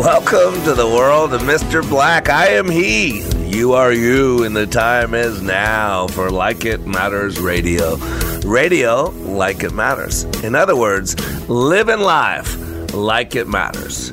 Welcome 0.00 0.64
to 0.64 0.72
the 0.72 0.86
world 0.86 1.34
of 1.34 1.42
Mr. 1.42 1.86
Black. 1.86 2.30
I 2.30 2.46
am 2.46 2.70
he. 2.70 3.20
You 3.46 3.74
are 3.74 3.92
you, 3.92 4.44
and 4.44 4.56
the 4.56 4.66
time 4.66 5.12
is 5.12 5.42
now 5.42 6.06
for 6.06 6.30
Like 6.30 6.64
It 6.64 6.86
Matters 6.86 7.38
Radio. 7.38 7.96
Radio 8.38 9.10
like 9.10 9.62
it 9.62 9.74
matters. 9.74 10.24
In 10.42 10.54
other 10.54 10.74
words, 10.74 11.20
living 11.50 12.00
life 12.00 12.94
like 12.94 13.36
it 13.36 13.46
matters. 13.46 14.08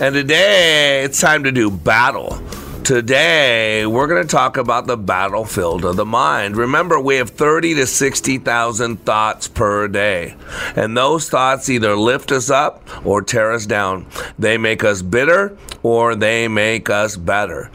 And 0.00 0.12
today 0.12 1.04
it's 1.04 1.20
time 1.20 1.44
to 1.44 1.52
do 1.52 1.70
battle. 1.70 2.42
Today, 2.88 3.84
we're 3.84 4.06
going 4.06 4.26
to 4.26 4.26
talk 4.26 4.56
about 4.56 4.86
the 4.86 4.96
battlefield 4.96 5.84
of 5.84 5.96
the 5.96 6.06
mind. 6.06 6.56
Remember, 6.56 6.98
we 6.98 7.16
have 7.16 7.28
30 7.28 7.74
to 7.74 7.86
60,000 7.86 9.04
thoughts 9.04 9.46
per 9.46 9.88
day. 9.88 10.34
And 10.74 10.96
those 10.96 11.28
thoughts 11.28 11.68
either 11.68 11.94
lift 11.94 12.32
us 12.32 12.48
up 12.48 12.82
or 13.04 13.20
tear 13.20 13.52
us 13.52 13.66
down. 13.66 14.06
They 14.38 14.56
make 14.56 14.84
us 14.84 15.02
bitter 15.02 15.58
or 15.82 16.14
they 16.14 16.48
make 16.48 16.88
us 16.88 17.18
better. 17.18 17.70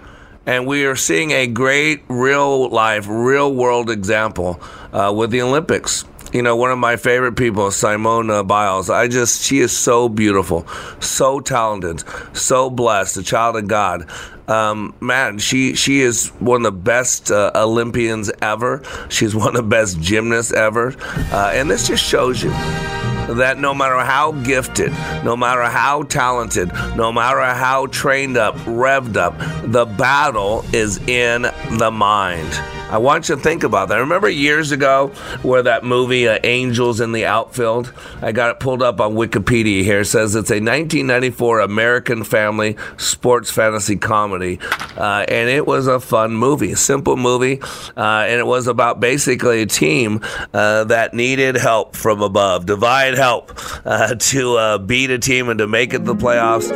And 0.47 0.65
we 0.65 0.83
are 0.87 0.95
seeing 0.95 1.29
a 1.29 1.45
great 1.45 2.01
real 2.07 2.69
life, 2.69 3.05
real 3.07 3.53
world 3.53 3.91
example 3.91 4.59
uh, 4.91 5.13
with 5.15 5.29
the 5.29 5.43
Olympics 5.43 6.05
you 6.33 6.41
know, 6.41 6.55
one 6.55 6.71
of 6.71 6.79
my 6.79 6.95
favorite 6.95 7.33
people, 7.33 7.69
Simone 7.69 8.31
uh, 8.31 8.41
Biles. 8.41 8.89
I 8.89 9.07
just, 9.07 9.43
she 9.43 9.59
is 9.59 9.77
so 9.77 10.09
beautiful, 10.09 10.67
so 10.99 11.39
talented, 11.39 12.03
so 12.35 12.71
blessed, 12.71 13.17
a 13.17 13.23
child 13.23 13.55
of 13.55 13.67
God. 13.67 14.09
Um, 14.47 14.93
man, 14.99 15.37
she 15.39 15.75
she 15.75 16.01
is 16.01 16.29
one 16.39 16.65
of 16.65 16.73
the 16.73 16.79
best 16.79 17.31
uh, 17.31 17.51
Olympians 17.55 18.31
ever. 18.41 18.81
She's 19.09 19.35
one 19.35 19.49
of 19.49 19.53
the 19.55 19.63
best 19.63 19.99
gymnasts 20.01 20.51
ever, 20.51 20.95
uh, 21.31 21.51
and 21.53 21.69
this 21.69 21.87
just 21.87 22.03
shows 22.03 22.43
you 22.43 22.49
that 22.49 23.57
no 23.57 23.73
matter 23.73 23.99
how 23.99 24.33
gifted, 24.43 24.91
no 25.23 25.35
matter 25.37 25.63
how 25.63 26.03
talented, 26.03 26.73
no 26.95 27.11
matter 27.11 27.41
how 27.41 27.87
trained 27.87 28.37
up, 28.37 28.55
revved 28.65 29.15
up, 29.15 29.37
the 29.71 29.85
battle 29.85 30.65
is 30.73 30.97
in 31.07 31.43
the 31.77 31.91
mind. 31.91 32.51
I 32.93 32.97
want 32.97 33.27
you 33.27 33.35
to 33.35 33.41
think 33.41 33.63
about 33.63 33.89
that. 33.89 33.97
I 33.97 34.01
Remember 34.01 34.29
years 34.29 34.71
ago 34.71 35.07
where 35.41 35.63
that 35.63 35.83
movie 35.83 36.27
uh, 36.27 36.37
Angels 36.43 37.01
in 37.01 37.11
the 37.11 37.25
Outfield? 37.25 37.91
I 38.21 38.31
got 38.31 38.51
it 38.51 38.59
pulled 38.59 38.83
up 38.83 39.01
on 39.01 39.15
Wikipedia 39.15 39.81
here. 39.83 40.01
It 40.01 40.05
says 40.05 40.35
it's 40.35 40.51
a 40.51 40.61
1994 40.61 41.61
American 41.61 42.23
family 42.23 42.77
sports 42.97 43.49
fantasy 43.49 43.95
comedy, 43.95 44.32
uh, 44.41 45.25
and 45.27 45.49
it 45.49 45.65
was 45.65 45.87
a 45.87 45.99
fun 45.99 46.33
movie, 46.33 46.75
simple 46.75 47.17
movie, 47.17 47.59
uh, 47.97 48.25
and 48.27 48.39
it 48.39 48.45
was 48.45 48.67
about 48.67 48.99
basically 48.99 49.61
a 49.61 49.65
team 49.65 50.21
uh, 50.53 50.83
that 50.85 51.13
needed 51.13 51.55
help 51.55 51.95
from 51.95 52.21
above, 52.21 52.65
divine 52.65 53.15
help 53.15 53.51
uh, 53.85 54.15
to 54.19 54.55
uh, 54.55 54.77
beat 54.77 55.09
a 55.09 55.19
team 55.19 55.49
and 55.49 55.57
to 55.59 55.67
make 55.67 55.93
it 55.93 55.99
to 55.99 56.05
the 56.05 56.15
playoffs. 56.15 56.71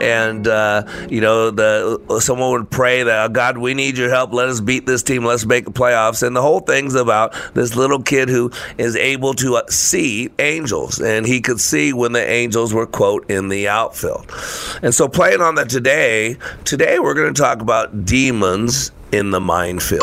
and 0.00 0.46
you 1.10 1.20
know, 1.20 1.50
the 1.50 2.20
someone 2.20 2.52
would 2.52 2.70
pray 2.70 3.02
that 3.02 3.32
God, 3.32 3.58
we 3.58 3.74
need 3.74 3.98
your 3.98 4.10
help. 4.10 4.32
Let 4.32 4.48
us 4.48 4.60
beat 4.60 4.86
this 4.86 5.02
team 5.02 5.24
let's 5.24 5.46
make 5.46 5.64
the 5.64 5.72
playoffs. 5.72 6.22
And 6.22 6.34
the 6.34 6.42
whole 6.42 6.60
thing's 6.60 6.94
about 6.94 7.34
this 7.54 7.74
little 7.76 8.02
kid 8.02 8.28
who 8.28 8.50
is 8.78 8.96
able 8.96 9.34
to 9.34 9.56
uh, 9.56 9.62
see 9.68 10.30
angels, 10.38 11.00
and 11.00 11.26
he 11.26 11.40
could 11.40 11.60
see 11.60 11.92
when 11.92 12.12
the 12.12 12.26
angels 12.26 12.72
were, 12.72 12.86
quote, 12.86 13.28
in 13.30 13.48
the 13.48 13.68
outfield. 13.68 14.30
And 14.82 14.94
so, 14.94 15.08
playing 15.08 15.40
on 15.40 15.54
that 15.56 15.68
today, 15.68 16.36
today 16.64 16.98
we're 16.98 17.14
going 17.14 17.32
to 17.32 17.40
talk 17.40 17.60
about 17.60 18.06
demons 18.06 18.90
in 19.12 19.30
the 19.30 19.40
minefield 19.40 20.02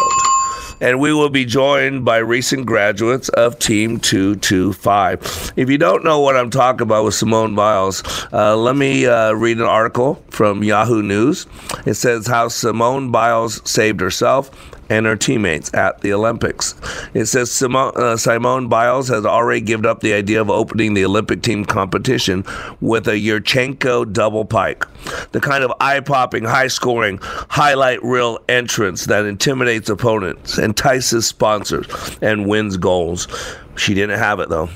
and 0.79 0.99
we 0.99 1.11
will 1.11 1.29
be 1.29 1.43
joined 1.43 2.05
by 2.05 2.17
recent 2.17 2.65
graduates 2.65 3.29
of 3.29 3.57
Team 3.59 3.99
225. 3.99 5.53
If 5.55 5.69
you 5.69 5.77
don't 5.77 6.03
know 6.03 6.19
what 6.19 6.35
I'm 6.35 6.49
talking 6.49 6.81
about 6.81 7.05
with 7.05 7.13
Simone 7.13 7.55
Biles, 7.55 8.03
uh, 8.33 8.55
let 8.57 8.75
me 8.75 9.05
uh, 9.05 9.31
read 9.33 9.57
an 9.57 9.65
article 9.65 10.23
from 10.29 10.63
Yahoo 10.63 11.03
News. 11.03 11.45
It 11.85 11.95
says 11.95 12.25
how 12.25 12.47
Simone 12.47 13.11
Biles 13.11 13.61
saved 13.69 13.99
herself 13.99 14.49
and 14.91 15.05
her 15.05 15.15
teammates 15.15 15.73
at 15.73 16.01
the 16.01 16.11
Olympics. 16.11 16.75
It 17.13 17.25
says 17.27 17.49
Simone, 17.49 17.93
uh, 17.95 18.17
Simone 18.17 18.67
Biles 18.67 19.07
has 19.07 19.25
already 19.25 19.61
given 19.61 19.85
up 19.85 20.01
the 20.01 20.11
idea 20.11 20.41
of 20.41 20.49
opening 20.49 20.95
the 20.95 21.05
Olympic 21.05 21.41
team 21.41 21.63
competition 21.63 22.43
with 22.81 23.07
a 23.07 23.13
Yurchenko 23.13 24.11
double 24.11 24.43
pike, 24.43 24.85
the 25.31 25.39
kind 25.39 25.63
of 25.63 25.71
eye 25.79 26.01
popping, 26.01 26.43
high 26.43 26.67
scoring, 26.67 27.19
highlight 27.21 28.03
reel 28.03 28.37
entrance 28.49 29.05
that 29.05 29.23
intimidates 29.23 29.89
opponents, 29.89 30.57
entices 30.57 31.25
sponsors, 31.25 31.87
and 32.21 32.45
wins 32.45 32.75
goals. 32.75 33.29
She 33.77 33.93
didn't 33.93 34.19
have 34.19 34.41
it 34.41 34.49
though. 34.49 34.69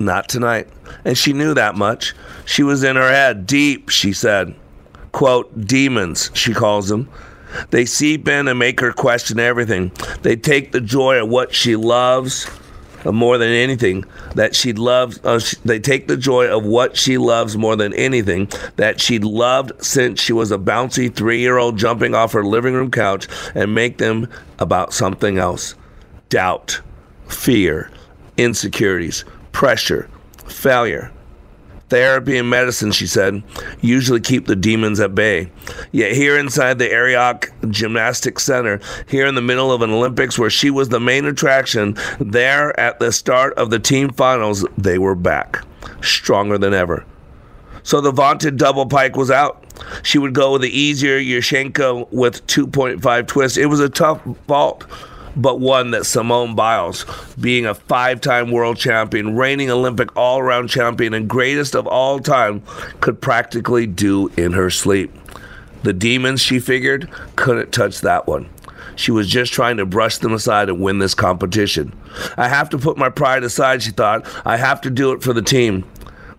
Not 0.00 0.28
tonight. 0.28 0.66
And 1.04 1.16
she 1.16 1.32
knew 1.32 1.54
that 1.54 1.76
much. 1.76 2.12
She 2.44 2.64
was 2.64 2.82
in 2.82 2.96
her 2.96 3.08
head, 3.08 3.46
deep, 3.46 3.88
she 3.88 4.12
said. 4.12 4.52
Quote, 5.12 5.66
demons, 5.66 6.30
she 6.34 6.54
calls 6.54 6.88
them 6.88 7.08
they 7.70 7.84
seep 7.84 8.28
in 8.28 8.48
and 8.48 8.58
make 8.58 8.80
her 8.80 8.92
question 8.92 9.38
everything. 9.38 9.92
They 10.22 10.36
take 10.36 10.72
the 10.72 10.80
joy 10.80 11.22
of 11.22 11.28
what 11.28 11.54
she 11.54 11.76
loves 11.76 12.48
uh, 13.04 13.12
more 13.12 13.38
than 13.38 13.48
anything 13.48 14.04
that 14.34 14.54
she 14.54 14.72
loves. 14.72 15.20
Uh, 15.24 15.38
she, 15.38 15.56
they 15.64 15.78
take 15.78 16.08
the 16.08 16.16
joy 16.16 16.46
of 16.46 16.64
what 16.64 16.96
she 16.96 17.18
loves 17.18 17.56
more 17.56 17.76
than 17.76 17.94
anything 17.94 18.48
that 18.76 19.00
she 19.00 19.18
loved 19.18 19.72
since 19.84 20.20
she 20.20 20.32
was 20.32 20.52
a 20.52 20.58
bouncy 20.58 21.12
three 21.14 21.40
year 21.40 21.56
old 21.56 21.78
jumping 21.78 22.14
off 22.14 22.32
her 22.32 22.44
living 22.44 22.74
room 22.74 22.90
couch 22.90 23.26
and 23.54 23.74
make 23.74 23.98
them 23.98 24.28
about 24.58 24.92
something 24.92 25.38
else 25.38 25.74
doubt, 26.28 26.80
fear, 27.26 27.90
insecurities, 28.36 29.24
pressure, 29.52 30.08
failure 30.46 31.10
Therapy 31.90 32.38
and 32.38 32.48
medicine, 32.48 32.92
she 32.92 33.08
said, 33.08 33.42
usually 33.80 34.20
keep 34.20 34.46
the 34.46 34.54
demons 34.54 35.00
at 35.00 35.14
bay. 35.14 35.50
Yet 35.90 36.12
here 36.12 36.38
inside 36.38 36.78
the 36.78 36.88
Ariake 36.88 37.70
Gymnastics 37.70 38.44
Center, 38.44 38.80
here 39.08 39.26
in 39.26 39.34
the 39.34 39.42
middle 39.42 39.72
of 39.72 39.82
an 39.82 39.90
Olympics 39.90 40.38
where 40.38 40.50
she 40.50 40.70
was 40.70 40.88
the 40.88 41.00
main 41.00 41.24
attraction, 41.24 41.96
there 42.20 42.78
at 42.78 43.00
the 43.00 43.10
start 43.10 43.54
of 43.54 43.70
the 43.70 43.80
team 43.80 44.10
finals, 44.10 44.64
they 44.78 44.98
were 44.98 45.16
back, 45.16 45.64
stronger 46.00 46.58
than 46.58 46.72
ever. 46.72 47.04
So 47.82 48.00
the 48.00 48.12
vaunted 48.12 48.56
double 48.56 48.86
pike 48.86 49.16
was 49.16 49.30
out. 49.30 49.64
She 50.04 50.18
would 50.18 50.34
go 50.34 50.52
with 50.52 50.62
the 50.62 50.78
easier 50.78 51.18
Yurchenko 51.18 52.12
with 52.12 52.46
2.5 52.46 53.26
twists. 53.26 53.58
It 53.58 53.66
was 53.66 53.80
a 53.80 53.88
tough 53.88 54.22
vault 54.46 54.86
but 55.36 55.60
one 55.60 55.90
that 55.92 56.06
Simone 56.06 56.54
Biles, 56.54 57.04
being 57.40 57.66
a 57.66 57.74
five 57.74 58.20
time 58.20 58.50
world 58.50 58.76
champion, 58.76 59.36
reigning 59.36 59.70
Olympic 59.70 60.14
all 60.16 60.38
around 60.38 60.68
champion, 60.68 61.14
and 61.14 61.28
greatest 61.28 61.74
of 61.74 61.86
all 61.86 62.20
time, 62.20 62.62
could 63.00 63.20
practically 63.20 63.86
do 63.86 64.28
in 64.36 64.52
her 64.52 64.70
sleep. 64.70 65.12
The 65.82 65.92
demons, 65.92 66.42
she 66.42 66.58
figured, 66.58 67.08
couldn't 67.36 67.72
touch 67.72 68.00
that 68.02 68.26
one. 68.26 68.48
She 68.96 69.12
was 69.12 69.28
just 69.28 69.52
trying 69.52 69.78
to 69.78 69.86
brush 69.86 70.18
them 70.18 70.34
aside 70.34 70.68
and 70.68 70.80
win 70.80 70.98
this 70.98 71.14
competition. 71.14 71.94
I 72.36 72.48
have 72.48 72.68
to 72.70 72.78
put 72.78 72.98
my 72.98 73.08
pride 73.08 73.44
aside, 73.44 73.82
she 73.82 73.92
thought. 73.92 74.26
I 74.44 74.58
have 74.58 74.80
to 74.82 74.90
do 74.90 75.12
it 75.12 75.22
for 75.22 75.32
the 75.32 75.40
team. 75.40 75.84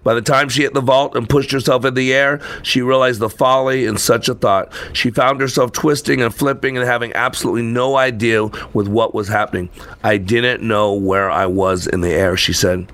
By 0.04 0.14
the 0.14 0.22
time 0.22 0.50
she 0.50 0.64
hit 0.64 0.74
the 0.74 0.82
vault 0.82 1.16
and 1.16 1.30
pushed 1.30 1.52
herself 1.52 1.86
in 1.86 1.94
the 1.94 2.14
air, 2.14 2.42
she 2.64 2.82
realized 2.82 3.20
the 3.20 3.30
folly 3.30 3.86
in 3.86 3.98
such 3.98 4.28
a 4.30 4.34
thought. 4.34 4.74
She 4.94 5.12
found 5.12 5.40
herself 5.40 5.72
twisting 5.72 6.22
and 6.22 6.34
flipping 6.34 6.78
and 6.78 6.86
having 6.86 7.14
absolutely 7.14 7.64
no 7.64 7.98
idea 7.98 8.46
with 8.74 8.88
what 8.88 9.14
was 9.14 9.28
happening. 9.28 9.70
I 10.04 10.18
didn't 10.18 10.64
know 10.64 10.94
where 10.94 11.30
I 11.30 11.46
was 11.46 11.88
in 11.88 12.02
the 12.02 12.12
air, 12.12 12.36
she 12.36 12.54
said. 12.54 12.88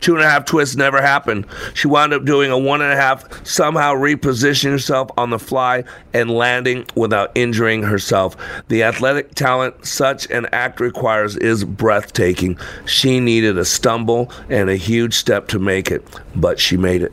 Two 0.00 0.14
and 0.14 0.22
a 0.22 0.28
half 0.28 0.44
twists 0.44 0.76
never 0.76 1.00
happened. 1.00 1.46
She 1.74 1.88
wound 1.88 2.12
up 2.12 2.24
doing 2.24 2.50
a 2.50 2.58
one 2.58 2.82
and 2.82 2.92
a 2.92 2.96
half, 2.96 3.46
somehow 3.46 3.94
repositioning 3.94 4.72
herself 4.72 5.10
on 5.16 5.30
the 5.30 5.38
fly 5.38 5.84
and 6.12 6.30
landing 6.30 6.86
without 6.94 7.32
injuring 7.34 7.82
herself. 7.82 8.36
The 8.68 8.82
athletic 8.82 9.34
talent 9.34 9.86
such 9.86 10.30
an 10.30 10.46
act 10.52 10.80
requires 10.80 11.36
is 11.36 11.64
breathtaking. 11.64 12.58
She 12.84 13.20
needed 13.20 13.58
a 13.58 13.64
stumble 13.64 14.30
and 14.48 14.68
a 14.68 14.76
huge 14.76 15.14
step 15.14 15.48
to 15.48 15.58
make 15.58 15.90
it, 15.90 16.06
but 16.36 16.51
she 16.58 16.76
made 16.76 17.02
it. 17.02 17.12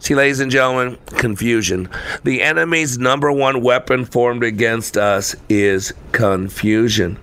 See, 0.00 0.14
ladies 0.14 0.40
and 0.40 0.50
gentlemen, 0.50 0.96
confusion. 1.16 1.88
The 2.22 2.42
enemy's 2.42 2.98
number 2.98 3.32
one 3.32 3.62
weapon 3.62 4.04
formed 4.04 4.44
against 4.44 4.96
us 4.96 5.34
is 5.48 5.92
confusion. 6.12 7.18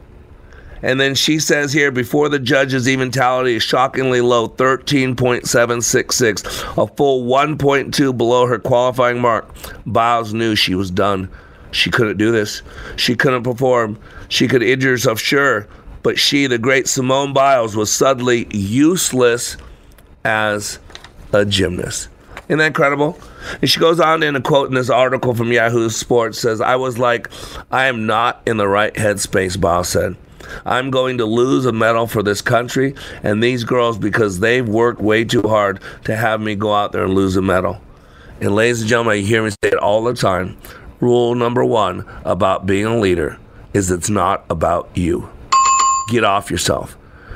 And 0.82 1.00
then 1.00 1.16
she 1.16 1.40
says 1.40 1.72
here, 1.74 1.90
before 1.90 2.30
the 2.30 2.38
judge's 2.38 2.88
even 2.88 3.10
tallied 3.12 3.58
a 3.58 3.60
shockingly 3.60 4.22
low 4.22 4.50
13.766, 4.50 6.84
a 6.84 6.88
full 6.96 7.26
1.2 7.26 8.18
below 8.18 8.46
her 8.46 8.60
qualifying 8.60 9.20
mark, 9.20 9.48
Biles 9.86 10.34
knew 10.34 10.56
she 10.56 10.76
was 10.76 10.92
done. 10.92 11.30
She 11.72 11.90
couldn't 11.90 12.18
do 12.18 12.32
this. 12.32 12.62
She 12.98 13.16
couldn't 13.16 13.44
perform. 13.44 13.98
She 14.28 14.48
could 14.48 14.62
injure 14.62 14.92
herself, 14.92 15.20
sure, 15.20 15.68
but 16.04 16.20
she, 16.20 16.46
the 16.46 16.58
great 16.58 16.88
Simone 16.88 17.34
Biles, 17.34 17.76
was 17.76 17.92
suddenly 17.92 18.48
useless 18.52 19.58
as 20.24 20.78
a 21.36 21.46
gymnast. 21.46 22.10
Isn't 22.48 22.60
that 22.60 22.68
incredible? 22.68 23.18
And 23.62 23.70
she 23.70 23.80
goes 23.80 24.00
on 24.00 24.22
in 24.22 24.36
a 24.36 24.42
quote 24.42 24.70
in 24.70 24.76
this 24.76 24.90
article 24.90 25.34
from 25.34 25.52
Yahoo 25.52 25.90
Sports 25.90 26.40
says, 26.40 26.62
I 26.62 26.76
was 26.76 26.98
like, 26.98 27.30
I 27.72 27.86
am 27.88 28.06
not 28.06 28.42
in 28.46 28.58
the 28.58 28.68
right 28.68 28.94
headspace, 28.94 29.60
Biles 29.60 29.90
said. 29.90 30.16
I'm 30.64 30.92
going 30.92 31.18
to 31.18 31.26
lose 31.26 31.66
a 31.66 31.72
medal 31.72 32.06
for 32.06 32.22
this 32.22 32.42
country 32.42 32.94
and 33.24 33.42
these 33.42 33.64
girls 33.64 33.98
because 33.98 34.40
they've 34.40 34.68
worked 34.68 35.02
way 35.02 35.24
too 35.24 35.42
hard 35.42 35.82
to 36.04 36.16
have 36.16 36.40
me 36.40 36.56
go 36.56 36.74
out 36.74 36.92
there 36.92 37.06
and 37.06 37.16
lose 37.16 37.36
a 37.36 37.42
medal. 37.42 37.82
And 38.40 38.54
ladies 38.54 38.82
and 38.82 38.90
gentlemen, 38.90 39.20
you 39.20 39.26
hear 39.26 39.44
me 39.44 39.50
say 39.50 39.70
it 39.70 39.76
all 39.76 40.04
the 40.04 40.14
time. 40.14 40.58
Rule 41.00 41.34
number 41.34 41.66
one 41.66 42.06
about 42.26 42.66
being 42.66 42.86
a 42.86 42.98
leader 42.98 43.40
is 43.74 43.90
it's 43.90 44.10
not 44.10 44.46
about 44.50 44.90
you. 44.94 45.30
Get 46.10 46.24
off 46.24 46.52
yourself. 46.52 46.96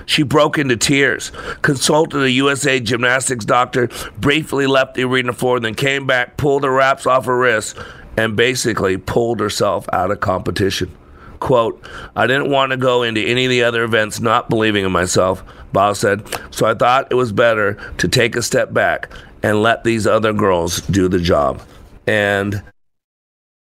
She 0.10 0.24
broke 0.24 0.58
into 0.58 0.76
tears, 0.76 1.32
consulted 1.62 2.24
a 2.24 2.32
USA 2.32 2.80
gymnastics 2.80 3.46
doctor, 3.46 3.90
briefly 4.18 4.66
left 4.66 4.96
the 4.96 5.04
arena 5.04 5.34
floor, 5.34 5.60
then 5.60 5.76
came 5.76 6.08
back, 6.08 6.36
pulled 6.36 6.64
the 6.64 6.72
wraps 6.72 7.06
off 7.06 7.26
her 7.26 7.38
wrists, 7.38 7.76
and 8.18 8.36
basically 8.36 8.98
pulled 8.98 9.40
herself 9.40 9.88
out 9.94 10.10
of 10.10 10.20
competition. 10.20 10.92
Quote, 11.40 11.88
I 12.16 12.26
didn't 12.26 12.50
want 12.50 12.72
to 12.72 12.78
go 12.78 13.04
into 13.04 13.22
any 13.22 13.46
of 13.46 13.52
the 13.52 13.62
other 13.62 13.84
events 13.84 14.20
not 14.20 14.50
believing 14.50 14.84
in 14.84 14.92
myself, 14.92 15.44
Biles 15.74 16.00
said, 16.00 16.28
so 16.50 16.66
I 16.66 16.74
thought 16.74 17.12
it 17.12 17.16
was 17.16 17.32
better 17.32 17.78
to 18.00 18.08
take 18.08 18.36
a 18.36 18.42
step 18.42 18.74
back 18.74 19.12
and 19.44 19.62
let 19.62 19.84
these 19.84 20.08
other 20.08 20.34
girls 20.34 20.82
do 20.82 21.08
the 21.08 21.20
job. 21.20 21.62
And 22.08 22.64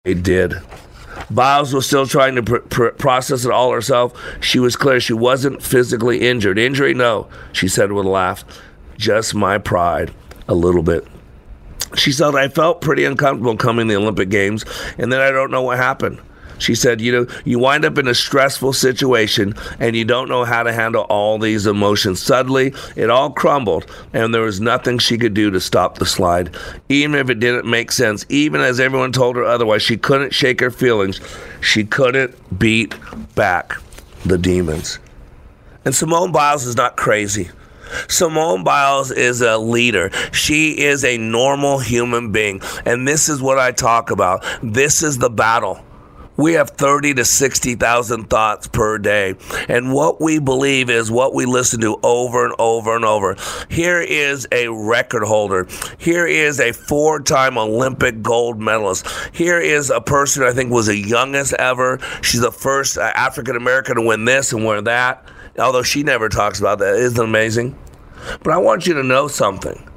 they 0.03 0.15
did. 0.15 0.55
Biles 1.35 1.73
was 1.75 1.87
still 1.87 2.07
trying 2.07 2.35
to 2.37 2.43
pr- 2.43 2.57
pr- 2.59 2.89
process 2.89 3.45
it 3.45 3.51
all 3.51 3.73
herself. 3.73 4.13
She 4.41 4.59
was 4.59 4.77
clear 4.77 5.01
she 5.01 5.13
wasn't 5.13 5.63
physically 5.63 6.21
injured. 6.29 6.59
Injury, 6.59 6.95
no, 6.95 7.29
she 7.53 7.69
said 7.69 7.93
with 7.93 8.07
a 8.07 8.11
laugh. 8.11 8.45
Just 8.99 9.35
my 9.35 9.59
pride, 9.59 10.13
a 10.49 10.55
little 10.55 10.83
bit. 10.83 11.07
She 11.97 12.13
said, 12.13 12.35
I 12.35 12.49
felt 12.49 12.81
pretty 12.81 13.05
uncomfortable 13.05 13.57
coming 13.57 13.89
to 13.89 13.95
the 13.95 14.01
Olympic 14.01 14.31
Games, 14.31 14.65
and 14.99 15.13
then 15.13 15.21
I 15.21 15.31
don't 15.31 15.51
know 15.51 15.63
what 15.63 15.77
happened. 15.77 16.21
She 16.63 16.75
said, 16.75 17.01
you 17.01 17.13
know, 17.13 17.27
you 17.45 17.59
wind 17.59 17.85
up 17.85 17.99
in 17.99 18.07
a 18.07 18.15
stressful 18.15 18.73
situation 18.73 19.55
and 19.81 19.97
you 19.97 20.05
don't 20.05 20.29
know 20.29 20.45
how 20.45 20.63
to 20.63 20.73
handle 20.73 21.03
all 21.09 21.39
these 21.39 21.67
emotions. 21.67 22.21
Suddenly, 22.21 22.73
it 22.95 23.11
all 23.11 23.31
crumbled 23.31 23.91
and 24.13 24.33
there 24.33 24.43
was 24.43 24.61
nothing 24.61 24.99
she 24.99 25.19
could 25.19 25.35
do 25.35 25.51
to 25.51 25.61
stop 25.61 25.99
the 25.99 26.07
slide. 26.07 26.57
Even 26.89 27.17
if 27.17 27.29
it 27.31 27.41
didn't 27.41 27.69
make 27.69 27.91
sense, 27.91 28.25
even 28.29 28.61
as 28.61 28.79
everyone 28.79 29.13
told 29.13 29.37
her 29.37 29.45
otherwise, 29.45 29.83
she 29.83 29.97
couldn't 29.97 30.33
shake 30.33 30.61
her 30.61 30.71
feelings. 30.71 31.21
She 31.61 31.85
couldn't 31.85 32.59
beat 32.59 32.95
back 33.35 33.77
the 34.25 34.39
demons. 34.39 34.99
And 35.85 35.95
Simone 35.95 36.31
Biles 36.31 36.65
is 36.65 36.77
not 36.77 36.97
crazy. 36.97 37.51
Simone 38.09 38.65
Biles 38.65 39.11
is 39.11 39.41
a 39.41 39.59
leader. 39.59 40.11
She 40.33 40.79
is 40.81 41.05
a 41.05 41.19
normal 41.19 41.79
human 41.79 42.33
being. 42.33 42.61
And 42.87 43.07
this 43.07 43.29
is 43.29 43.43
what 43.43 43.59
I 43.59 43.73
talk 43.73 44.11
about. 44.11 44.45
This 44.63 45.03
is 45.03 45.19
the 45.19 45.31
battle. 45.31 45.85
We 46.43 46.55
have 46.55 46.71
30 46.71 47.15
to 47.15 47.25
60,000 47.25 48.29
thoughts 48.29 48.67
per 48.67 48.99
day. 48.99 49.37
And 49.69 49.93
what 49.93 50.21
we 50.21 50.41
believe 50.41 50.91
is 50.91 51.09
what 51.09 51.35
we 51.35 51.47
listen 51.47 51.81
to 51.83 52.01
over 52.03 52.45
and 52.45 52.53
over 52.59 52.97
and 52.97 53.05
over. 53.05 53.37
Here 53.71 54.01
is 54.01 54.49
a 54.51 54.67
record 54.67 55.23
holder. 55.23 55.69
Here 55.99 56.27
is 56.27 56.59
a 56.59 56.73
four 56.73 57.21
time 57.21 57.57
Olympic 57.57 58.23
gold 58.23 58.61
medalist. 58.61 59.07
Here 59.33 59.61
is 59.61 59.91
a 59.91 60.01
person 60.01 60.43
I 60.43 60.51
think 60.51 60.73
was 60.73 60.87
the 60.87 60.97
youngest 60.97 61.53
ever. 61.53 62.01
She's 62.23 62.41
the 62.41 62.51
first 62.51 62.99
uh, 62.99 63.13
African 63.15 63.55
American 63.55 63.95
to 63.95 64.03
win 64.03 64.25
this 64.25 64.53
and 64.53 64.67
win 64.67 64.83
that. 64.83 65.25
Although 65.61 65.85
she 65.85 66.03
never 66.03 66.29
talks 66.29 66.59
about 66.59 66.81
that. 66.81 66.97
Isn't 66.97 67.25
amazing? 67.25 67.79
But 68.43 68.53
I 68.53 68.57
want 68.57 68.89
you 68.89 68.95
to 68.95 69.05
know 69.05 69.29
something. 69.29 69.89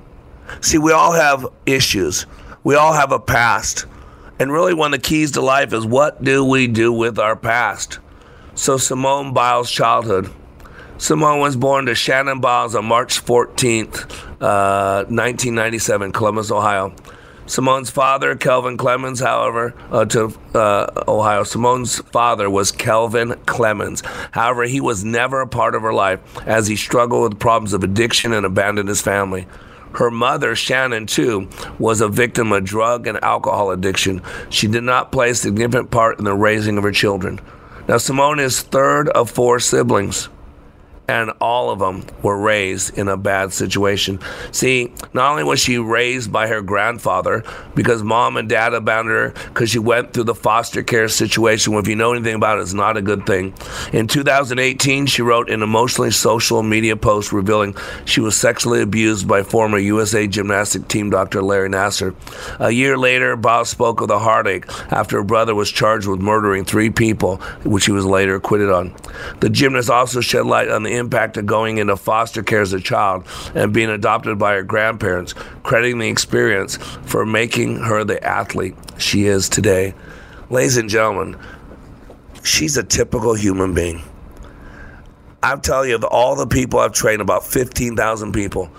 See, 0.62 0.78
we 0.78 0.92
all 0.92 1.14
have 1.14 1.48
issues. 1.66 2.28
We 2.64 2.76
all 2.76 2.94
have 2.94 3.12
a 3.12 3.20
past. 3.20 3.88
And 4.38 4.52
really, 4.52 4.74
one 4.74 4.94
of 4.94 5.02
the 5.02 5.08
keys 5.08 5.32
to 5.32 5.42
life 5.42 5.72
is 5.74 5.86
what 5.86 6.24
do 6.24 6.44
we 6.44 6.68
do 6.68 6.92
with 6.92 7.18
our 7.20 7.36
past? 7.36 8.00
So, 8.54 8.78
Simone 8.78 9.34
Biles' 9.34 9.72
childhood. 9.72 10.32
Simone 10.98 11.40
was 11.40 11.56
born 11.56 11.86
to 11.88 11.96
Shannon 11.96 12.40
Biles 12.40 12.76
on 12.76 12.86
March 12.86 13.24
14th, 13.24 14.12
uh, 14.42 15.04
1997, 15.08 16.12
Columbus, 16.12 16.52
Ohio. 16.52 16.94
Simone's 17.48 17.92
father, 17.92 18.36
Kelvin 18.36 18.76
Clemons, 18.76 19.24
however, 19.24 19.76
uh, 19.92 20.06
to 20.06 20.34
uh, 20.56 21.04
Ohio. 21.08 21.44
Simone's 21.44 22.00
father 22.00 22.50
was 22.50 22.72
Kelvin 22.72 23.34
Clemons. 23.46 24.04
However, 24.32 24.64
he 24.64 24.82
was 24.82 25.04
never 25.04 25.42
a 25.42 25.48
part 25.48 25.76
of 25.76 25.84
her 25.84 25.94
life 25.94 26.20
as 26.48 26.68
he 26.68 26.76
struggled 26.76 27.30
with 27.30 27.40
problems 27.40 27.74
of 27.74 27.84
addiction 27.84 28.34
and 28.34 28.46
abandoned 28.46 28.90
his 28.90 29.02
family. 29.02 29.48
Her 29.96 30.12
mother, 30.12 30.56
Shannon, 30.56 31.06
too, 31.06 31.50
was 31.80 32.02
a 32.02 32.08
victim 32.08 32.52
of 32.52 32.66
drug 32.66 33.08
and 33.08 33.22
alcohol 33.24 33.72
addiction. 33.72 34.22
She 34.50 34.68
did 34.68 34.84
not 34.84 35.12
play 35.12 35.30
a 35.30 35.36
significant 35.36 35.90
part 35.92 36.20
in 36.20 36.26
the 36.26 36.34
raising 36.34 36.78
of 36.78 36.84
her 36.84 36.92
children. 36.92 37.40
Now, 37.88 37.98
Simone 37.98 38.40
is 38.40 38.62
third 38.62 39.10
of 39.10 39.30
four 39.30 39.60
siblings 39.60 40.30
and 41.08 41.32
all 41.40 41.70
of 41.70 41.80
them 41.80 42.04
were 42.22 42.38
raised 42.38 42.98
in 42.98 43.08
a 43.08 43.18
bad 43.18 43.54
situation. 43.54 44.20
See, 44.52 44.92
not 45.14 45.32
only 45.32 45.44
was 45.44 45.60
she 45.60 45.78
raised 45.78 46.32
by 46.32 46.48
her 46.48 46.62
grandfather 46.62 47.44
because 47.76 48.04
mom 48.04 48.38
and 48.38 48.50
dad 48.50 48.74
abandoned 48.74 49.16
her 49.16 49.30
because 49.50 49.70
she 49.70 49.80
went 49.80 50.14
through 50.14 50.24
the 50.24 50.36
foster 50.36 50.84
care 50.84 51.08
situation, 51.08 51.74
if 51.76 51.88
you 51.88 51.96
know 51.96 52.14
anything 52.14 52.36
about 52.36 52.58
it, 52.58 52.62
it's 52.62 52.74
not 52.74 52.98
a 52.98 53.02
good 53.02 53.26
thing. 53.26 53.54
In 53.94 54.08
2018, 54.08 55.06
she 55.06 55.22
wrote 55.22 55.50
an 55.50 55.62
emotionally 55.62 56.12
social 56.12 56.64
media 56.64 56.96
post 56.96 57.32
revealing 57.32 57.76
she 58.06 58.22
was 58.22 58.36
sexually 58.36 58.82
abused 58.82 59.28
by 59.28 59.44
former 59.44 59.78
USA 59.78 60.28
gymnastic 60.28 60.88
team 60.88 61.10
doctor 61.10 61.42
Larry 61.42 61.70
Nassar. 61.70 62.16
A 62.60 62.72
year 62.72 62.98
later, 62.98 63.36
Biles 63.36 63.70
spoke 63.70 64.02
of 64.02 64.08
the 64.08 64.20
heartache 64.20 64.66
after 64.92 65.18
her 65.18 65.24
brother 65.24 65.54
was 65.54 65.72
charged 65.72 66.08
with 66.08 66.20
murdering 66.20 66.66
three 66.66 66.90
people, 66.90 67.38
which 67.64 67.86
he 67.86 67.92
was 67.92 68.06
later 68.06 68.36
acquitted 68.36 68.72
on. 68.72 68.96
The 69.40 69.50
gymnast 69.50 69.90
also 69.90 70.22
shed 70.22 70.46
light 70.46 70.70
on 70.70 70.84
the 70.84 70.95
impact 70.96 71.38
of 71.38 71.46
going 71.46 71.78
into 71.78 71.96
foster 71.96 72.44
care 72.44 72.62
as 72.62 72.74
a 72.74 72.80
child 72.80 73.28
and 73.54 73.74
being 73.74 73.90
adopted 73.90 74.40
by 74.40 74.56
her 74.56 74.64
grandparents, 74.64 75.34
crediting 75.64 76.00
the 76.00 76.10
experience 76.10 76.78
for 77.06 77.26
making 77.26 77.78
her 77.78 78.04
the 78.04 78.24
athlete 78.24 78.76
she 78.98 79.26
is 79.26 79.50
today. 79.50 79.94
Ladies 80.50 80.78
and 80.78 80.90
gentlemen, 80.90 81.38
she's 82.44 82.78
a 82.78 82.84
typical 82.84 83.34
human 83.34 83.74
being. 83.74 84.02
I'll 85.44 85.60
tell 85.60 85.86
you, 85.86 85.96
of 85.96 86.04
all 86.04 86.36
the 86.36 86.48
people 86.48 86.80
I've 86.80 86.94
trained, 86.94 87.22
about 87.22 87.46
15,000 87.46 88.32
people, 88.32 88.70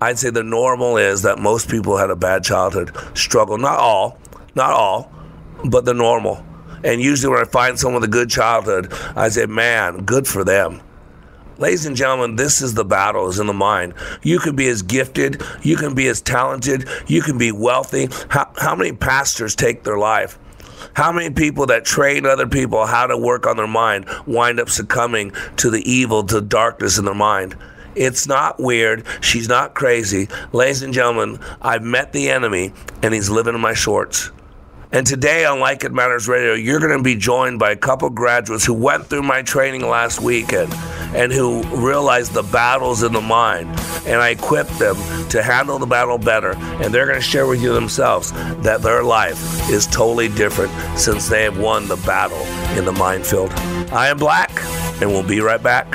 I'd 0.00 0.18
say 0.18 0.30
the 0.30 0.42
normal 0.42 0.96
is 0.96 1.22
that 1.22 1.38
most 1.38 1.70
people 1.70 1.96
had 1.96 2.10
a 2.10 2.16
bad 2.16 2.44
childhood, 2.44 2.94
struggle. 3.16 3.58
Not 3.58 3.78
all, 3.78 4.18
not 4.54 4.72
all, 4.72 5.12
but 5.64 5.84
the 5.84 5.94
normal. 5.94 6.44
And 6.84 7.00
usually 7.00 7.32
when 7.32 7.40
I 7.40 7.48
find 7.48 7.78
someone 7.78 8.02
with 8.02 8.10
a 8.10 8.12
good 8.12 8.28
childhood, 8.28 8.92
I 9.16 9.28
say, 9.28 9.46
man, 9.46 10.04
good 10.04 10.28
for 10.28 10.44
them. 10.44 10.80
Ladies 11.58 11.86
and 11.86 11.96
gentlemen, 11.96 12.36
this 12.36 12.60
is 12.60 12.74
the 12.74 12.84
battle 12.84 13.28
is 13.28 13.38
in 13.38 13.46
the 13.46 13.54
mind. 13.54 13.94
You 14.22 14.38
can 14.38 14.54
be 14.56 14.68
as 14.68 14.82
gifted, 14.82 15.42
you 15.62 15.76
can 15.76 15.94
be 15.94 16.06
as 16.06 16.20
talented, 16.20 16.86
you 17.06 17.22
can 17.22 17.38
be 17.38 17.50
wealthy. 17.50 18.10
How, 18.28 18.52
how 18.58 18.74
many 18.74 18.92
pastors 18.92 19.54
take 19.54 19.82
their 19.82 19.96
life? 19.96 20.38
How 20.92 21.12
many 21.12 21.32
people 21.32 21.64
that 21.66 21.86
train 21.86 22.26
other 22.26 22.46
people 22.46 22.84
how 22.84 23.06
to 23.06 23.16
work 23.16 23.46
on 23.46 23.56
their 23.56 23.66
mind 23.66 24.06
wind 24.26 24.60
up 24.60 24.68
succumbing 24.68 25.32
to 25.56 25.70
the 25.70 25.80
evil, 25.90 26.24
to 26.24 26.42
darkness 26.42 26.98
in 26.98 27.06
their 27.06 27.14
mind? 27.14 27.56
It's 27.94 28.26
not 28.26 28.60
weird. 28.60 29.06
She's 29.22 29.48
not 29.48 29.74
crazy. 29.74 30.28
Ladies 30.52 30.82
and 30.82 30.92
gentlemen, 30.92 31.40
I've 31.62 31.82
met 31.82 32.12
the 32.12 32.28
enemy 32.28 32.74
and 33.02 33.14
he's 33.14 33.30
living 33.30 33.54
in 33.54 33.60
my 33.62 33.72
shorts. 33.72 34.30
And 34.96 35.06
today 35.06 35.44
on 35.44 35.60
Like 35.60 35.84
It 35.84 35.92
Matters 35.92 36.26
Radio, 36.26 36.54
you're 36.54 36.80
going 36.80 36.96
to 36.96 37.02
be 37.02 37.16
joined 37.16 37.58
by 37.58 37.70
a 37.70 37.76
couple 37.76 38.08
graduates 38.08 38.64
who 38.64 38.72
went 38.72 39.04
through 39.04 39.24
my 39.24 39.42
training 39.42 39.86
last 39.86 40.22
weekend 40.22 40.72
and 41.14 41.30
who 41.30 41.62
realized 41.64 42.32
the 42.32 42.42
battles 42.44 43.02
in 43.02 43.12
the 43.12 43.20
mind. 43.20 43.68
And 44.06 44.22
I 44.22 44.30
equipped 44.30 44.78
them 44.78 44.96
to 45.28 45.42
handle 45.42 45.78
the 45.78 45.84
battle 45.84 46.16
better. 46.16 46.52
And 46.56 46.94
they're 46.94 47.04
going 47.04 47.20
to 47.20 47.26
share 47.26 47.46
with 47.46 47.62
you 47.62 47.74
themselves 47.74 48.32
that 48.62 48.80
their 48.80 49.02
life 49.02 49.68
is 49.68 49.86
totally 49.86 50.30
different 50.30 50.72
since 50.98 51.28
they 51.28 51.42
have 51.42 51.58
won 51.58 51.88
the 51.88 51.96
battle 51.96 52.40
in 52.78 52.86
the 52.86 52.92
minefield. 52.92 53.52
I 53.92 54.08
am 54.08 54.16
Black, 54.16 54.50
and 55.02 55.10
we'll 55.10 55.22
be 55.22 55.40
right 55.40 55.62
back. 55.62 55.94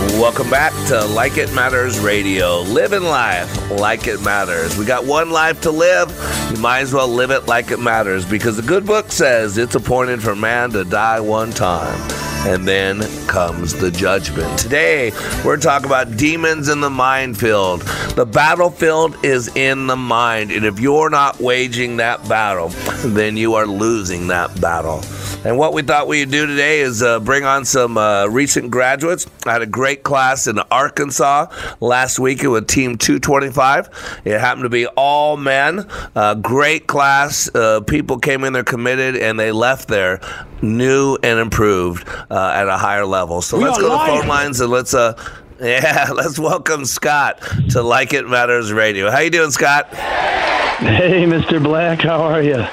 Welcome 0.00 0.48
back 0.48 0.72
to 0.88 1.04
Like 1.04 1.36
It 1.36 1.52
Matters 1.52 1.98
Radio. 1.98 2.60
Living 2.62 3.02
life 3.02 3.70
like 3.70 4.06
it 4.06 4.22
matters. 4.22 4.76
We 4.78 4.84
got 4.86 5.04
one 5.04 5.30
life 5.30 5.60
to 5.62 5.70
live. 5.70 6.10
You 6.50 6.60
might 6.60 6.80
as 6.80 6.94
well 6.94 7.08
live 7.08 7.30
it 7.30 7.46
like 7.46 7.70
it 7.70 7.80
matters 7.80 8.24
because 8.24 8.56
the 8.56 8.62
good 8.62 8.86
book 8.86 9.12
says 9.12 9.58
it's 9.58 9.74
appointed 9.74 10.22
for 10.22 10.34
man 10.34 10.70
to 10.70 10.84
die 10.84 11.20
one 11.20 11.50
time. 11.50 12.00
And 12.46 12.66
then 12.66 13.02
comes 13.26 13.74
the 13.74 13.90
judgment. 13.90 14.58
Today, 14.58 15.12
we're 15.44 15.58
talking 15.58 15.86
about 15.86 16.16
demons 16.16 16.70
in 16.70 16.80
the 16.80 16.88
minefield. 16.88 17.82
The 18.16 18.24
battlefield 18.24 19.22
is 19.22 19.54
in 19.54 19.86
the 19.86 19.96
mind. 19.96 20.50
And 20.50 20.64
if 20.64 20.80
you're 20.80 21.10
not 21.10 21.38
waging 21.40 21.98
that 21.98 22.26
battle, 22.26 22.68
then 23.04 23.36
you 23.36 23.54
are 23.54 23.66
losing 23.66 24.28
that 24.28 24.58
battle. 24.60 25.02
And 25.44 25.56
what 25.56 25.72
we 25.72 25.80
thought 25.82 26.06
we'd 26.06 26.30
do 26.30 26.46
today 26.46 26.80
is 26.80 27.02
uh, 27.02 27.18
bring 27.20 27.44
on 27.44 27.64
some 27.64 27.96
uh, 27.96 28.26
recent 28.26 28.70
graduates. 28.70 29.26
I 29.46 29.52
had 29.52 29.62
a 29.62 29.66
great 29.66 30.02
class 30.02 30.46
in 30.46 30.58
Arkansas 30.70 31.46
last 31.80 32.18
week 32.18 32.42
with 32.42 32.66
Team 32.66 32.98
225. 32.98 34.20
It 34.24 34.38
happened 34.38 34.64
to 34.64 34.68
be 34.68 34.86
all 34.86 35.38
men. 35.38 35.86
Uh, 36.14 36.34
great 36.34 36.86
class. 36.86 37.48
Uh, 37.54 37.80
people 37.80 38.18
came 38.18 38.44
in 38.44 38.52
there 38.52 38.64
committed 38.64 39.16
and 39.16 39.40
they 39.40 39.50
left 39.50 39.88
there 39.88 40.20
new 40.60 41.16
and 41.22 41.38
improved 41.38 42.06
uh, 42.30 42.52
at 42.54 42.68
a 42.68 42.76
higher 42.76 43.06
level. 43.06 43.40
So 43.40 43.56
We 43.56 43.64
let's 43.64 43.78
are 43.78 43.80
go 43.80 43.88
to 43.88 43.94
the 43.94 44.18
phone 44.20 44.28
lines 44.28 44.60
and 44.60 44.70
let's. 44.70 44.92
Uh, 44.92 45.14
yeah, 45.60 46.10
let's 46.14 46.38
welcome 46.38 46.86
Scott 46.86 47.42
to 47.70 47.82
Like 47.82 48.14
It 48.14 48.26
Matters 48.26 48.72
Radio. 48.72 49.10
How 49.10 49.20
you 49.20 49.30
doing, 49.30 49.50
Scott? 49.50 49.88
Hey, 49.94 51.24
Mr. 51.24 51.62
Black, 51.62 52.00
how 52.00 52.22
are 52.22 52.42
you? 52.42 52.66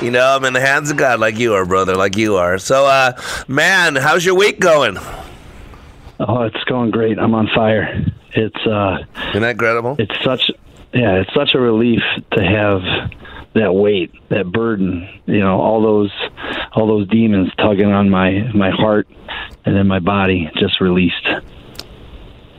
You 0.00 0.12
know, 0.12 0.36
I'm 0.36 0.44
in 0.44 0.52
the 0.52 0.60
hands 0.60 0.90
of 0.92 0.96
God 0.96 1.18
like 1.18 1.38
you 1.38 1.54
are, 1.54 1.66
brother, 1.66 1.96
like 1.96 2.16
you 2.16 2.36
are. 2.36 2.58
So, 2.58 2.86
uh, 2.86 3.20
man, 3.48 3.96
how's 3.96 4.24
your 4.24 4.36
week 4.36 4.60
going? 4.60 4.96
Oh, 6.20 6.42
it's 6.42 6.62
going 6.64 6.92
great. 6.92 7.18
I'm 7.18 7.34
on 7.34 7.48
fire. 7.52 8.04
It's 8.32 8.66
uh, 8.66 8.98
Isn't 9.30 9.42
that 9.42 9.50
incredible? 9.52 9.96
it's 9.98 10.14
such, 10.22 10.50
yeah, 10.94 11.16
it's 11.20 11.34
such 11.34 11.54
a 11.54 11.58
relief 11.60 12.00
to 12.32 12.44
have 12.44 12.82
that 13.54 13.72
weight, 13.74 14.12
that 14.28 14.52
burden. 14.52 15.08
You 15.26 15.40
know, 15.40 15.60
all 15.60 15.82
those, 15.82 16.12
all 16.72 16.86
those 16.86 17.08
demons 17.08 17.50
tugging 17.58 17.90
on 17.90 18.08
my 18.08 18.50
my 18.54 18.70
heart 18.70 19.08
and 19.64 19.74
then 19.74 19.88
my 19.88 19.98
body 19.98 20.48
just 20.60 20.80
released. 20.80 21.26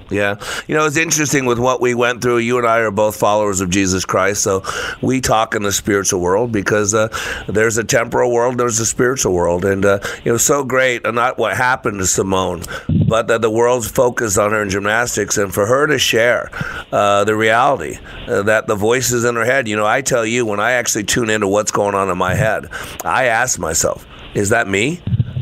Yeah. 0.10 0.36
You 0.68 0.76
know, 0.76 0.86
it's 0.86 0.98
interesting 0.98 1.46
with 1.46 1.60
what 1.60 1.82
we 1.82 1.94
went 1.94 2.22
through. 2.22 2.40
You 2.40 2.58
and 2.58 2.68
I 2.68 2.80
are 2.80 2.92
both 2.92 3.16
followers 3.16 3.62
of 3.62 3.70
Jesus 3.70 4.06
Christ. 4.06 4.42
So 4.42 4.64
we 5.02 5.22
talk 5.22 5.56
in 5.56 5.64
the 5.64 5.72
spiritual 5.72 6.20
world 6.20 6.52
because 6.52 6.94
uh, 6.94 7.10
there's 7.48 7.78
a 7.78 7.84
temporal 7.84 8.32
world, 8.32 8.58
there's 8.58 8.80
a 8.80 8.86
spiritual 8.86 9.34
world. 9.34 9.66
And 9.66 9.86
uh, 9.86 10.00
it 10.24 10.32
was 10.32 10.46
so 10.46 10.64
great, 10.64 11.06
and 11.06 11.16
not 11.16 11.38
what 11.38 11.56
happened 11.56 12.00
to 12.00 12.08
Simone, 12.08 12.64
but 13.08 13.28
that 13.28 13.42
the 13.42 13.50
world's 13.50 13.90
focused 13.90 14.38
on 14.38 14.52
her 14.52 14.62
in 14.62 14.70
gymnastics 14.70 15.38
and 15.38 15.54
for 15.54 15.66
her 15.66 15.88
to 15.88 16.00
share 16.00 16.50
uh, 16.92 17.24
the 17.24 17.36
reality 17.36 17.98
uh, 18.28 18.44
that 18.44 18.68
the 18.68 18.76
voices 18.76 19.26
in 19.26 19.36
her 19.36 19.46
head. 19.46 19.68
You 19.68 19.76
know, 19.76 19.86
I 19.86 20.02
tell 20.02 20.26
you, 20.26 20.46
when 20.46 20.60
I 20.60 20.72
actually 20.72 21.04
tune 21.04 21.30
into 21.30 21.48
what's 21.48 21.72
going 21.72 21.96
on 21.96 22.10
in 22.10 22.18
my 22.18 22.34
head, 22.34 22.68
I 23.04 23.26
ask 23.26 23.60
myself, 23.60 24.06
is 24.34 24.50
that 24.50 24.68
me? 24.68 25.02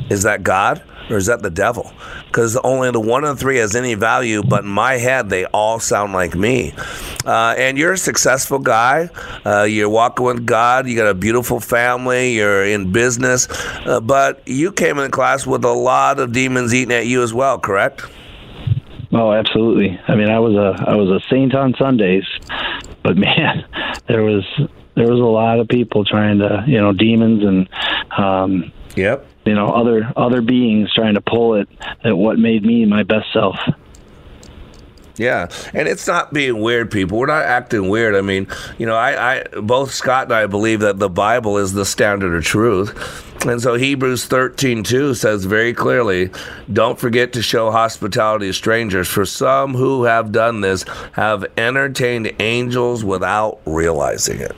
Is 0.10 0.24
that 0.24 0.44
God? 0.44 0.82
Or 1.10 1.18
is 1.18 1.28
that 1.28 1.42
the 1.42 1.50
devil? 1.50 1.92
Because 2.26 2.56
only 2.58 2.92
the 2.92 3.00
one 3.00 3.24
the 3.24 3.36
three 3.36 3.58
has 3.58 3.76
any 3.76 3.96
value, 3.96 4.44
but 4.44 4.64
in 4.64 4.70
my 4.70 4.94
head, 4.94 5.30
they 5.30 5.46
all 5.46 5.80
sound 5.80 6.14
like 6.14 6.36
me. 6.36 6.74
Uh, 7.26 7.56
and 7.58 7.78
you're 7.78 7.94
a 7.94 7.98
successful 7.98 8.60
guy. 8.60 9.10
Uh, 9.46 9.64
you're 9.64 9.90
walking 9.90 10.26
with 10.26 10.46
God. 10.46 10.88
You 10.88 10.96
got 10.96 11.08
a 11.08 11.14
beautiful 11.14 11.60
family. 11.60 12.34
You're 12.34 12.66
in 12.66 12.92
business. 12.92 13.48
Uh, 13.86 14.02
but 14.02 14.46
you 14.48 14.72
came 14.72 15.00
in 15.00 15.12
class 15.12 15.48
with 15.48 15.64
a 15.64 15.74
lot 15.74 16.20
of 16.20 16.32
demons 16.32 16.74
eating 16.74 16.94
at 16.94 17.08
you 17.08 17.24
as 17.24 17.34
well, 17.34 17.60
correct? 17.60 18.06
Oh, 19.14 19.32
absolutely. 19.32 20.00
I 20.08 20.16
mean, 20.16 20.30
I 20.30 20.40
was 20.40 20.56
a 20.56 20.90
I 20.90 20.96
was 20.96 21.10
a 21.10 21.22
saint 21.30 21.56
on 21.56 21.74
Sundays, 21.76 22.26
but 23.04 23.16
man, 23.18 23.66
there 24.08 24.24
was 24.24 24.44
there 24.96 25.10
was 25.10 25.20
a 25.20 25.24
lot 25.24 25.60
of 25.60 25.68
people 25.68 26.04
trying 26.04 26.40
to, 26.40 26.66
you 26.68 26.80
know, 26.80 26.92
demons 26.92 27.44
and 27.44 27.70
um, 28.18 28.72
Yep. 28.98 29.28
You 29.48 29.56
know 29.56 29.70
other 29.70 30.12
other 30.16 30.42
beings 30.42 30.94
trying 30.94 31.16
to 31.16 31.22
pull 31.22 31.56
it 31.56 31.68
at 32.04 32.16
what 32.16 32.38
made 32.38 32.63
me 32.63 32.86
my 32.86 33.04
best 33.04 33.32
self 33.34 33.58
Yeah, 35.18 35.50
and 35.74 35.88
it's 35.88 36.06
not 36.06 36.32
being 36.32 36.62
weird, 36.62 36.92
people. 36.92 37.18
We're 37.18 37.25
not 37.25 37.44
acting 37.44 37.89
weird. 37.89 38.13
I 38.13 38.22
mean, 38.22 38.46
you 38.77 38.86
know, 38.86 38.96
I, 38.96 39.38
I 39.38 39.44
both 39.60 39.92
Scott 39.92 40.25
and 40.25 40.34
I 40.34 40.46
believe 40.46 40.82
that 40.82 41.00
the 41.00 41.10
Bible 41.10 41.58
is 41.58 41.74
the 41.74 41.86
standard 41.86 42.36
of 42.36 42.44
truth. 42.44 42.94
And 43.48 43.60
so 43.60 43.74
Hebrews 43.74 44.25
13, 44.25 44.84
2 44.84 45.16
says 45.16 45.46
very 45.46 45.74
clearly, 45.74 46.30
don't 46.72 47.00
forget 47.00 47.34
to 47.34 47.42
show 47.42 47.72
hospitality 47.72 48.48
to 48.48 48.54
strangers, 48.54 49.08
for 49.08 49.25
some 49.25 49.74
who 49.74 50.04
have 50.04 50.32
done 50.32 50.62
this 50.62 50.86
have 51.13 51.46
entertained 51.58 52.32
angels 52.39 53.04
without 53.04 53.60
realizing 53.66 54.39
it. 54.39 54.56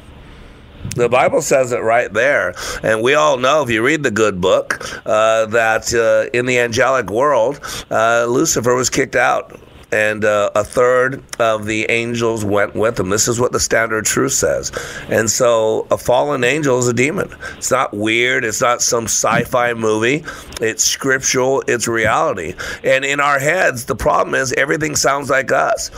The 0.95 1.09
Bible 1.09 1.41
says 1.41 1.71
it 1.71 1.79
right 1.79 2.11
there. 2.11 2.53
And 2.83 3.01
we 3.01 3.13
all 3.13 3.37
know, 3.37 3.63
if 3.63 3.69
you 3.69 3.83
read 3.83 4.03
the 4.03 4.11
good 4.11 4.41
book, 4.41 4.79
uh, 5.05 5.45
that 5.47 5.93
uh, 5.93 6.29
in 6.37 6.45
the 6.45 6.59
angelic 6.59 7.09
world, 7.09 7.59
uh, 7.91 8.25
Lucifer 8.25 8.75
was 8.75 8.89
kicked 8.89 9.15
out. 9.15 9.59
And 9.91 10.23
uh, 10.23 10.51
a 10.53 10.63
third 10.63 11.23
of 11.39 11.65
the 11.65 11.89
angels 11.89 12.45
went 12.45 12.75
with 12.75 12.99
him. 12.99 13.09
This 13.09 13.27
is 13.27 13.39
what 13.39 13.51
the 13.51 13.59
standard 13.59 14.05
truth 14.05 14.33
says. 14.33 14.71
And 15.09 15.31
so 15.31 15.87
a 15.89 15.97
fallen 15.97 16.43
angel 16.43 16.77
is 16.77 16.87
a 16.87 16.93
demon. 16.93 17.33
It's 17.57 17.71
not 17.71 17.91
weird. 17.91 18.45
It's 18.45 18.61
not 18.61 18.83
some 18.83 19.05
sci 19.05 19.45
fi 19.45 19.73
movie. 19.73 20.23
It's 20.61 20.83
scriptural. 20.83 21.63
It's 21.67 21.87
reality. 21.87 22.53
And 22.83 23.03
in 23.03 23.19
our 23.19 23.39
heads, 23.39 23.85
the 23.85 23.95
problem 23.95 24.35
is 24.35 24.53
everything 24.53 24.95
sounds 24.95 25.31
like 25.31 25.51
us. 25.51 25.89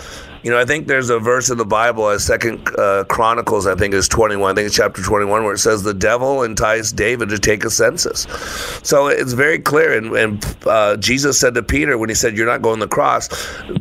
You 0.44 0.50
know, 0.50 0.58
I 0.58 0.66
think 0.66 0.88
there's 0.88 1.12
a 1.12 1.20
verse 1.20 1.52
in 1.52 1.60
the 1.60 1.66
Bible, 1.66 2.10
as 2.10 2.24
Second 2.24 2.68
uh, 2.78 3.04
Chronicles, 3.04 3.68
I 3.68 3.76
think 3.76 3.94
is 3.94 4.08
21. 4.08 4.52
I 4.52 4.56
think 4.56 4.66
it's 4.66 4.76
chapter 4.76 5.04
21, 5.04 5.44
where 5.44 5.54
it 5.54 5.60
says 5.60 5.84
the 5.84 5.94
devil 5.94 6.42
enticed 6.42 6.96
David 6.96 7.30
to 7.30 7.38
take 7.38 7.64
a 7.64 7.70
census. 7.70 8.22
So 8.82 9.08
it's 9.08 9.34
very 9.34 9.60
clear. 9.60 9.96
And, 9.96 10.12
and 10.14 10.58
uh, 10.66 10.98
Jesus 10.98 11.40
said 11.40 11.54
to 11.54 11.64
Peter 11.64 11.96
when 11.98 12.10
he 12.10 12.16
said, 12.16 12.36
"You're 12.36 12.48
not 12.48 12.64
going 12.64 12.80
the 12.80 12.88
cross, 12.88 13.30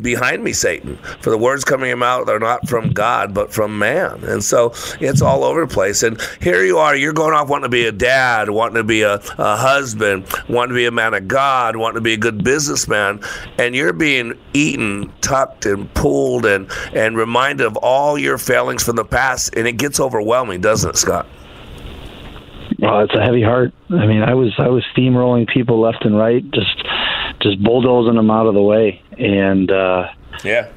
behind 0.03 0.45
me, 0.45 0.53
Satan, 0.53 0.97
for 1.21 1.31
the 1.31 1.39
words 1.39 1.65
coming 1.65 1.89
your 1.89 2.03
are 2.03 2.39
not 2.39 2.69
from 2.69 2.91
God, 2.91 3.33
but 3.33 3.53
from 3.53 3.79
man." 3.79 4.23
And 4.25 4.45
so 4.45 4.75
it's 5.01 5.23
all 5.23 5.45
over 5.45 5.67
the 5.67 5.73
place. 5.73 6.03
And 6.03 6.21
here 6.43 6.63
you 6.63 6.77
are, 6.77 6.95
you're 6.95 7.15
going 7.15 7.33
off 7.33 7.49
wanting 7.49 7.65
to 7.65 7.69
be 7.71 7.87
a 7.87 7.93
dad, 7.93 8.51
wanting 8.51 8.77
to 8.77 8.85
be 8.85 9.01
a, 9.01 9.15
a 9.39 9.57
husband, 9.57 10.27
wanting 10.49 10.71
to 10.71 10.75
be 10.75 10.87
a 10.87 10.91
man 10.91 11.15
of 11.15 11.27
God, 11.27 11.77
wanting 11.77 11.97
to 11.97 12.03
be 12.03 12.13
a 12.13 12.19
good 12.19 12.45
businessman, 12.45 13.21
and 13.59 13.75
you're 13.75 13.95
being 13.95 14.39
eaten, 14.53 15.11
tucked, 15.23 15.65
and 15.65 15.93
pulled 15.95 16.45
and 16.51 16.71
and 16.95 17.17
reminded 17.17 17.67
of 17.67 17.77
all 17.77 18.19
your 18.19 18.39
failings 18.39 18.83
from 18.83 18.97
the 18.97 19.05
past, 19.05 19.55
and 19.57 19.67
it 19.67 19.77
gets 19.79 20.01
overwhelming, 20.01 20.61
doesn't 20.61 20.91
it, 20.91 20.97
Scott? 20.97 21.27
Well, 22.79 23.01
it's 23.01 23.15
a 23.15 23.23
heavy 23.23 23.43
heart. 23.43 23.73
I 23.91 24.07
mean, 24.07 24.23
I 24.23 24.35
was 24.35 24.55
I 24.59 24.69
was 24.69 24.85
steamrolling 24.97 25.49
people 25.49 25.81
left 25.81 26.05
and 26.05 26.17
right, 26.17 26.43
just 26.51 26.85
just 27.41 27.63
bulldozing 27.63 28.15
them 28.17 28.31
out 28.31 28.47
of 28.47 28.55
the 28.55 28.63
way, 28.63 29.03
and 29.19 29.71
uh, 29.71 30.09
Yeah. 30.45 30.69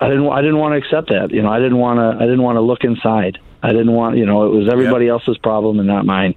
I 0.00 0.08
didn't 0.08 0.26
I 0.28 0.40
didn't 0.40 0.58
want 0.58 0.72
to 0.72 0.78
accept 0.78 1.08
that. 1.10 1.30
You 1.30 1.42
know, 1.42 1.50
I 1.50 1.58
didn't 1.58 1.78
want 1.78 1.98
to 1.98 2.16
I 2.22 2.26
didn't 2.26 2.42
want 2.42 2.56
to 2.56 2.60
look 2.62 2.84
inside. 2.84 3.38
I 3.62 3.68
didn't 3.72 3.92
want 3.92 4.16
you 4.16 4.26
know 4.26 4.46
it 4.46 4.56
was 4.56 4.68
everybody 4.72 5.08
else's 5.08 5.38
problem 5.38 5.78
and 5.78 5.86
not 5.86 6.06
mine. 6.06 6.34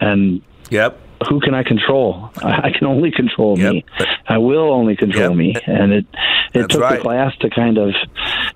And 0.00 0.42
Yep. 0.70 0.98
Who 1.28 1.40
can 1.40 1.54
I 1.54 1.62
control? 1.62 2.30
I 2.42 2.70
can 2.70 2.86
only 2.86 3.10
control 3.10 3.58
Yep. 3.58 3.72
me. 3.72 3.84
I 4.28 4.38
will 4.38 4.72
only 4.72 4.96
control 4.96 5.28
Yep. 5.30 5.36
me. 5.36 5.54
And 5.66 5.92
it 5.92 6.06
it 6.52 6.60
That's 6.62 6.72
took 6.74 6.80
right. 6.82 6.96
the 6.96 7.02
class 7.02 7.36
to 7.42 7.50
kind 7.50 7.78
of, 7.78 7.90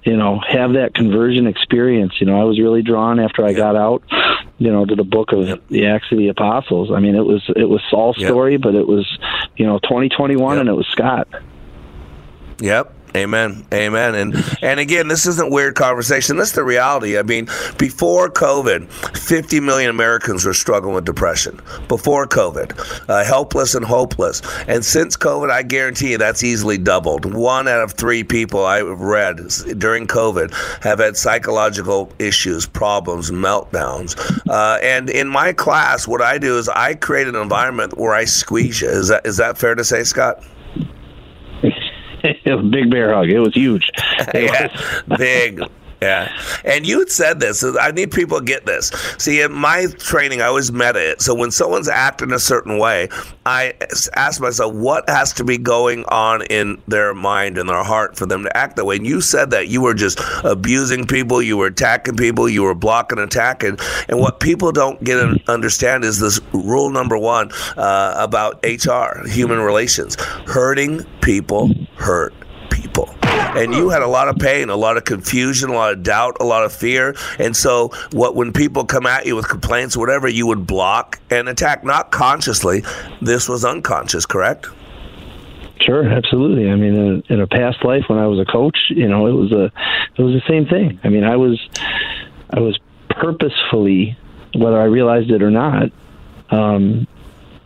you 0.02 0.16
know, 0.16 0.40
have 0.49 0.73
that 0.73 0.94
conversion 0.94 1.47
experience. 1.47 2.14
You 2.21 2.26
know, 2.26 2.40
I 2.40 2.44
was 2.44 2.59
really 2.59 2.83
drawn 2.83 3.21
after 3.21 3.44
I 3.47 3.52
got 3.52 3.76
out, 3.76 4.02
you 4.59 4.73
know, 4.73 4.85
to 4.85 4.94
the 4.97 5.04
book 5.04 5.33
of 5.33 5.47
Yep. 5.47 5.62
the 5.68 5.87
Acts 5.87 6.06
of 6.11 6.18
the 6.18 6.28
Apostles. 6.28 6.90
I 6.90 6.99
mean, 7.00 7.14
it 7.14 7.25
was 7.25 7.42
it 7.54 7.68
was 7.68 7.83
Saul's 7.90 8.16
Yep. 8.18 8.28
story, 8.30 8.56
but 8.56 8.75
it 8.75 8.88
was, 8.88 9.06
you 9.56 9.66
know, 9.66 9.78
2021 9.80 10.54
Yep. 10.56 10.61
and 10.61 10.68
it 10.68 10.73
was 10.73 10.87
Scott. 10.88 11.28
Yep. 12.61 12.94
Amen. 13.16 13.64
Amen. 13.73 14.16
And 14.16 14.59
and 14.61 14.80
again, 14.80 15.06
this 15.06 15.25
isn't 15.25 15.49
weird 15.52 15.76
conversation. 15.76 16.37
This 16.37 16.49
is 16.49 16.54
the 16.54 16.64
reality. 16.64 17.16
I 17.16 17.23
mean, 17.23 17.44
before 17.78 18.28
COVID, 18.28 18.90
50 19.16 19.61
million 19.61 19.88
Americans 19.88 20.44
were 20.44 20.52
struggling 20.52 20.97
with 20.97 21.04
depression. 21.04 21.61
Before 21.87 22.26
COVID, 22.26 23.09
uh, 23.09 23.23
helpless 23.23 23.76
and 23.76 23.85
hopeless. 23.85 24.42
And 24.66 24.85
since 24.85 25.16
COVID, 25.16 25.49
I 25.49 25.62
guarantee 25.62 26.11
you 26.11 26.18
that's 26.18 26.42
easily 26.42 26.76
doubled. 26.76 27.33
One 27.33 27.68
out 27.68 27.83
of 27.83 27.92
three 27.92 28.25
people 28.25 28.64
I've 28.64 29.00
read 29.00 29.37
during 29.78 30.09
COVID 30.09 30.52
have 30.83 30.99
had 30.99 31.16
psychological 31.16 32.12
issues, 32.18 32.66
problems, 32.66 33.30
meltdowns. 33.30 34.16
Uh, 34.49 34.78
and 34.83 35.09
in 35.09 35.28
my 35.28 35.52
class, 35.52 36.09
what 36.09 36.21
I 36.21 36.38
do 36.38 36.59
is 36.59 36.68
I 36.68 36.94
create 36.94 37.28
an 37.28 37.37
environment 37.37 37.97
where 37.97 38.12
I 38.12 38.25
squeeze 38.25 38.80
you. 38.80 38.88
Is 38.88 39.06
that 39.06 39.25
is 39.25 39.37
that 39.37 39.56
fair 39.56 39.76
to 39.76 39.85
say, 39.85 40.02
Scott? 40.02 40.42
It 42.25 42.54
was 42.54 42.64
a 42.64 42.69
big 42.69 42.90
bear 42.90 43.14
hug. 43.14 43.28
It 43.31 43.40
was 43.40 43.54
huge. 43.54 43.90
It 44.35 44.45
yeah, 44.45 45.02
was. 45.07 45.19
big. 45.19 45.61
Yeah. 46.01 46.33
And 46.65 46.87
you 46.87 47.01
had 47.01 47.11
said 47.11 47.41
this. 47.41 47.65
I 47.65 47.91
need 47.91 48.11
people 48.11 48.39
to 48.39 48.45
get 48.45 48.67
this. 48.67 48.89
See, 49.19 49.41
in 49.41 49.53
my 49.53 49.87
training, 49.99 50.43
I 50.43 50.47
always 50.47 50.73
meta 50.73 51.11
it. 51.11 51.23
So 51.23 51.35
when 51.35 51.51
someone's 51.51 51.89
acting 51.89 52.33
a 52.33 52.39
certain 52.39 52.79
way, 52.79 53.09
I 53.47 53.75
ask 54.15 54.41
myself, 54.41 54.75
what 54.75 55.09
has 55.09 55.33
to 55.35 55.45
be 55.45 55.59
going 55.59 56.05
on 56.07 56.43
in 56.47 56.81
their 56.89 57.15
mind 57.15 57.59
and 57.59 57.69
their 57.69 57.83
heart 57.83 58.17
for 58.17 58.27
them 58.27 58.43
to 58.45 58.57
act 58.57 58.77
that 58.77 58.85
way? 58.85 58.97
And 58.97 59.07
you 59.07 59.21
said 59.21 59.51
that 59.51 59.69
you 59.69 59.81
were 59.81 59.95
just 59.95 60.21
abusing 60.45 61.07
people, 61.07 61.43
you 61.43 61.57
were 61.57 61.67
attacking 61.67 62.17
people, 62.17 62.49
you 62.49 62.63
were 62.63 62.75
blocking, 62.75 63.19
attacking. 63.19 63.79
And 64.09 64.19
what 64.19 64.41
people 64.41 64.73
don't 64.73 65.03
get 65.05 65.19
and 65.19 65.43
understand 65.49 66.05
is 66.05 66.19
this 66.19 66.41
rule 66.53 66.91
number 66.91 67.19
one 67.19 67.51
uh, 67.77 68.15
about 68.17 68.65
HR, 68.65 69.27
human 69.27 69.61
relations. 69.61 70.17
Hurting 70.47 71.05
people 71.21 71.71
hurt 71.97 72.35
people. 72.71 73.15
And 73.57 73.75
you 73.75 73.91
had 73.91 74.03
a 74.03 74.09
lot 74.09 74.29
of 74.29 74.37
pain, 74.37 74.69
a 74.69 74.77
lot 74.77 74.97
of 74.97 75.05
confusion, 75.05 75.71
a 75.71 75.75
lot 75.75 75.93
of 75.93 76.03
doubt, 76.03 76.37
a 76.41 76.45
lot 76.45 76.65
of 76.65 76.73
fear. 76.73 77.15
And 77.39 77.57
so, 77.57 77.91
what 78.13 78.35
when 78.35 78.53
people 78.53 78.85
come 78.85 79.07
at 79.07 79.27
you 79.27 79.37
with 79.37 79.49
complaints, 79.49 79.97
whatever, 79.97 80.29
you 80.29 80.47
would 80.47 80.67
block 80.67 81.21
and 81.31 81.49
attack, 81.49 81.85
not 81.85 82.11
consciously. 82.11 82.83
This 83.21 83.49
was 83.49 83.65
unconscious, 83.65 84.27
correct? 84.27 84.67
Sure, 85.81 86.07
absolutely. 86.09 86.71
I 86.71 86.77
mean, 86.77 86.95
in, 86.95 87.23
in, 87.29 87.41
a 87.41 87.47
past 87.47 87.85
life 87.85 88.05
when 88.09 88.19
I 88.19 88.27
was 88.27 88.39
a 88.39 88.45
coach, 88.45 88.77
you 88.89 89.09
know, 89.09 89.27
it 89.27 89.33
was 89.33 89.53
a 89.53 89.65
it 90.17 90.23
was 90.23 90.33
the 90.33 90.43
same 90.49 90.67
thing. 90.67 90.99
I 91.05 91.09
mean, 91.09 91.25
I 91.25 91.37
was 91.37 91.61
I 92.51 92.61
was 92.61 92.79
purposefully, 93.11 94.17
whether 94.55 94.81
I 94.81 94.85
realized 94.85 95.31
it 95.31 95.43
or 95.43 95.51
not, 95.51 95.91
um, 96.51 97.07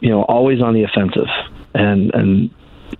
you 0.00 0.10
know, 0.10 0.22
always 0.22 0.60
on 0.60 0.74
the 0.74 0.82
offensive, 0.82 1.28
and 1.74 2.12
and 2.14 2.50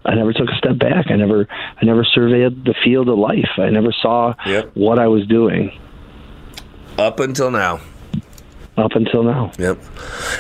I 0.05 0.15
never 0.15 0.33
took 0.33 0.49
a 0.49 0.57
step 0.57 0.79
back. 0.79 1.11
I 1.11 1.17
never 1.17 1.47
I 1.51 1.85
never 1.85 2.05
surveyed 2.05 2.65
the 2.65 2.75
field 2.85 3.09
of 3.09 3.19
life. 3.19 3.51
I 3.59 3.71
never 3.71 3.93
saw 3.93 4.35
yep. 4.47 4.71
what 4.75 4.99
I 4.99 5.09
was 5.09 5.27
doing. 5.27 5.79
Up 6.99 7.21
until 7.21 7.51
now. 7.51 7.81
Up 8.77 8.93
until 8.93 9.25
now. 9.25 9.51
Yep. 9.59 9.79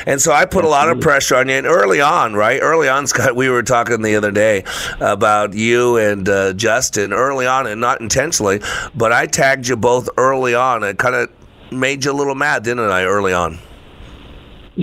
And 0.06 0.20
so 0.20 0.32
I 0.32 0.44
put 0.44 0.64
Absolutely. 0.64 0.68
a 0.68 0.70
lot 0.70 0.88
of 0.90 1.00
pressure 1.00 1.34
on 1.36 1.48
you. 1.48 1.54
And 1.56 1.66
early 1.66 2.00
on, 2.00 2.34
right? 2.34 2.60
Early 2.62 2.88
on, 2.88 3.06
Scott, 3.08 3.34
we 3.34 3.48
were 3.48 3.64
talking 3.64 4.00
the 4.02 4.14
other 4.14 4.30
day 4.30 4.64
about 5.00 5.54
you 5.54 5.96
and 5.96 6.28
uh, 6.28 6.52
Justin 6.52 7.12
early 7.12 7.46
on, 7.46 7.66
and 7.66 7.80
not 7.80 8.00
intentionally, 8.00 8.60
but 8.94 9.12
I 9.12 9.26
tagged 9.26 9.66
you 9.66 9.76
both 9.76 10.08
early 10.16 10.54
on. 10.54 10.84
It 10.84 10.98
kind 10.98 11.16
of 11.16 11.30
made 11.72 12.04
you 12.04 12.12
a 12.12 12.14
little 12.14 12.36
mad, 12.36 12.62
didn't 12.62 12.90
I, 12.90 13.04
early 13.04 13.32
on? 13.32 13.58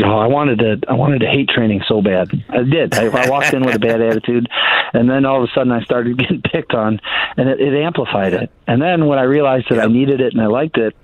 Oh, 0.04 0.18
I 0.18 0.28
wanted 0.28 0.60
to. 0.60 0.80
I 0.90 0.94
wanted 0.94 1.20
to 1.20 1.28
hate 1.28 1.50
training 1.50 1.82
so 1.88 2.02
bad. 2.02 2.30
I 2.50 2.64
did. 2.64 2.94
I, 2.96 3.06
I 3.06 3.30
walked 3.30 3.54
in 3.54 3.64
with 3.64 3.76
a 3.76 3.80
bad 3.80 4.02
attitude, 4.02 4.48
and 4.94 5.10
then 5.10 5.26
all 5.26 5.42
of 5.42 5.50
a 5.50 5.54
sudden 5.54 5.72
I 5.72 5.84
started 5.84 6.18
getting 6.20 6.42
picked 6.42 6.74
on, 6.74 7.00
and 7.38 7.50
it, 7.50 7.62
it 7.62 7.74
amplified 7.74 8.34
it. 8.34 8.52
And 8.68 8.82
then 8.82 9.06
when 9.06 9.20
I 9.20 9.24
realized 9.24 9.68
that 9.70 9.76
yep. 9.76 9.86
I 9.86 9.88
needed 9.88 10.20
it 10.20 10.34
and 10.34 10.42
I 10.42 10.48
liked 10.48 10.78
it, 10.78 10.96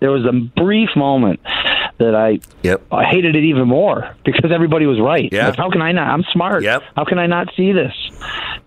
there 0.00 0.10
was 0.10 0.24
a 0.24 0.32
brief 0.32 0.90
moment 0.96 1.40
that 1.98 2.14
I 2.14 2.40
yep. 2.62 2.82
I 2.90 3.04
hated 3.04 3.36
it 3.36 3.44
even 3.44 3.68
more 3.68 4.14
because 4.24 4.50
everybody 4.52 4.86
was 4.86 5.00
right. 5.00 5.28
Yeah. 5.30 5.48
Like, 5.48 5.56
how 5.56 5.70
can 5.70 5.82
I 5.82 5.92
not? 5.92 6.08
I'm 6.08 6.24
smart. 6.32 6.62
Yep. 6.62 6.82
How 6.96 7.04
can 7.04 7.18
I 7.18 7.26
not 7.26 7.48
see 7.56 7.72
this? 7.72 7.94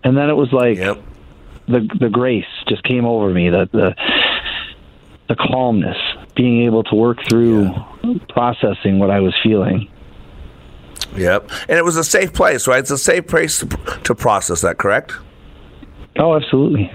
And 0.04 0.16
then 0.16 0.30
it 0.30 0.36
was 0.36 0.52
like 0.54 0.78
yep. 0.78 1.02
the 1.68 1.90
the 2.00 2.10
grace 2.10 2.46
just 2.68 2.84
came 2.84 3.06
over 3.06 3.30
me. 3.30 3.50
That 3.50 3.72
the 3.72 3.96
the 5.28 5.36
calmness, 5.36 5.98
being 6.36 6.64
able 6.66 6.84
to 6.86 6.96
work 6.96 7.20
through 7.30 7.64
yeah. 8.04 8.14
processing 8.30 9.00
what 9.00 9.10
I 9.10 9.20
was 9.20 9.36
feeling. 9.44 9.90
Yep. 11.16 11.52
And 11.70 11.78
it 11.78 11.86
was 11.86 11.96
a 11.96 12.04
safe 12.04 12.34
place, 12.34 12.68
right? 12.68 12.80
It's 12.80 12.92
a 12.92 12.98
safe 12.98 13.28
place 13.28 13.60
to, 13.60 13.68
to 14.04 14.16
process 14.16 14.62
that, 14.62 14.78
correct? 14.78 15.14
Oh, 16.18 16.36
absolutely. 16.36 16.92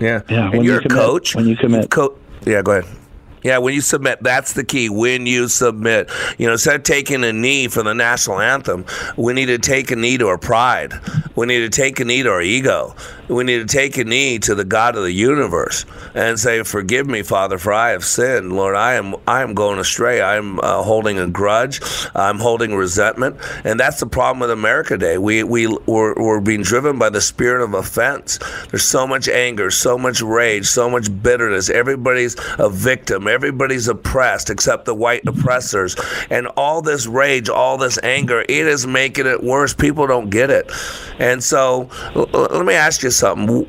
Yeah. 0.00 0.22
Yeah. 0.28 0.50
And 0.52 0.64
you're 0.64 0.76
you 0.76 0.80
commit, 0.80 0.98
a 0.98 1.06
coach. 1.06 1.34
When 1.36 1.46
you 1.46 1.56
commit. 1.56 1.90
Co- 1.90 2.18
yeah, 2.44 2.62
go 2.62 2.72
ahead. 2.72 2.99
Yeah, 3.42 3.58
when 3.58 3.74
you 3.74 3.80
submit, 3.80 4.22
that's 4.22 4.52
the 4.52 4.64
key. 4.64 4.88
When 4.90 5.26
you 5.26 5.48
submit, 5.48 6.10
you 6.38 6.46
know, 6.46 6.52
instead 6.52 6.76
of 6.76 6.82
taking 6.82 7.24
a 7.24 7.32
knee 7.32 7.68
for 7.68 7.82
the 7.82 7.94
national 7.94 8.40
anthem, 8.40 8.84
we 9.16 9.32
need 9.32 9.46
to 9.46 9.58
take 9.58 9.90
a 9.90 9.96
knee 9.96 10.18
to 10.18 10.28
our 10.28 10.38
pride. 10.38 10.92
We 11.36 11.46
need 11.46 11.60
to 11.60 11.70
take 11.70 12.00
a 12.00 12.04
knee 12.04 12.22
to 12.22 12.30
our 12.30 12.42
ego. 12.42 12.94
We 13.28 13.44
need 13.44 13.58
to 13.58 13.72
take 13.72 13.96
a 13.96 14.04
knee 14.04 14.40
to 14.40 14.56
the 14.56 14.64
God 14.64 14.96
of 14.96 15.04
the 15.04 15.12
universe 15.12 15.86
and 16.14 16.38
say, 16.38 16.64
"Forgive 16.64 17.06
me, 17.06 17.22
Father, 17.22 17.58
for 17.58 17.72
I 17.72 17.90
have 17.90 18.04
sinned. 18.04 18.52
Lord, 18.52 18.74
I 18.74 18.94
am 18.94 19.14
I 19.26 19.42
am 19.42 19.54
going 19.54 19.78
astray. 19.78 20.20
I 20.20 20.36
am 20.36 20.58
uh, 20.58 20.82
holding 20.82 21.18
a 21.18 21.28
grudge. 21.28 21.80
I'm 22.14 22.40
holding 22.40 22.74
resentment." 22.74 23.36
And 23.62 23.78
that's 23.78 24.00
the 24.00 24.06
problem 24.06 24.40
with 24.40 24.50
America 24.50 24.98
Day. 24.98 25.16
We 25.16 25.44
we 25.44 25.68
we're, 25.86 26.14
we're 26.14 26.40
being 26.40 26.62
driven 26.62 26.98
by 26.98 27.08
the 27.10 27.20
spirit 27.20 27.62
of 27.62 27.72
offense. 27.72 28.40
There's 28.70 28.84
so 28.84 29.06
much 29.06 29.28
anger, 29.28 29.70
so 29.70 29.96
much 29.96 30.20
rage, 30.20 30.66
so 30.66 30.90
much 30.90 31.08
bitterness. 31.22 31.70
Everybody's 31.70 32.36
a 32.58 32.68
victim. 32.68 33.28
Everybody's 33.30 33.88
oppressed 33.88 34.50
except 34.50 34.84
the 34.84 34.94
white 34.94 35.26
oppressors. 35.26 35.96
And 36.30 36.46
all 36.56 36.82
this 36.82 37.06
rage, 37.06 37.48
all 37.48 37.78
this 37.78 37.98
anger, 38.02 38.40
it 38.40 38.66
is 38.66 38.86
making 38.86 39.26
it 39.26 39.42
worse. 39.42 39.72
People 39.72 40.06
don't 40.06 40.30
get 40.30 40.50
it. 40.50 40.70
And 41.18 41.42
so, 41.42 41.88
l- 42.14 42.28
let 42.32 42.66
me 42.66 42.74
ask 42.74 43.02
you 43.02 43.10
something 43.10 43.66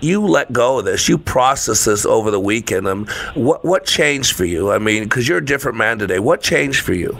you 0.00 0.26
let 0.26 0.52
go 0.52 0.78
of 0.80 0.84
this. 0.84 1.08
You 1.08 1.18
process 1.18 1.84
this 1.84 2.04
over 2.04 2.30
the 2.30 2.40
weekend. 2.40 2.88
Um, 2.88 3.06
what 3.34 3.64
what 3.64 3.84
changed 3.84 4.34
for 4.34 4.44
you? 4.44 4.72
I 4.72 4.78
mean, 4.78 5.04
because 5.04 5.28
you're 5.28 5.38
a 5.38 5.44
different 5.44 5.78
man 5.78 5.98
today. 5.98 6.18
What 6.18 6.42
changed 6.42 6.80
for 6.80 6.94
you? 6.94 7.16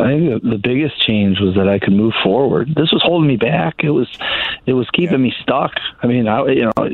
I 0.00 0.08
think 0.08 0.42
the 0.42 0.60
biggest 0.62 1.00
change 1.00 1.38
was 1.40 1.54
that 1.54 1.68
I 1.68 1.78
could 1.78 1.92
move 1.92 2.14
forward. 2.22 2.68
This 2.74 2.90
was 2.92 3.02
holding 3.04 3.28
me 3.28 3.36
back. 3.36 3.84
It 3.84 3.90
was, 3.90 4.08
it 4.66 4.72
was 4.72 4.88
keeping 4.90 5.20
yeah. 5.20 5.28
me 5.28 5.34
stuck. 5.42 5.72
I 6.02 6.08
mean, 6.08 6.26
I, 6.26 6.44
you 6.46 6.64
know, 6.64 6.90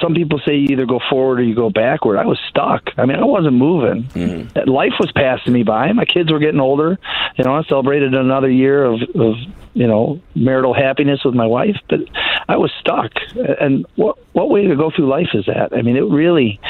some 0.00 0.14
people 0.14 0.40
say 0.46 0.56
you 0.56 0.68
either 0.70 0.86
go 0.86 1.00
forward 1.10 1.40
or 1.40 1.42
you 1.42 1.54
go 1.54 1.68
backward. 1.68 2.16
I 2.16 2.24
was 2.24 2.38
stuck. 2.48 2.90
I 2.96 3.04
mean, 3.04 3.18
I 3.18 3.24
wasn't 3.24 3.56
moving. 3.56 4.04
Mm-hmm. 4.04 4.68
Life 4.70 4.94
was 4.98 5.12
passing 5.12 5.52
me 5.52 5.62
by. 5.62 5.92
My 5.92 6.06
kids 6.06 6.32
were 6.32 6.38
getting 6.38 6.60
older. 6.60 6.98
You 7.36 7.44
know, 7.44 7.54
I 7.54 7.62
celebrated 7.64 8.14
another 8.14 8.50
year 8.50 8.84
of, 8.84 9.02
of 9.14 9.34
you 9.74 9.86
know 9.86 10.20
marital 10.34 10.72
happiness 10.72 11.20
with 11.22 11.34
my 11.34 11.46
wife, 11.46 11.76
but 11.88 12.00
I 12.48 12.56
was 12.56 12.72
stuck. 12.80 13.12
And 13.60 13.86
what 13.96 14.16
what 14.32 14.48
way 14.48 14.66
to 14.66 14.76
go 14.76 14.90
through 14.90 15.08
life 15.08 15.28
is 15.34 15.46
that? 15.46 15.74
I 15.76 15.82
mean, 15.82 15.96
it 15.96 16.04
really. 16.04 16.60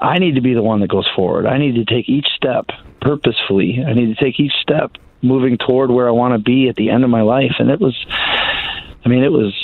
I 0.00 0.18
need 0.18 0.34
to 0.34 0.42
be 0.42 0.52
the 0.52 0.62
one 0.62 0.80
that 0.80 0.90
goes 0.90 1.08
forward. 1.16 1.46
I 1.46 1.56
need 1.56 1.76
to 1.76 1.84
take 1.84 2.10
each 2.10 2.26
step 2.36 2.66
purposefully. 3.04 3.84
I 3.86 3.92
need 3.92 4.16
to 4.16 4.24
take 4.24 4.40
each 4.40 4.54
step 4.60 4.92
moving 5.22 5.58
toward 5.58 5.90
where 5.90 6.08
I 6.08 6.12
want 6.12 6.34
to 6.34 6.38
be 6.38 6.68
at 6.68 6.76
the 6.76 6.90
end 6.90 7.04
of 7.04 7.10
my 7.10 7.22
life. 7.22 7.54
And 7.58 7.70
it 7.70 7.80
was, 7.80 7.94
I 9.04 9.08
mean, 9.08 9.22
it 9.22 9.32
was 9.32 9.54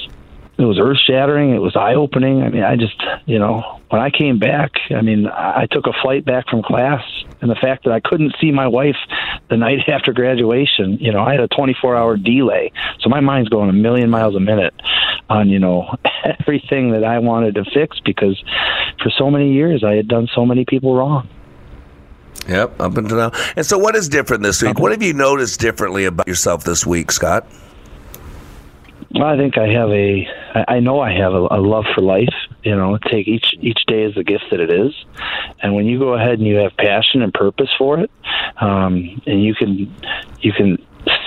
it 0.61 0.67
was 0.67 0.79
earth 0.79 0.99
shattering. 1.07 1.55
It 1.55 1.59
was 1.59 1.75
eye 1.75 1.95
opening. 1.95 2.43
I 2.43 2.51
mean, 2.51 2.63
I 2.63 2.77
just, 2.77 3.03
you 3.25 3.39
know, 3.39 3.81
when 3.89 4.03
I 4.03 4.11
came 4.11 4.39
back, 4.39 4.73
I 4.91 5.01
mean, 5.01 5.27
I 5.27 5.67
took 5.71 5.87
a 5.87 5.93
flight 6.03 6.25
back 6.25 6.49
from 6.51 6.63
class, 6.63 7.03
and 7.41 7.51
the 7.51 7.55
fact 7.55 7.85
that 7.85 7.93
I 7.93 8.01
couldn't 8.01 8.35
see 8.41 8.53
my 8.53 8.69
wife 8.69 8.97
the 9.49 9.57
night 9.57 9.79
after 9.89 10.13
graduation, 10.13 10.99
you 11.01 11.13
know, 11.13 11.21
I 11.21 11.33
had 11.33 11.41
a 11.41 11.49
24 11.49 11.97
hour 11.97 12.17
delay. 12.19 12.73
So 13.01 13.09
my 13.09 13.21
mind's 13.21 13.49
going 13.49 13.71
a 13.71 13.73
million 13.73 14.11
miles 14.11 14.37
a 14.37 14.41
minute 14.41 14.75
on, 15.31 15.49
you 15.49 15.59
know, 15.59 15.97
everything 16.41 16.93
that 16.93 17.05
I 17.05 17.21
wanted 17.21 17.55
to 17.55 17.65
fix 17.65 17.99
because 18.05 18.39
for 19.03 19.11
so 19.17 19.31
many 19.31 19.55
years 19.55 19.83
I 19.83 19.95
had 19.95 20.09
done 20.09 20.29
so 20.35 20.45
many 20.45 20.67
people 20.67 20.95
wrong. 20.95 21.27
Yep, 22.49 22.81
up 22.81 22.97
until 22.97 23.17
now. 23.17 23.33
And 23.57 23.65
so, 23.67 23.79
what 23.79 23.95
is 23.97 24.09
different 24.09 24.43
this 24.43 24.63
week? 24.63 24.79
What 24.79 24.93
have 24.93 25.03
you 25.03 25.13
noticed 25.13 25.61
differently 25.61 26.05
about 26.05 26.27
yourself 26.27 26.65
this 26.65 26.87
week, 26.87 27.13
Scott? 27.13 27.47
Well, 29.13 29.25
I 29.25 29.37
think 29.37 29.59
I 29.59 29.67
have 29.69 29.91
a, 29.91 30.27
I 30.69 30.79
know 30.81 31.01
I 31.01 31.13
have 31.13 31.33
a, 31.33 31.49
a 31.51 31.61
love 31.61 31.85
for 31.95 32.01
life. 32.01 32.35
You 32.63 32.77
know, 32.77 32.99
take 33.11 33.27
each 33.27 33.55
each 33.61 33.81
day 33.87 34.05
as 34.05 34.15
the 34.15 34.25
gift 34.25 34.45
that 34.51 34.61
it 34.61 34.73
is, 34.73 34.93
and 35.63 35.75
when 35.75 35.87
you 35.87 35.99
go 35.99 36.15
ahead 36.15 36.39
and 36.39 36.47
you 36.47 36.57
have 36.57 36.77
passion 36.77 37.23
and 37.23 37.33
purpose 37.33 37.71
for 37.79 37.99
it, 37.99 38.11
um, 38.61 39.21
and 39.27 39.43
you 39.43 39.55
can 39.55 39.95
you 40.41 40.53
can 40.53 40.79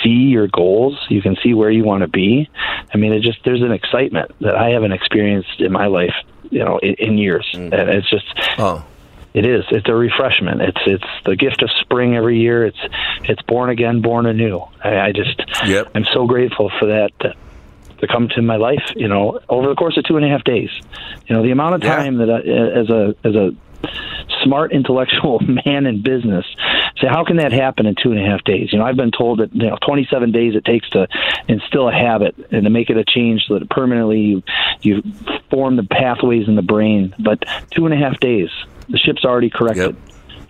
see 0.04 0.10
your 0.10 0.48
goals, 0.48 0.98
you 1.10 1.22
can 1.22 1.36
see 1.44 1.54
where 1.54 1.72
you 1.72 1.84
want 1.84 2.02
to 2.02 2.08
be. 2.08 2.50
I 2.94 2.98
mean, 2.98 3.12
it 3.12 3.22
just 3.22 3.40
there's 3.44 3.62
an 3.62 3.72
excitement 3.72 4.32
that 4.42 4.56
I 4.56 4.70
haven't 4.70 4.92
experienced 4.92 5.60
in 5.60 5.72
my 5.72 5.88
life, 5.88 6.14
you 6.52 6.64
know, 6.64 6.78
in, 6.80 6.94
in 6.96 7.18
years, 7.18 7.50
mm. 7.54 7.74
and 7.74 7.90
it's 7.90 8.10
just. 8.10 8.26
Oh 8.58 8.86
it 9.34 9.46
is. 9.46 9.64
It's 9.72 9.88
a 9.90 9.96
refreshment. 9.96 10.62
It's 10.62 10.82
it's 10.86 11.04
the 11.26 11.36
gift 11.36 11.62
of 11.64 11.70
spring 11.82 12.16
every 12.16 12.40
year. 12.40 12.66
It's 12.66 12.80
it's 13.24 13.42
born 13.44 13.70
again, 13.70 14.02
born 14.02 14.26
anew. 14.26 14.62
I, 14.84 15.00
I 15.00 15.12
just 15.12 15.42
yep. 15.66 15.90
I'm 15.96 16.06
so 16.14 16.28
grateful 16.28 16.72
for 16.80 16.86
that 16.88 17.12
uh, 17.22 17.34
to 18.00 18.08
come 18.08 18.30
to 18.30 18.42
my 18.42 18.58
life. 18.58 18.84
You 18.96 19.08
know, 19.08 19.40
over 19.50 19.68
the 19.70 19.76
course 19.76 19.98
of 19.98 20.04
two 20.06 20.18
and 20.18 20.26
a 20.26 20.30
half 20.30 20.44
days. 20.44 20.70
You 21.28 21.36
know, 21.36 21.44
the 21.44 21.52
amount 21.52 21.76
of 21.76 21.84
Yeah. 21.84 21.96
time 21.96 22.18
that 22.18 22.30
I, 22.30 22.36
uh, 22.36 22.82
as 22.82 22.90
a 22.90 23.16
as 23.28 23.36
a 23.36 23.52
smart 24.44 24.72
intellectual 24.72 25.40
man 25.66 25.86
in 25.86 26.02
business 26.02 26.46
say 27.02 27.08
how 27.08 27.26
can 27.26 27.38
that 27.38 27.52
happen 27.52 27.86
in 27.86 27.96
two 28.02 28.12
and 28.12 28.20
a 28.20 28.24
half 28.26 28.42
days 28.46 28.72
you 28.72 28.80
know 28.80 28.86
i've 28.86 28.96
been 28.96 29.12
told 29.12 29.40
that 29.40 29.54
you 29.54 29.68
know 29.70 29.78
27 29.86 30.32
days 30.32 30.56
it 30.56 30.64
takes 30.64 30.90
to 30.90 31.06
instill 31.50 31.90
a 31.90 31.92
habit 31.94 32.34
and 32.52 32.64
to 32.64 32.70
make 32.70 32.90
it 32.90 32.96
a 32.98 33.04
change 33.04 33.44
so 33.46 33.60
that 33.60 33.70
permanently 33.70 34.22
you 34.22 34.44
you 34.82 35.04
form 35.50 35.76
the 35.76 35.84
pathways 35.84 36.48
in 36.48 36.56
the 36.56 36.62
brain 36.62 37.14
but 37.20 37.44
two 37.72 37.86
and 37.86 37.94
a 37.94 37.98
half 37.98 38.18
days 38.22 38.50
the 38.90 38.98
ship's 38.98 39.24
already 39.26 39.50
corrected 39.50 39.96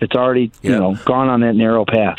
it's 0.00 0.14
already 0.14 0.50
you 0.62 0.70
know 0.70 0.96
gone 1.04 1.28
on 1.28 1.40
that 1.40 1.54
narrow 1.54 1.84
path 1.84 2.18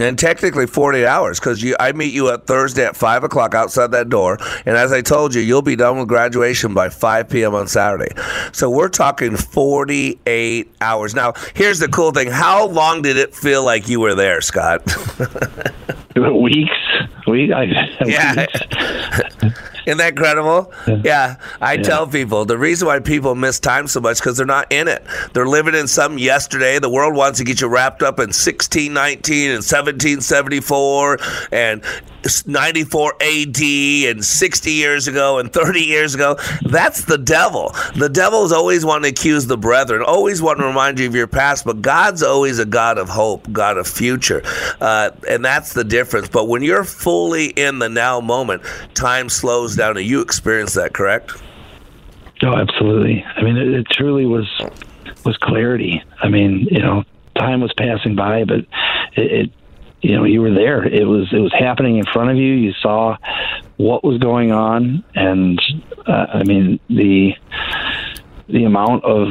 And 0.00 0.18
technically 0.18 0.66
48 0.66 1.06
hours 1.06 1.38
because 1.38 1.64
I 1.78 1.92
meet 1.92 2.12
you 2.12 2.28
at 2.30 2.46
Thursday 2.48 2.84
at 2.84 2.96
5 2.96 3.22
o'clock 3.24 3.54
outside 3.54 3.92
that 3.92 4.08
door. 4.08 4.38
And 4.66 4.76
as 4.76 4.92
I 4.92 5.02
told 5.02 5.36
you, 5.36 5.40
you'll 5.40 5.62
be 5.62 5.76
done 5.76 5.98
with 5.98 6.08
graduation 6.08 6.74
by 6.74 6.88
5 6.88 7.28
p.m. 7.28 7.54
on 7.54 7.68
Saturday. 7.68 8.12
So 8.50 8.68
we're 8.68 8.88
talking 8.88 9.36
48 9.36 10.74
hours. 10.80 11.14
Now, 11.14 11.34
here's 11.54 11.78
the 11.78 11.86
cool 11.86 12.10
thing. 12.10 12.28
How 12.28 12.66
long 12.66 13.02
did 13.02 13.16
it 13.16 13.36
feel 13.36 13.64
like 13.64 13.88
you 13.88 14.00
were 14.00 14.16
there, 14.16 14.40
Scott? 14.40 14.82
weeks 16.16 16.72
we 17.28 17.52
I, 17.52 17.62
Yeah. 18.04 18.46
weeks. 19.42 19.60
Isn't 19.86 19.98
that 19.98 20.10
incredible? 20.10 20.72
Yeah. 21.04 21.36
I 21.60 21.76
tell 21.76 22.06
people 22.06 22.44
the 22.44 22.58
reason 22.58 22.88
why 22.88 23.00
people 23.00 23.34
miss 23.34 23.60
time 23.60 23.86
so 23.86 24.00
much 24.00 24.18
because 24.18 24.36
they're 24.36 24.46
not 24.46 24.72
in 24.72 24.88
it. 24.88 25.04
They're 25.32 25.46
living 25.46 25.74
in 25.74 25.88
some 25.88 26.18
yesterday. 26.18 26.78
The 26.78 26.90
world 26.90 27.14
wants 27.14 27.38
to 27.38 27.44
get 27.44 27.60
you 27.60 27.68
wrapped 27.68 28.02
up 28.02 28.18
in 28.18 28.28
1619 28.28 29.50
and 29.50 29.56
1774 29.56 31.18
and 31.52 31.82
94 32.46 33.14
AD 33.20 33.62
and 33.62 34.24
60 34.24 34.70
years 34.70 35.08
ago 35.08 35.38
and 35.38 35.52
30 35.52 35.80
years 35.80 36.14
ago. 36.14 36.36
That's 36.62 37.04
the 37.04 37.18
devil. 37.18 37.74
The 37.96 38.08
devil 38.08 38.44
is 38.44 38.52
always 38.52 38.84
wanting 38.84 39.14
to 39.14 39.20
accuse 39.20 39.46
the 39.46 39.56
brethren, 39.56 40.02
always 40.02 40.42
wanting 40.42 40.62
to 40.62 40.68
remind 40.68 40.98
you 40.98 41.06
of 41.06 41.14
your 41.14 41.26
past, 41.26 41.64
but 41.64 41.82
God's 41.82 42.22
always 42.22 42.58
a 42.58 42.64
God 42.64 42.98
of 42.98 43.08
hope, 43.08 43.50
God 43.52 43.76
of 43.76 43.86
future. 43.86 44.42
Uh, 44.80 45.10
and 45.28 45.44
that's 45.44 45.72
the 45.72 45.84
difference. 45.84 46.28
But 46.28 46.48
when 46.48 46.62
you're 46.62 46.84
fully 46.84 47.46
in 47.46 47.78
the 47.78 47.88
now 47.88 48.20
moment, 48.20 48.62
time 48.94 49.28
slows 49.28 49.76
down 49.76 49.96
and 49.96 50.06
you 50.06 50.20
experience 50.20 50.74
that, 50.74 50.92
correct? 50.94 51.32
Oh, 52.42 52.56
absolutely. 52.56 53.24
I 53.36 53.42
mean, 53.42 53.56
it, 53.56 53.68
it 53.68 53.86
truly 53.90 54.26
was 54.26 54.46
was 55.24 55.36
clarity. 55.38 56.02
I 56.20 56.28
mean, 56.28 56.68
you 56.70 56.82
know, 56.82 57.04
time 57.38 57.60
was 57.60 57.72
passing 57.76 58.14
by, 58.14 58.44
but 58.44 58.60
it, 59.16 59.32
it, 59.32 59.50
you 60.04 60.14
know, 60.16 60.24
you 60.24 60.42
were 60.42 60.52
there. 60.52 60.84
It 60.84 61.06
was 61.06 61.32
it 61.32 61.38
was 61.38 61.52
happening 61.52 61.96
in 61.96 62.04
front 62.04 62.30
of 62.30 62.36
you. 62.36 62.52
You 62.52 62.72
saw 62.74 63.16
what 63.78 64.04
was 64.04 64.18
going 64.18 64.52
on, 64.52 65.02
and 65.14 65.58
uh, 66.06 66.26
I 66.34 66.42
mean, 66.44 66.78
the 66.88 67.32
the 68.48 68.64
amount 68.64 69.04
of 69.04 69.28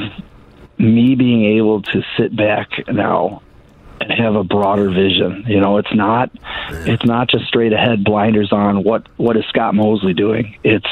me 0.80 1.14
being 1.16 1.46
able 1.58 1.84
to 1.84 2.02
sit 2.18 2.36
back 2.36 2.70
now 2.88 3.44
and 4.02 4.12
have 4.12 4.36
a 4.36 4.44
broader 4.44 4.90
vision. 4.90 5.46
You 5.48 5.60
know, 5.60 5.78
it's 5.78 5.94
not 5.94 6.32
it's 6.72 7.06
not 7.06 7.30
just 7.30 7.46
straight 7.46 7.72
ahead 7.72 8.04
blinders 8.04 8.52
on 8.52 8.84
what 8.84 9.08
what 9.18 9.38
is 9.38 9.46
Scott 9.50 9.76
Mosley 9.76 10.16
doing. 10.16 10.58
It's 10.64 10.90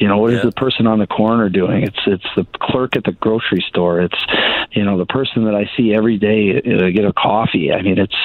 you 0.00 0.08
know, 0.08 0.16
what 0.16 0.32
is 0.32 0.38
Yeah. 0.38 0.46
the 0.46 0.52
person 0.52 0.86
on 0.86 0.98
the 1.00 1.06
corner 1.06 1.50
doing? 1.50 1.82
It's 1.82 2.00
it's 2.06 2.26
the 2.34 2.46
clerk 2.62 2.96
at 2.96 3.04
the 3.04 3.12
grocery 3.12 3.62
store. 3.68 4.00
It's 4.00 4.24
you 4.72 4.84
know, 4.84 4.96
the 4.96 5.06
person 5.06 5.44
that 5.44 5.54
I 5.54 5.70
see 5.76 5.92
every 5.92 6.16
day 6.16 6.56
uh, 6.56 6.88
get 6.90 7.04
a 7.04 7.12
coffee. 7.12 7.72
I 7.74 7.82
mean, 7.82 7.98
it's 7.98 8.16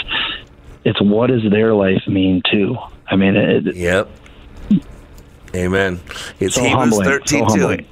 it's 0.86 1.02
what 1.02 1.28
does 1.28 1.44
their 1.50 1.74
life 1.74 2.08
mean 2.08 2.42
too? 2.52 2.78
I 3.08 3.16
mean, 3.16 3.36
it, 3.36 3.76
Yep. 3.76 4.10
Amen. 5.56 6.00
It's 6.40 6.56
So 6.56 6.62
Hebrews 6.62 6.80
humbling, 6.80 7.06
so 7.06 7.12
13 7.12 7.40
2. 7.40 7.46
humbling. 7.46 7.86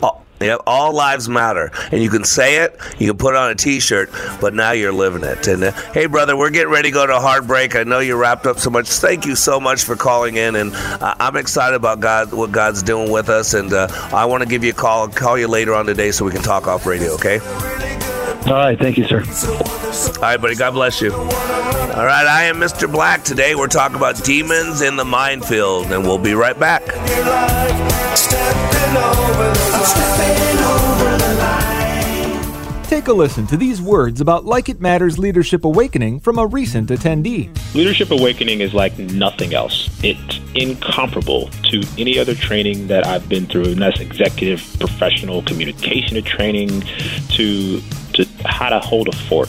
All, 0.00 0.24
yep, 0.40 0.60
all 0.64 0.92
lives 0.94 1.28
matter. 1.28 1.72
And 1.90 2.00
you 2.00 2.08
can 2.08 2.22
say 2.24 2.62
it, 2.62 2.78
you 3.00 3.08
can 3.08 3.18
put 3.18 3.34
it 3.34 3.38
on 3.38 3.50
a 3.50 3.54
t 3.56 3.80
shirt, 3.80 4.10
but 4.40 4.54
now 4.54 4.70
you're 4.70 4.92
living 4.92 5.24
it. 5.24 5.48
And 5.48 5.64
uh, 5.64 5.72
hey, 5.92 6.06
brother, 6.06 6.36
we're 6.36 6.50
getting 6.50 6.72
ready 6.72 6.90
to 6.90 6.94
go 6.94 7.06
to 7.06 7.16
a 7.16 7.20
hard 7.20 7.48
break. 7.48 7.74
I 7.74 7.82
know 7.82 7.98
you're 7.98 8.16
wrapped 8.16 8.46
up 8.46 8.60
so 8.60 8.70
much. 8.70 8.88
Thank 8.88 9.26
you 9.26 9.34
so 9.34 9.58
much 9.58 9.82
for 9.82 9.96
calling 9.96 10.36
in. 10.36 10.54
And 10.54 10.72
uh, 10.72 11.16
I'm 11.18 11.36
excited 11.36 11.74
about 11.74 11.98
God, 11.98 12.32
what 12.32 12.52
God's 12.52 12.82
doing 12.82 13.10
with 13.10 13.28
us. 13.28 13.54
And 13.54 13.72
uh, 13.72 13.88
I 14.12 14.24
want 14.26 14.44
to 14.44 14.48
give 14.48 14.62
you 14.62 14.70
a 14.70 14.74
call. 14.74 15.00
I'll 15.00 15.08
call 15.08 15.36
you 15.36 15.48
later 15.48 15.74
on 15.74 15.86
today 15.86 16.12
so 16.12 16.24
we 16.24 16.30
can 16.30 16.42
talk 16.42 16.68
off 16.68 16.86
radio, 16.86 17.12
okay? 17.14 17.40
all 18.46 18.54
right, 18.54 18.78
thank 18.78 18.96
you, 18.98 19.06
sir. 19.06 19.22
All 20.16 20.22
right, 20.22 20.40
buddy. 20.40 20.54
God 20.54 20.72
bless 20.72 21.00
you. 21.00 21.10
All 21.90 22.06
right, 22.06 22.24
I 22.24 22.44
am 22.44 22.56
Mr. 22.56 22.90
Black. 22.90 23.24
Today 23.24 23.56
we're 23.56 23.66
talking 23.66 23.96
about 23.96 24.22
demons 24.22 24.80
in 24.80 24.94
the 24.94 25.04
minefield, 25.04 25.86
and 25.90 26.04
we'll 26.04 26.18
be 26.18 26.34
right 26.34 26.56
back. 26.56 26.84
Take 32.86 33.08
a 33.08 33.12
listen 33.12 33.44
to 33.48 33.56
these 33.56 33.82
words 33.82 34.20
about 34.20 34.44
Like 34.44 34.68
It 34.68 34.80
Matters 34.80 35.18
Leadership 35.18 35.64
Awakening 35.64 36.20
from 36.20 36.38
a 36.38 36.46
recent 36.46 36.90
attendee. 36.90 37.50
Leadership 37.74 38.12
Awakening 38.12 38.60
is 38.60 38.72
like 38.72 38.96
nothing 38.96 39.52
else. 39.52 39.90
It's 40.04 40.38
incomparable 40.54 41.48
to 41.70 41.82
any 41.98 42.20
other 42.20 42.36
training 42.36 42.86
that 42.86 43.04
I've 43.04 43.28
been 43.28 43.46
through, 43.46 43.72
and 43.72 43.82
that's 43.82 43.98
executive, 43.98 44.60
professional 44.78 45.42
communication 45.42 46.22
training, 46.22 46.82
to 47.30 47.80
to 48.12 48.24
how 48.44 48.68
to 48.68 48.78
hold 48.78 49.08
a 49.08 49.16
fork. 49.16 49.48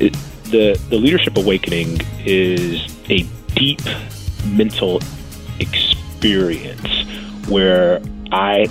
It, 0.00 0.16
the 0.50 0.80
the 0.90 0.96
Leadership 0.96 1.36
Awakening 1.36 2.00
is 2.24 2.82
a 3.08 3.22
deep 3.54 3.80
mental 4.46 5.00
experience 5.58 6.88
where 7.48 8.00
I 8.32 8.66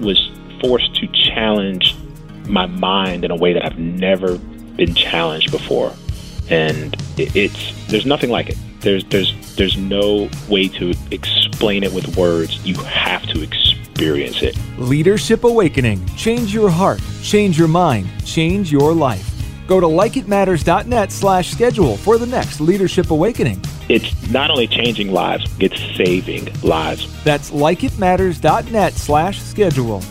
was 0.00 0.30
forced 0.60 0.94
to 0.96 1.06
challenge 1.08 1.94
my 2.46 2.66
mind 2.66 3.24
in 3.24 3.30
a 3.30 3.36
way 3.36 3.52
that 3.52 3.64
I've 3.64 3.78
never 3.78 4.38
been 4.38 4.94
challenged 4.94 5.50
before, 5.50 5.92
and 6.50 6.96
it's 7.16 7.86
there's 7.88 8.06
nothing 8.06 8.30
like 8.30 8.48
it. 8.48 8.56
There's 8.80 9.04
there's 9.04 9.56
there's 9.56 9.76
no 9.76 10.30
way 10.48 10.68
to 10.68 10.94
explain 11.10 11.84
it 11.84 11.92
with 11.92 12.16
words. 12.16 12.64
You 12.64 12.74
have 12.76 13.22
to 13.28 13.42
experience 13.42 14.42
it. 14.42 14.56
Leadership 14.78 15.44
Awakening. 15.44 16.06
Change 16.16 16.54
your 16.54 16.70
heart, 16.70 17.00
change 17.22 17.58
your 17.58 17.68
mind, 17.68 18.08
change 18.24 18.72
your 18.72 18.94
life. 18.94 19.37
Go 19.68 19.80
to 19.80 19.86
likeitmatters.net 19.86 21.12
slash 21.12 21.50
schedule 21.50 21.98
for 21.98 22.16
the 22.16 22.26
next 22.26 22.58
Leadership 22.58 23.10
Awakening. 23.10 23.62
It's 23.90 24.30
not 24.30 24.50
only 24.50 24.66
changing 24.66 25.12
lives, 25.12 25.44
it's 25.60 25.78
saving 25.94 26.48
lives. 26.62 27.22
That's 27.22 27.50
likeitmatters.net 27.50 28.94
slash 28.94 29.42
schedule. 29.42 30.02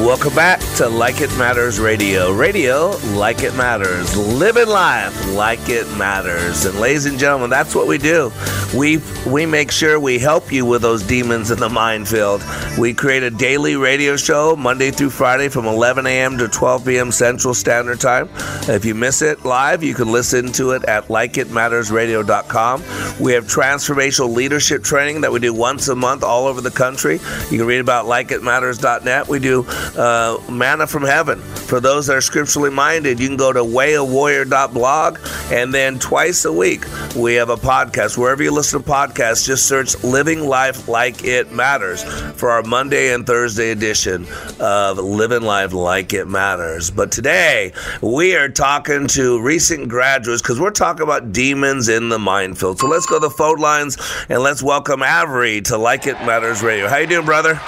Welcome 0.00 0.34
back 0.34 0.60
to 0.76 0.88
Like 0.88 1.20
It 1.20 1.28
Matters 1.36 1.78
Radio. 1.78 2.32
Radio, 2.32 2.96
like 3.12 3.42
it 3.42 3.54
matters. 3.54 4.16
Living 4.16 4.66
life 4.66 5.28
like 5.34 5.68
it 5.68 5.86
matters. 5.98 6.64
And 6.64 6.80
ladies 6.80 7.04
and 7.04 7.18
gentlemen, 7.18 7.50
that's 7.50 7.74
what 7.74 7.86
we 7.86 7.98
do. 7.98 8.32
We 8.74 9.02
we 9.26 9.44
make 9.44 9.70
sure 9.70 10.00
we 10.00 10.18
help 10.18 10.50
you 10.52 10.64
with 10.64 10.80
those 10.80 11.02
demons 11.02 11.50
in 11.50 11.58
the 11.58 11.68
minefield. 11.68 12.42
We 12.78 12.94
create 12.94 13.22
a 13.24 13.30
daily 13.30 13.76
radio 13.76 14.16
show 14.16 14.56
Monday 14.56 14.90
through 14.90 15.10
Friday 15.10 15.50
from 15.50 15.66
11 15.66 16.06
a.m. 16.06 16.38
to 16.38 16.48
12 16.48 16.86
p.m. 16.86 17.12
Central 17.12 17.52
Standard 17.52 18.00
Time. 18.00 18.30
If 18.68 18.86
you 18.86 18.94
miss 18.94 19.20
it 19.20 19.44
live, 19.44 19.82
you 19.82 19.94
can 19.94 20.10
listen 20.10 20.50
to 20.52 20.70
it 20.70 20.84
at 20.84 21.08
likeitmattersradio.com. 21.08 22.82
We 23.20 23.32
have 23.32 23.44
transformational 23.44 24.32
leadership 24.34 24.82
training 24.82 25.20
that 25.20 25.32
we 25.32 25.40
do 25.40 25.52
once 25.52 25.88
a 25.88 25.94
month 25.94 26.22
all 26.22 26.46
over 26.46 26.62
the 26.62 26.70
country. 26.70 27.20
You 27.50 27.58
can 27.58 27.66
read 27.66 27.80
about 27.80 28.06
likeitmatters.net. 28.06 29.28
We 29.28 29.40
do 29.40 29.66
uh, 29.96 30.38
manna 30.50 30.86
from 30.86 31.02
heaven. 31.02 31.40
For 31.40 31.80
those 31.80 32.06
that 32.06 32.16
are 32.16 32.20
scripturally 32.20 32.70
minded, 32.70 33.20
you 33.20 33.28
can 33.28 33.36
go 33.36 33.52
to 33.52 33.60
wayofwarrior.blog. 33.60 35.18
And 35.50 35.74
then 35.74 35.98
twice 35.98 36.44
a 36.44 36.52
week, 36.52 36.84
we 37.16 37.34
have 37.34 37.50
a 37.50 37.56
podcast. 37.56 38.16
Wherever 38.16 38.42
you 38.42 38.52
listen 38.52 38.82
to 38.82 38.88
podcasts, 38.88 39.46
just 39.46 39.66
search 39.66 40.02
Living 40.02 40.40
Life 40.40 40.88
Like 40.88 41.24
It 41.24 41.52
Matters 41.52 42.02
for 42.38 42.50
our 42.50 42.62
Monday 42.62 43.12
and 43.12 43.26
Thursday 43.26 43.70
edition 43.70 44.26
of 44.58 44.98
Living 44.98 45.42
Life 45.42 45.72
Like 45.72 46.12
It 46.12 46.26
Matters. 46.26 46.90
But 46.90 47.12
today, 47.12 47.72
we 48.02 48.36
are 48.36 48.48
talking 48.48 49.06
to 49.08 49.40
recent 49.42 49.88
graduates 49.88 50.42
because 50.42 50.60
we're 50.60 50.70
talking 50.70 51.02
about 51.02 51.32
demons 51.32 51.88
in 51.88 52.08
the 52.08 52.18
minefield. 52.18 52.78
So 52.78 52.88
let's 52.88 53.06
go 53.06 53.16
to 53.16 53.20
the 53.20 53.30
phone 53.30 53.58
lines 53.58 53.96
and 54.28 54.42
let's 54.42 54.62
welcome 54.62 55.02
Avery 55.02 55.60
to 55.62 55.76
Like 55.76 56.06
It 56.06 56.14
Matters 56.24 56.62
Radio. 56.62 56.88
How 56.88 56.98
you 56.98 57.06
doing, 57.06 57.26
brother? 57.26 57.60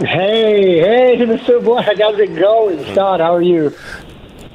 Hey, 0.00 0.78
hey, 0.78 1.16
Mr. 1.26 1.62
Black, 1.62 1.98
how's 1.98 2.18
it 2.18 2.34
going? 2.34 2.82
Scott, 2.92 3.20
how 3.20 3.34
are 3.34 3.42
you? 3.42 3.76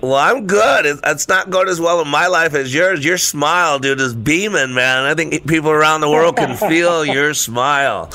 Well, 0.01 0.15
I'm 0.15 0.47
good. 0.47 0.99
It's 1.03 1.27
not 1.27 1.51
going 1.51 1.67
as 1.67 1.79
well 1.79 2.01
in 2.01 2.08
my 2.08 2.25
life 2.25 2.55
as 2.55 2.73
yours. 2.73 3.05
Your 3.05 3.19
smile, 3.19 3.77
dude, 3.77 4.01
is 4.01 4.15
beaming, 4.15 4.73
man. 4.73 5.03
I 5.03 5.13
think 5.13 5.47
people 5.47 5.69
around 5.69 6.01
the 6.01 6.10
world 6.10 6.36
can 6.38 6.58
feel 6.69 7.05
your 7.05 7.36
smile. 7.36 8.10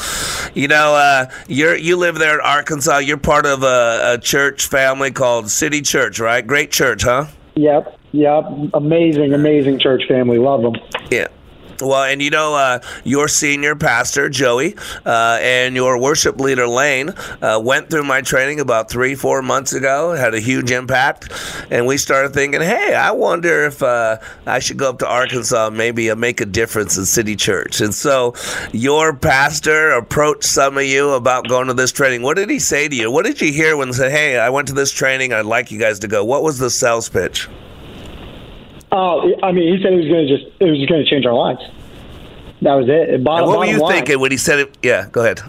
You 0.54 0.66
know, 0.66 0.94
uh, 0.96 1.30
you're 1.46 1.76
you 1.76 1.96
live 1.96 2.18
there 2.18 2.34
in 2.34 2.44
Arkansas. 2.44 2.98
You're 2.98 3.16
part 3.16 3.46
of 3.46 3.62
a, 3.62 4.14
a 4.14 4.18
church 4.18 4.66
family 4.66 5.12
called 5.12 5.50
City 5.50 5.82
Church, 5.82 6.18
right? 6.18 6.44
Great 6.44 6.72
church, 6.72 7.04
huh? 7.04 7.26
Yep, 7.54 7.96
yep. 8.10 8.44
Amazing, 8.74 9.34
amazing 9.34 9.78
church 9.78 10.02
family. 10.08 10.38
Love 10.38 10.62
them. 10.62 10.74
Yeah. 11.12 11.28
Well, 11.82 12.04
and 12.04 12.22
you 12.22 12.30
know, 12.30 12.54
uh, 12.54 12.80
your 13.04 13.28
senior 13.28 13.74
pastor, 13.76 14.28
Joey, 14.28 14.76
uh, 15.06 15.38
and 15.40 15.74
your 15.74 15.98
worship 15.98 16.40
leader, 16.40 16.66
Lane, 16.66 17.10
uh, 17.42 17.60
went 17.62 17.90
through 17.90 18.04
my 18.04 18.20
training 18.20 18.60
about 18.60 18.90
three, 18.90 19.14
four 19.14 19.42
months 19.42 19.72
ago, 19.72 20.12
had 20.12 20.34
a 20.34 20.40
huge 20.40 20.70
impact. 20.70 21.32
And 21.70 21.86
we 21.86 21.96
started 21.96 22.32
thinking, 22.32 22.60
hey, 22.60 22.94
I 22.94 23.12
wonder 23.12 23.66
if 23.66 23.82
uh, 23.82 24.18
I 24.46 24.58
should 24.58 24.76
go 24.76 24.90
up 24.90 24.98
to 25.00 25.08
Arkansas 25.08 25.68
and 25.68 25.76
maybe 25.76 26.10
uh, 26.10 26.16
make 26.16 26.40
a 26.40 26.46
difference 26.46 26.96
in 26.96 27.04
City 27.04 27.36
Church. 27.36 27.80
And 27.80 27.94
so 27.94 28.34
your 28.72 29.14
pastor 29.14 29.90
approached 29.90 30.44
some 30.44 30.78
of 30.78 30.84
you 30.84 31.10
about 31.10 31.48
going 31.48 31.68
to 31.68 31.74
this 31.74 31.92
training. 31.92 32.22
What 32.22 32.36
did 32.36 32.50
he 32.50 32.58
say 32.58 32.88
to 32.88 32.94
you? 32.94 33.10
What 33.10 33.24
did 33.24 33.40
you 33.40 33.52
hear 33.52 33.76
when 33.76 33.88
he 33.88 33.94
said, 33.94 34.10
hey, 34.10 34.38
I 34.38 34.50
went 34.50 34.68
to 34.68 34.74
this 34.74 34.92
training, 34.92 35.32
I'd 35.32 35.46
like 35.46 35.70
you 35.70 35.78
guys 35.78 35.98
to 36.00 36.08
go? 36.08 36.24
What 36.24 36.42
was 36.42 36.58
the 36.58 36.70
sales 36.70 37.08
pitch? 37.08 37.48
Oh, 38.92 39.33
I 39.42 39.53
mean, 39.53 39.76
he 39.76 39.83
said 39.83 39.92
he 39.92 39.98
was 39.98 40.09
going 40.09 40.26
to 40.26 40.37
just 40.37 40.61
it 40.61 40.64
was 40.64 40.79
just 40.79 40.88
going 40.88 41.05
to 41.05 41.09
change 41.11 41.26
our 41.26 41.35
lives. 41.35 41.61
That 42.62 42.74
was 42.74 42.88
it. 42.88 43.22
Bottom, 43.24 43.48
what 43.48 43.59
were 43.61 43.64
you 43.64 43.79
line. 43.81 43.94
thinking 43.94 44.20
when 44.20 44.31
he 44.31 44.37
said 44.37 44.59
it? 44.59 44.76
Yeah, 44.83 45.09
go 45.11 45.22
ahead. 45.22 45.40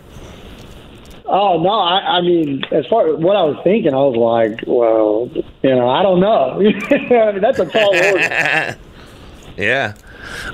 Oh 1.25 1.61
no, 1.61 1.69
I, 1.69 2.17
I 2.17 2.21
mean, 2.21 2.63
as 2.71 2.85
far 2.87 3.07
as 3.07 3.17
what 3.17 3.35
I 3.35 3.43
was 3.43 3.57
thinking, 3.63 3.93
I 3.93 3.97
was 3.97 4.17
like, 4.17 4.63
well, 4.67 5.29
you 5.63 5.75
know, 5.75 5.89
I 5.89 6.03
don't 6.03 6.19
know. 6.19 6.59
I 6.59 7.31
mean, 7.31 7.41
that's 7.41 7.59
a 7.59 7.65
tall 7.65 7.95
order. 7.95 8.77
yeah, 9.57 9.93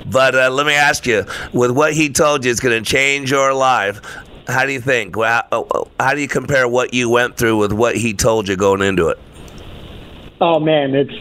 but 0.06 0.34
uh, 0.34 0.50
let 0.50 0.66
me 0.66 0.74
ask 0.74 1.04
you: 1.06 1.24
with 1.52 1.72
what 1.72 1.94
he 1.94 2.10
told 2.10 2.44
you, 2.44 2.50
it's 2.50 2.60
going 2.60 2.82
to 2.82 2.88
change 2.88 3.30
your 3.30 3.52
life. 3.52 4.00
How 4.46 4.64
do 4.64 4.72
you 4.72 4.80
think? 4.80 5.16
Well, 5.16 5.46
how, 5.50 5.90
how 6.00 6.14
do 6.14 6.20
you 6.20 6.28
compare 6.28 6.66
what 6.68 6.94
you 6.94 7.10
went 7.10 7.36
through 7.36 7.58
with 7.58 7.72
what 7.72 7.96
he 7.96 8.14
told 8.14 8.48
you 8.48 8.56
going 8.56 8.80
into 8.80 9.08
it? 9.08 9.18
Oh 10.40 10.60
man, 10.60 10.94
it's 10.94 11.12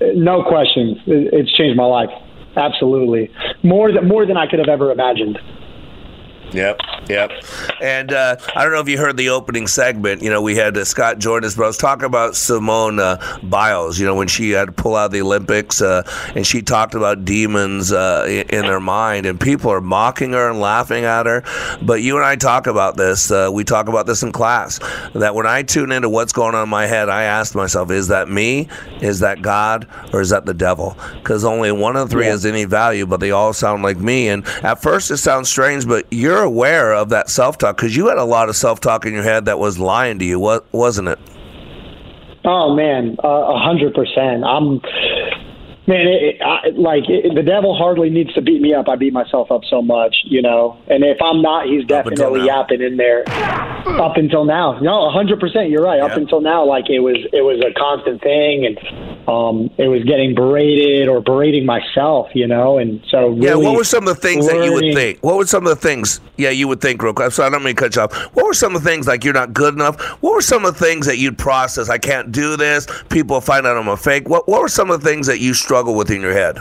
no 0.00 0.42
questions. 0.42 0.98
It's 1.06 1.52
changed 1.52 1.76
my 1.76 1.84
life. 1.84 2.10
Absolutely, 2.56 3.30
more 3.62 3.92
than 3.92 4.08
more 4.08 4.26
than 4.26 4.36
I 4.36 4.46
could 4.46 4.58
have 4.58 4.68
ever 4.68 4.90
imagined. 4.90 5.38
Yep, 6.52 6.80
yep. 7.08 7.30
And 7.80 8.12
uh, 8.12 8.36
I 8.56 8.64
don't 8.64 8.72
know 8.72 8.80
if 8.80 8.88
you 8.88 8.98
heard 8.98 9.16
the 9.16 9.28
opening 9.28 9.66
segment. 9.66 10.22
You 10.22 10.30
know, 10.30 10.40
we 10.40 10.56
had 10.56 10.76
uh, 10.76 10.84
Scott 10.84 11.18
Jordan, 11.18 11.50
but 11.56 11.64
I 11.64 11.66
was 11.66 11.76
talking 11.76 12.04
about 12.04 12.36
Simone 12.36 12.98
uh, 12.98 13.38
Biles. 13.42 13.98
You 13.98 14.06
know, 14.06 14.14
when 14.14 14.28
she 14.28 14.50
had 14.50 14.66
to 14.66 14.72
pull 14.72 14.96
out 14.96 15.06
of 15.06 15.12
the 15.12 15.20
Olympics, 15.20 15.82
uh, 15.82 16.02
and 16.34 16.46
she 16.46 16.62
talked 16.62 16.94
about 16.94 17.24
demons 17.24 17.92
uh, 17.92 18.24
in 18.48 18.62
their 18.62 18.80
mind, 18.80 19.26
and 19.26 19.38
people 19.40 19.70
are 19.70 19.80
mocking 19.80 20.32
her 20.32 20.50
and 20.50 20.60
laughing 20.60 21.04
at 21.04 21.26
her. 21.26 21.44
But 21.82 22.02
you 22.02 22.16
and 22.16 22.24
I 22.24 22.36
talk 22.36 22.66
about 22.66 22.96
this. 22.96 23.30
Uh, 23.30 23.50
we 23.52 23.64
talk 23.64 23.88
about 23.88 24.06
this 24.06 24.22
in 24.22 24.32
class. 24.32 24.78
That 25.14 25.34
when 25.34 25.46
I 25.46 25.62
tune 25.62 25.92
into 25.92 26.08
what's 26.08 26.32
going 26.32 26.54
on 26.54 26.64
in 26.64 26.68
my 26.68 26.86
head, 26.86 27.08
I 27.08 27.24
ask 27.24 27.54
myself, 27.54 27.90
is 27.90 28.08
that 28.08 28.28
me? 28.28 28.68
Is 29.00 29.20
that 29.20 29.42
God? 29.42 29.86
Or 30.12 30.20
is 30.20 30.30
that 30.30 30.46
the 30.46 30.54
devil? 30.54 30.96
Because 31.14 31.44
only 31.44 31.72
one 31.72 31.96
of 31.96 32.10
three 32.10 32.24
yeah. 32.24 32.32
has 32.32 32.46
any 32.46 32.64
value, 32.64 33.06
but 33.06 33.20
they 33.20 33.30
all 33.30 33.52
sound 33.52 33.82
like 33.82 33.98
me. 33.98 34.28
And 34.28 34.46
at 34.62 34.80
first, 34.80 35.10
it 35.10 35.18
sounds 35.18 35.48
strange, 35.48 35.86
but 35.86 36.06
you're 36.10 36.37
you're 36.38 36.46
aware 36.46 36.94
of 36.94 37.08
that 37.08 37.28
self 37.28 37.58
talk 37.58 37.76
because 37.76 37.96
you 37.96 38.08
had 38.08 38.18
a 38.18 38.24
lot 38.24 38.48
of 38.48 38.56
self 38.56 38.80
talk 38.80 39.04
in 39.04 39.12
your 39.12 39.22
head 39.22 39.46
that 39.46 39.58
was 39.58 39.78
lying 39.78 40.18
to 40.20 40.24
you, 40.24 40.38
wasn't 40.38 41.08
it? 41.08 41.18
Oh 42.44 42.74
man, 42.74 43.16
uh, 43.22 43.28
a 43.28 43.58
hundred 43.58 43.92
percent. 43.94 44.44
I'm 44.44 44.80
man, 45.88 46.06
it, 46.06 46.22
it, 46.22 46.42
I, 46.42 46.68
like 46.76 47.08
it, 47.08 47.34
the 47.34 47.42
devil 47.42 47.76
hardly 47.76 48.08
needs 48.08 48.32
to 48.34 48.42
beat 48.42 48.62
me 48.62 48.72
up. 48.72 48.88
I 48.88 48.94
beat 48.94 49.12
myself 49.12 49.50
up 49.50 49.62
so 49.68 49.82
much, 49.82 50.14
you 50.24 50.40
know. 50.40 50.78
And 50.88 51.02
if 51.02 51.18
I'm 51.20 51.42
not, 51.42 51.66
he's 51.66 51.84
definitely 51.84 52.46
yapping 52.46 52.82
in 52.82 52.96
there. 52.96 53.28
Up 53.98 54.16
until 54.16 54.44
now, 54.44 54.78
no, 54.78 55.08
a 55.08 55.10
hundred 55.10 55.40
percent. 55.40 55.70
You're 55.70 55.82
right. 55.82 56.00
Up 56.00 56.16
until 56.16 56.40
now, 56.40 56.64
like 56.64 56.88
it 56.88 57.00
was, 57.00 57.16
it 57.32 57.42
was 57.42 57.60
a 57.66 57.74
constant 57.74 58.22
thing, 58.22 58.64
and 58.64 58.78
um, 59.28 59.70
it 59.76 59.88
was 59.88 60.02
getting 60.04 60.34
berated 60.34 61.06
or 61.06 61.20
berating 61.20 61.66
myself, 61.66 62.28
you 62.34 62.46
know. 62.46 62.78
And 62.78 63.04
so, 63.10 63.28
really 63.28 63.46
yeah. 63.46 63.54
What 63.54 63.76
were 63.76 63.84
some 63.84 64.08
of 64.08 64.16
the 64.16 64.20
things 64.20 64.46
learning, 64.46 64.60
that 64.60 64.66
you 64.66 64.72
would 64.72 64.94
think? 64.94 65.18
What 65.22 65.36
were 65.36 65.46
some 65.46 65.66
of 65.66 65.70
the 65.70 65.76
things? 65.76 66.20
Yeah, 66.38 66.48
you 66.48 66.66
would 66.66 66.80
think 66.80 67.02
real 67.02 67.12
quick. 67.12 67.32
So 67.32 67.44
I 67.44 67.50
don't 67.50 67.62
mean 67.62 67.76
to 67.76 67.80
cut 67.80 67.94
you 67.94 68.02
off. 68.02 68.14
What 68.34 68.46
were 68.46 68.54
some 68.54 68.74
of 68.74 68.82
the 68.82 68.88
things 68.88 69.06
like 69.06 69.24
you're 69.24 69.34
not 69.34 69.52
good 69.52 69.74
enough? 69.74 70.00
What 70.22 70.32
were 70.32 70.40
some 70.40 70.64
of 70.64 70.78
the 70.78 70.84
things 70.84 71.06
that 71.06 71.18
you'd 71.18 71.36
process? 71.36 71.90
I 71.90 71.98
can't 71.98 72.32
do 72.32 72.56
this. 72.56 72.86
People 73.10 73.40
find 73.42 73.66
out 73.66 73.76
I'm 73.76 73.88
a 73.88 73.98
fake. 73.98 74.28
What 74.30 74.48
What 74.48 74.62
were 74.62 74.68
some 74.68 74.90
of 74.90 75.02
the 75.02 75.08
things 75.08 75.26
that 75.26 75.40
you 75.40 75.52
struggle 75.52 75.94
with 75.94 76.10
in 76.10 76.22
your 76.22 76.32
head? 76.32 76.58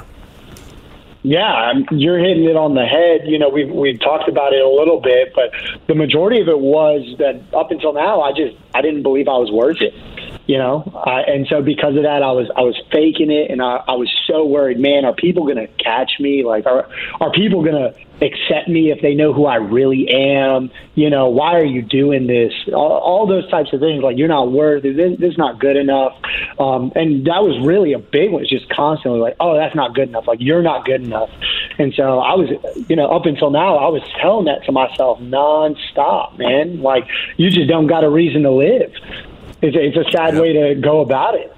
Yeah, 1.23 1.73
you're 1.91 2.19
hitting 2.19 2.45
it 2.45 2.56
on 2.56 2.75
the 2.75 2.86
head. 2.86 3.21
You 3.25 3.39
know, 3.39 3.49
we've 3.49 3.71
we've 3.71 3.99
talked 3.99 4.27
about 4.27 4.53
it 4.53 4.63
a 4.63 4.69
little 4.69 4.99
bit, 4.99 5.34
but 5.34 5.51
the 5.88 5.95
majority 5.95 6.41
of 6.41 6.49
it 6.49 6.60
was 6.60 7.15
that 7.17 7.41
up 7.53 7.71
until 7.71 7.93
now, 7.93 8.21
I 8.21 8.34
just 8.34 8.58
I 8.75 8.82
didn't 8.82 9.03
believe 9.03 9.27
I 9.27 9.38
was 9.38 9.51
worth 9.51 9.82
it 9.82 9.93
you 10.47 10.57
know 10.57 10.83
I, 11.05 11.21
and 11.21 11.47
so 11.47 11.62
because 11.62 11.95
of 11.95 12.03
that 12.03 12.23
i 12.23 12.31
was 12.31 12.49
i 12.55 12.62
was 12.62 12.75
faking 12.91 13.31
it 13.31 13.51
and 13.51 13.62
i, 13.62 13.83
I 13.88 13.93
was 13.93 14.10
so 14.27 14.45
worried 14.45 14.79
man 14.79 15.05
are 15.05 15.13
people 15.13 15.43
going 15.43 15.57
to 15.57 15.67
catch 15.83 16.19
me? 16.19 16.43
Like 16.43 16.65
are 16.65 16.89
are 17.19 17.31
people 17.31 17.63
going 17.63 17.75
to 17.75 17.95
accept 18.19 18.67
me 18.67 18.91
if 18.91 19.01
they 19.01 19.13
know 19.13 19.31
who 19.31 19.45
i 19.45 19.55
really 19.55 20.07
am? 20.10 20.69
You 20.95 21.10
know 21.10 21.29
why 21.29 21.55
are 21.55 21.65
you 21.65 21.81
doing 21.81 22.27
this? 22.27 22.53
All, 22.73 22.97
all 22.97 23.27
those 23.27 23.49
types 23.49 23.71
of 23.73 23.79
things 23.79 24.03
like 24.03 24.17
you're 24.17 24.27
not 24.27 24.51
worthy 24.51 24.91
this, 24.93 25.19
this 25.19 25.31
is 25.31 25.38
not 25.38 25.60
good 25.60 25.77
enough. 25.77 26.13
Um, 26.60 26.91
and 26.95 27.25
that 27.25 27.43
was 27.43 27.65
really 27.65 27.93
a 27.93 27.99
big 27.99 28.31
one 28.31 28.41
it's 28.41 28.51
just 28.51 28.69
constantly 28.69 29.19
like 29.19 29.36
oh 29.39 29.55
that's 29.55 29.75
not 29.75 29.95
good 29.95 30.10
enough 30.10 30.27
like 30.27 30.39
you're 30.41 30.63
not 30.63 30.86
good 30.86 31.01
enough. 31.01 31.29
And 31.79 31.93
so 31.93 32.19
i 32.19 32.33
was 32.33 32.49
you 32.89 32.95
know 32.95 33.07
up 33.07 33.25
until 33.25 33.51
now 33.51 33.77
i 33.77 33.88
was 33.88 34.01
telling 34.21 34.45
that 34.45 34.63
to 34.65 34.71
myself 34.71 35.19
nonstop 35.19 36.38
man. 36.38 36.81
Like 36.81 37.07
you 37.38 37.49
just 37.49 37.67
don't 37.67 37.88
got 37.88 38.03
a 38.03 38.10
reason 38.10 38.43
to 38.43 38.51
live 38.51 38.91
it's 39.62 39.76
a, 39.76 39.80
it's 39.80 39.98
a 39.98 40.12
sad 40.12 40.34
yep. 40.34 40.41
way 40.41 40.54
to 40.54 40.76
go 40.76 41.02
about 41.02 41.36
it. 41.36 41.54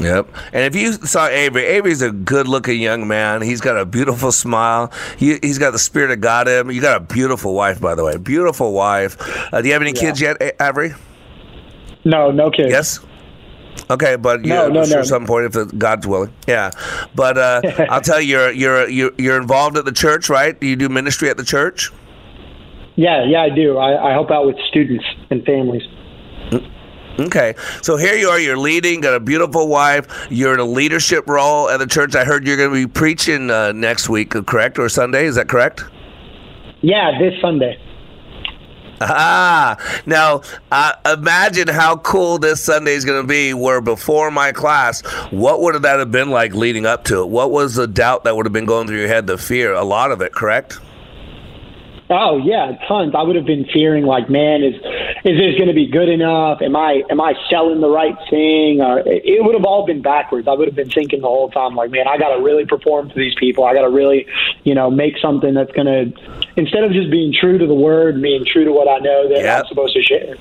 Yep. 0.00 0.28
And 0.52 0.64
if 0.64 0.74
you 0.74 0.92
saw 0.92 1.28
Avery, 1.28 1.64
Avery's 1.64 2.02
a 2.02 2.10
good 2.10 2.48
looking 2.48 2.80
young 2.80 3.06
man. 3.06 3.42
He's 3.42 3.60
got 3.60 3.76
a 3.76 3.86
beautiful 3.86 4.32
smile. 4.32 4.92
He, 5.16 5.38
has 5.42 5.58
got 5.58 5.70
the 5.70 5.78
spirit 5.78 6.10
of 6.10 6.20
God 6.20 6.48
in 6.48 6.66
him. 6.66 6.70
You 6.70 6.80
got 6.80 6.96
a 6.96 7.00
beautiful 7.00 7.54
wife, 7.54 7.80
by 7.80 7.94
the 7.94 8.04
way. 8.04 8.16
Beautiful 8.16 8.72
wife. 8.72 9.16
Uh, 9.52 9.62
do 9.62 9.68
you 9.68 9.72
have 9.72 9.82
any 9.82 9.92
yeah. 9.92 10.00
kids 10.00 10.20
yet, 10.20 10.36
Avery? 10.60 10.94
No, 12.04 12.30
no 12.30 12.50
kids. 12.50 12.70
Yes? 12.70 13.00
Okay, 13.90 14.16
but 14.16 14.44
yeah, 14.44 14.62
no, 14.62 14.68
no, 14.68 14.84
sure 14.84 14.98
no. 14.98 15.02
some 15.02 15.26
point 15.26 15.54
if 15.54 15.78
God's 15.78 16.06
willing. 16.06 16.32
Yeah, 16.46 16.70
but 17.14 17.36
uh, 17.36 17.60
I'll 17.90 18.00
tell 18.00 18.20
you, 18.20 18.38
you're 18.38 18.52
you're 18.52 18.88
you're 18.88 19.10
you're 19.18 19.36
involved 19.36 19.76
at 19.76 19.84
the 19.84 19.92
church, 19.92 20.28
right? 20.30 20.58
Do 20.58 20.66
you 20.66 20.76
do 20.76 20.88
ministry 20.88 21.28
at 21.28 21.36
the 21.36 21.44
church? 21.44 21.90
Yeah, 22.96 23.24
yeah, 23.24 23.42
I 23.42 23.50
do. 23.50 23.76
I, 23.76 24.10
I 24.10 24.12
help 24.12 24.30
out 24.30 24.46
with 24.46 24.56
students 24.70 25.04
and 25.30 25.44
families. 25.44 25.82
Okay, 27.18 27.54
so 27.80 27.96
here 27.96 28.14
you 28.14 28.28
are. 28.28 28.40
You're 28.40 28.56
leading, 28.58 29.00
got 29.00 29.14
a 29.14 29.20
beautiful 29.20 29.68
wife. 29.68 30.26
You're 30.30 30.54
in 30.54 30.60
a 30.60 30.64
leadership 30.64 31.28
role 31.28 31.68
at 31.70 31.78
the 31.78 31.86
church. 31.86 32.16
I 32.16 32.24
heard 32.24 32.46
you're 32.46 32.56
going 32.56 32.70
to 32.70 32.86
be 32.86 32.92
preaching 32.92 33.50
uh, 33.50 33.70
next 33.70 34.08
week, 34.08 34.30
correct, 34.30 34.78
or 34.80 34.88
Sunday? 34.88 35.26
Is 35.26 35.36
that 35.36 35.48
correct? 35.48 35.84
Yeah, 36.82 37.16
this 37.20 37.40
Sunday. 37.40 37.78
Ah, 39.00 39.76
now 40.06 40.42
uh, 40.70 40.92
imagine 41.18 41.68
how 41.68 41.96
cool 41.98 42.38
this 42.38 42.62
Sunday 42.62 42.94
is 42.94 43.04
going 43.04 43.22
to 43.22 43.26
be. 43.26 43.54
Where 43.54 43.80
before 43.80 44.30
my 44.30 44.52
class, 44.52 45.02
what 45.30 45.60
would 45.60 45.74
that 45.82 45.98
have 45.98 46.10
been 46.10 46.30
like 46.30 46.54
leading 46.54 46.86
up 46.86 47.04
to 47.04 47.22
it? 47.22 47.28
What 47.28 47.50
was 47.50 47.74
the 47.74 47.86
doubt 47.86 48.24
that 48.24 48.36
would 48.36 48.46
have 48.46 48.52
been 48.52 48.66
going 48.66 48.86
through 48.86 48.98
your 48.98 49.08
head? 49.08 49.26
The 49.26 49.38
fear, 49.38 49.72
a 49.72 49.84
lot 49.84 50.10
of 50.10 50.20
it, 50.20 50.32
correct? 50.32 50.78
Oh 52.10 52.36
yeah, 52.36 52.76
tons. 52.86 53.14
I 53.16 53.22
would 53.22 53.34
have 53.34 53.46
been 53.46 53.64
fearing 53.72 54.04
like, 54.04 54.28
man, 54.28 54.62
is 54.62 54.74
is 55.24 55.38
this 55.38 55.56
going 55.56 55.68
to 55.68 55.74
be 55.74 55.86
good 55.86 56.10
enough? 56.10 56.60
Am 56.60 56.76
I 56.76 57.02
am 57.08 57.18
I 57.18 57.32
selling 57.48 57.80
the 57.80 57.88
right 57.88 58.16
thing? 58.28 58.82
Or 58.82 59.02
it 59.06 59.42
would 59.42 59.54
have 59.54 59.64
all 59.64 59.86
been 59.86 60.02
backwards. 60.02 60.46
I 60.46 60.52
would 60.52 60.68
have 60.68 60.74
been 60.74 60.90
thinking 60.90 61.22
the 61.22 61.28
whole 61.28 61.50
time 61.50 61.74
like, 61.74 61.90
man, 61.90 62.06
I 62.06 62.18
got 62.18 62.36
to 62.36 62.42
really 62.42 62.66
perform 62.66 63.08
to 63.08 63.14
these 63.14 63.34
people. 63.36 63.64
I 63.64 63.72
got 63.72 63.82
to 63.82 63.90
really, 63.90 64.26
you 64.64 64.74
know, 64.74 64.90
make 64.90 65.16
something 65.16 65.54
that's 65.54 65.72
going 65.72 65.86
to 65.86 66.12
instead 66.56 66.84
of 66.84 66.92
just 66.92 67.10
being 67.10 67.32
true 67.32 67.56
to 67.56 67.66
the 67.66 67.74
word, 67.74 68.20
being 68.20 68.44
true 68.44 68.64
to 68.64 68.72
what 68.72 68.86
I 68.86 68.98
know 68.98 69.28
that 69.28 69.38
yep. 69.38 69.60
I'm 69.60 69.66
supposed 69.66 69.94
to 69.94 70.02
share. 70.02 70.36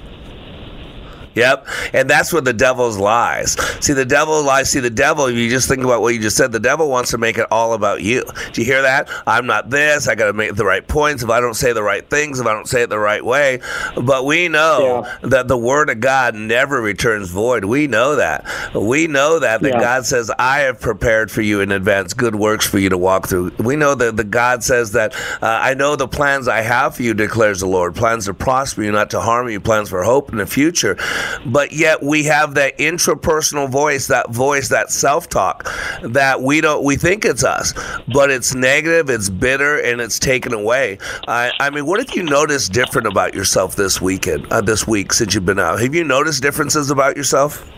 Yep. 1.36 1.68
And 1.94 2.10
that's 2.10 2.32
where 2.32 2.42
the 2.42 2.54
devil's 2.54 2.98
lies. 2.98 3.54
See, 3.84 3.94
the 3.94 4.06
devil 4.06 4.44
lies. 4.44 4.70
See, 4.70 4.80
the 4.80 4.90
devil, 4.90 5.26
if 5.26 5.36
you 5.36 5.50
just 5.50 5.68
think 5.68 5.84
about 5.84 6.02
what 6.02 6.14
you 6.14 6.22
just 6.22 6.38
said, 6.38 6.52
the 6.52 6.60
devil 6.60 6.90
wants 6.90 7.12
to 7.12 7.18
make 7.18 7.38
it 7.38 7.48
all 7.52 7.74
about 7.74 8.02
you. 8.02 8.24
Do 8.52 8.62
you 8.62 8.66
hear 8.66 8.82
that? 8.82 9.10
I'm 9.26 9.46
not 9.46 9.70
this. 9.70 10.08
I 10.08 10.16
got 10.16 10.28
to 10.28 10.34
make 10.34 10.56
the 10.56 10.66
right 10.66 10.88
points. 10.88 11.24
If 11.24 11.30
I 11.30 11.40
don't 11.40 11.54
say 11.54 11.74
the 11.74 11.84
right 11.84 12.08
things, 12.08 12.40
if 12.40 12.48
I 12.48 12.54
don't 12.54 12.68
say 12.68 12.84
it 12.84 12.90
the 12.90 13.00
right 13.00 13.24
way. 13.24 13.62
But 14.02 14.26
we 14.26 14.48
know 14.48 15.06
yeah. 15.06 15.30
that 15.30 15.48
the 15.48 15.58
word 15.58 15.90
of 15.90 16.00
God 16.00 16.36
never 16.36 16.82
returns 16.82 17.30
void. 17.30 17.66
We 17.66 17.88
know 17.88 18.16
that. 18.16 18.46
We 18.76 19.08
know 19.08 19.40
that, 19.40 19.62
that 19.62 19.70
yeah. 19.70 19.80
God 19.80 20.06
says, 20.06 20.32
I 20.38 20.60
have 20.60 20.80
prepared 20.80 21.32
for 21.32 21.42
you 21.42 21.62
in 21.62 21.72
advance 21.72 22.14
good 22.14 22.36
works 22.36 22.66
for 22.66 22.80
you 22.80 22.90
to 22.90 22.98
walk 22.98 23.28
through. 23.28 23.52
We 23.60 23.76
know 23.76 23.96
that 23.96 24.18
the 24.18 24.24
God 24.24 24.64
says 24.64 24.92
that, 24.94 25.16
uh, 25.42 25.60
I 25.62 25.74
know 25.74 25.96
the 25.96 26.08
plans 26.08 26.48
I 26.48 26.62
have 26.62 26.96
for 26.96 27.04
you, 27.04 27.14
declares 27.14 27.60
the 27.60 27.68
Lord. 27.68 27.96
Plans 27.96 28.26
to 28.26 28.34
prosper 28.34 28.84
you, 28.84 28.92
not 28.92 29.10
to 29.12 29.22
harm 29.22 29.50
you, 29.50 29.60
plans 29.60 29.90
for 29.90 30.04
hope 30.04 30.32
in 30.32 30.38
the 30.38 30.46
future 30.46 30.98
but 31.46 31.72
yet 31.72 32.02
we 32.04 32.24
have 32.24 32.56
that 32.56 32.78
intrapersonal 32.78 33.70
voice, 33.70 34.08
that 34.08 34.30
voice, 34.32 34.70
that 34.70 34.92
self-talk 34.92 35.70
that 36.04 36.42
we 36.42 36.62
don't 36.62 36.84
we 36.84 36.96
think 36.96 37.26
it's 37.26 37.44
us, 37.44 37.74
but 38.14 38.30
it's 38.30 38.54
negative, 38.54 39.10
it's 39.10 39.30
bitter, 39.30 39.80
and 39.80 40.02
it's 40.02 40.20
taken 40.20 40.54
away. 40.54 40.98
I, 41.28 41.52
I 41.60 41.70
mean, 41.70 41.86
what 41.86 42.00
have 42.00 42.16
you 42.16 42.24
noticed 42.24 42.72
different 42.74 43.08
about 43.08 43.34
yourself 43.34 43.76
this 43.76 44.02
weekend, 44.02 44.52
uh, 44.52 44.62
this 44.62 44.88
week 44.88 45.14
since 45.14 45.34
you've 45.34 45.46
been 45.46 45.60
out? 45.60 45.80
Have 45.80 45.96
you 45.96 46.04
noticed 46.04 46.42
differences 46.42 46.90
about 46.90 47.18
yourself? 47.18 47.70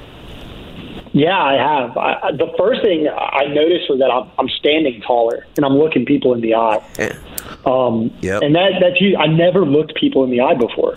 Yeah, 1.14 1.42
I 1.42 1.54
have. 1.54 1.98
I, 1.98 2.32
the 2.34 2.54
first 2.58 2.82
thing 2.82 3.08
I 3.08 3.46
noticed 3.46 3.90
was 3.90 4.00
that 4.00 4.12
I'm, 4.12 4.30
I'm 4.38 4.50
standing 4.50 5.00
taller 5.02 5.46
and 5.56 5.66
I'm 5.66 5.78
looking 5.78 6.06
people 6.06 6.34
in 6.34 6.42
the 6.42 6.56
eye. 6.56 6.86
Yeah. 7.00 7.18
Um, 7.66 8.14
Yep. 8.22 8.42
And 8.42 8.54
that 8.56 8.72
that's 8.82 9.00
you. 9.00 9.16
I 9.16 9.28
never 9.28 9.66
looked 9.66 9.96
people 9.96 10.26
in 10.26 10.30
the 10.30 10.42
eye 10.42 10.56
before. 10.56 10.96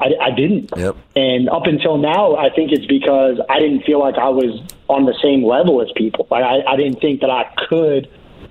I, 0.00 0.10
I 0.20 0.30
didn't. 0.30 0.70
Yep. 0.76 0.96
And 1.16 1.48
up 1.48 1.66
until 1.66 1.96
now, 1.98 2.36
I 2.36 2.50
think 2.50 2.72
it's 2.72 2.86
because 2.86 3.38
I 3.48 3.58
didn't 3.58 3.82
feel 3.82 3.98
like 3.98 4.16
I 4.16 4.28
was 4.28 4.60
on 4.88 5.06
the 5.06 5.16
same 5.22 5.44
level 5.44 5.80
as 5.80 5.88
people. 5.96 6.26
Like 6.30 6.44
I, 6.44 6.62
I 6.70 6.76
didn't 6.76 7.00
think 7.00 7.20
that 7.20 7.30
I 7.30 7.50
could 7.68 8.08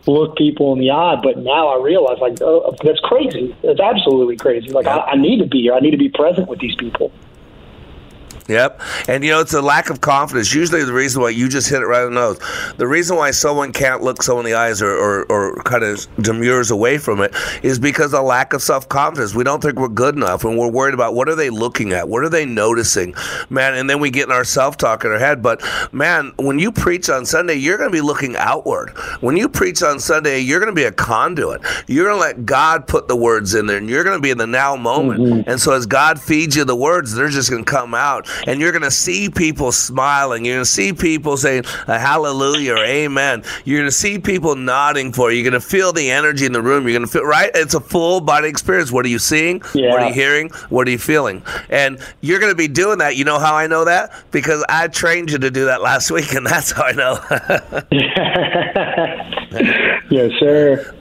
look 0.07 0.37
people 0.37 0.73
in 0.73 0.79
the 0.79 0.91
eye. 0.91 1.19
But 1.21 1.37
now 1.39 1.67
I 1.67 1.81
realize, 1.81 2.17
like, 2.19 2.41
oh, 2.41 2.75
that's 2.83 2.99
crazy. 3.01 3.55
That's 3.63 3.79
absolutely 3.79 4.37
crazy. 4.37 4.69
Like 4.69 4.87
I, 4.87 4.99
I 4.99 5.15
need 5.15 5.39
to 5.39 5.47
be 5.47 5.61
here. 5.61 5.73
I 5.73 5.79
need 5.79 5.91
to 5.91 5.97
be 5.97 6.09
present 6.09 6.47
with 6.47 6.59
these 6.59 6.75
people. 6.75 7.11
Yep. 8.47 8.79
And 9.07 9.23
you 9.23 9.31
know, 9.31 9.39
it's 9.39 9.53
a 9.53 9.61
lack 9.61 9.89
of 9.89 10.01
confidence. 10.01 10.53
Usually 10.53 10.83
the 10.83 10.93
reason 10.93 11.21
why 11.21 11.29
you 11.29 11.49
just 11.49 11.67
hit 11.67 11.81
it 11.81 11.85
right 11.85 12.03
on 12.03 12.13
the 12.13 12.19
nose. 12.19 12.39
The 12.77 12.87
reason 12.87 13.17
why 13.17 13.31
someone 13.31 13.73
can't 13.73 14.03
look 14.03 14.21
someone 14.21 14.45
in 14.45 14.51
the 14.51 14.57
eyes 14.57 14.81
or, 14.81 14.91
or, 14.91 15.25
or 15.31 15.55
kind 15.63 15.83
of 15.83 16.05
demurs 16.21 16.69
away 16.69 16.99
from 16.99 17.21
it 17.21 17.33
is 17.63 17.79
because 17.79 18.13
of 18.13 18.19
a 18.19 18.23
lack 18.23 18.53
of 18.53 18.61
self 18.61 18.87
confidence. 18.87 19.33
We 19.33 19.43
don't 19.43 19.61
think 19.61 19.79
we're 19.79 19.87
good 19.87 20.15
enough 20.15 20.43
and 20.43 20.59
we're 20.59 20.69
worried 20.69 20.93
about 20.93 21.15
what 21.15 21.27
are 21.27 21.35
they 21.35 21.49
looking 21.49 21.91
at? 21.93 22.07
What 22.07 22.23
are 22.23 22.29
they 22.29 22.45
noticing? 22.45 23.15
Man, 23.49 23.73
and 23.73 23.89
then 23.89 23.99
we 23.99 24.11
get 24.11 24.27
in 24.27 24.31
our 24.31 24.43
self 24.43 24.77
talk 24.77 25.03
in 25.03 25.11
our 25.11 25.19
head. 25.19 25.41
But 25.41 25.63
man, 25.91 26.31
when 26.37 26.59
you 26.59 26.71
preach 26.71 27.09
on 27.09 27.25
Sunday, 27.25 27.55
you're 27.55 27.77
gonna 27.79 27.89
be 27.89 28.01
looking 28.01 28.35
outward. 28.35 28.91
When 29.21 29.37
you 29.37 29.49
preach 29.49 29.81
on 29.81 29.99
Sunday, 29.99 30.39
you're 30.39 30.59
gonna 30.59 30.71
be 30.71 30.83
a 30.83 30.91
conduit. 30.91 31.61
You're 31.87 32.09
gonna 32.09 32.21
let 32.21 32.45
God 32.45 32.87
put 32.87 33.07
the 33.07 33.15
words 33.15 33.55
in 33.55 33.65
there 33.65 33.77
and 33.77 33.89
you're 33.89 34.03
gonna 34.03 34.19
be 34.19 34.29
in 34.29 34.37
the 34.37 34.45
now 34.45 34.75
moment. 34.75 35.19
Mm-hmm. 35.21 35.49
And 35.49 35.59
so 35.59 35.73
as 35.73 35.87
God 35.87 36.21
feeds 36.21 36.55
you 36.55 36.63
the 36.63 36.75
words, 36.75 37.15
they're 37.15 37.29
just 37.29 37.49
gonna 37.49 37.63
come 37.63 37.95
out 37.95 38.27
and 38.47 38.59
you're 38.59 38.71
going 38.71 38.81
to 38.83 38.91
see 38.91 39.29
people 39.29 39.71
smiling. 39.71 40.45
You're 40.45 40.55
going 40.55 40.65
to 40.65 40.71
see 40.71 40.93
people 40.93 41.37
saying 41.37 41.63
a 41.87 41.99
hallelujah 41.99 42.73
or 42.73 42.85
amen. 42.85 43.43
You're 43.63 43.79
going 43.79 43.87
to 43.87 43.95
see 43.95 44.19
people 44.19 44.55
nodding 44.55 45.11
for 45.11 45.31
you. 45.31 45.37
You're 45.37 45.51
going 45.51 45.61
to 45.61 45.67
feel 45.67 45.93
the 45.93 46.11
energy 46.11 46.45
in 46.45 46.51
the 46.51 46.61
room. 46.61 46.87
You're 46.87 46.97
going 46.97 47.07
to 47.07 47.11
feel, 47.11 47.25
right? 47.25 47.51
It's 47.53 47.73
a 47.73 47.79
full 47.79 48.21
body 48.21 48.47
experience. 48.47 48.91
What 48.91 49.05
are 49.05 49.09
you 49.09 49.19
seeing? 49.19 49.61
Yeah. 49.73 49.91
What 49.91 50.01
are 50.01 50.07
you 50.07 50.13
hearing? 50.13 50.49
What 50.69 50.87
are 50.87 50.91
you 50.91 50.97
feeling? 50.97 51.43
And 51.69 51.99
you're 52.21 52.39
going 52.39 52.51
to 52.51 52.57
be 52.57 52.67
doing 52.67 52.99
that. 52.99 53.15
You 53.15 53.25
know 53.25 53.39
how 53.39 53.55
I 53.55 53.67
know 53.67 53.85
that? 53.85 54.11
Because 54.31 54.63
I 54.69 54.87
trained 54.87 55.31
you 55.31 55.37
to 55.39 55.51
do 55.51 55.65
that 55.65 55.81
last 55.81 56.11
week, 56.15 56.33
and 56.33 56.45
that's 56.45 56.71
how 56.71 56.83
I 56.83 56.91
know. 56.91 57.19
yes, 60.09 60.31
sir. 60.39 60.95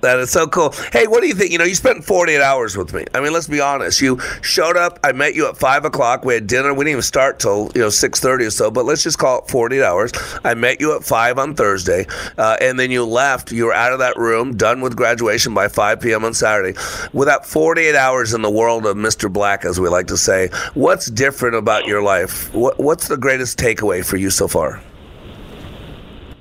That 0.00 0.20
is 0.20 0.30
so 0.30 0.46
cool. 0.46 0.72
Hey, 0.92 1.06
what 1.08 1.22
do 1.22 1.28
you 1.28 1.34
think? 1.34 1.50
You 1.50 1.58
know, 1.58 1.64
you 1.64 1.74
spent 1.74 2.04
48 2.04 2.40
hours 2.40 2.76
with 2.76 2.94
me. 2.94 3.04
I 3.14 3.20
mean, 3.20 3.32
let's 3.32 3.48
be 3.48 3.60
honest. 3.60 4.00
You 4.00 4.20
showed 4.42 4.76
up. 4.76 5.00
I 5.02 5.12
met 5.12 5.34
you 5.34 5.48
at 5.48 5.56
five 5.56 5.84
o'clock. 5.84 6.24
We 6.24 6.34
had 6.34 6.46
dinner. 6.46 6.72
We 6.72 6.84
didn't 6.84 6.92
even 6.92 7.02
start 7.02 7.40
till 7.40 7.72
you 7.74 7.80
know 7.80 7.88
6:30 7.88 8.46
or 8.46 8.50
so. 8.50 8.70
But 8.70 8.84
let's 8.84 9.02
just 9.02 9.18
call 9.18 9.40
it 9.40 9.48
48 9.48 9.82
hours. 9.82 10.12
I 10.44 10.54
met 10.54 10.80
you 10.80 10.94
at 10.94 11.02
five 11.02 11.38
on 11.38 11.54
Thursday, 11.54 12.06
uh, 12.36 12.56
and 12.60 12.78
then 12.78 12.90
you 12.90 13.04
left. 13.04 13.50
You 13.50 13.66
were 13.66 13.74
out 13.74 13.92
of 13.92 13.98
that 13.98 14.16
room, 14.16 14.56
done 14.56 14.80
with 14.80 14.94
graduation 14.94 15.52
by 15.52 15.68
5 15.68 16.00
p.m. 16.00 16.24
on 16.24 16.34
Saturday. 16.34 16.78
With 17.12 17.26
that 17.26 17.44
48 17.44 17.94
hours 17.96 18.34
in 18.34 18.42
the 18.42 18.50
world 18.50 18.86
of 18.86 18.96
Mr. 18.96 19.32
Black, 19.32 19.64
as 19.64 19.80
we 19.80 19.88
like 19.88 20.06
to 20.08 20.16
say, 20.16 20.48
what's 20.74 21.06
different 21.06 21.56
about 21.56 21.86
your 21.86 22.02
life? 22.02 22.52
What, 22.54 22.78
what's 22.78 23.08
the 23.08 23.16
greatest 23.16 23.58
takeaway 23.58 24.04
for 24.04 24.16
you 24.16 24.30
so 24.30 24.46
far? 24.46 24.80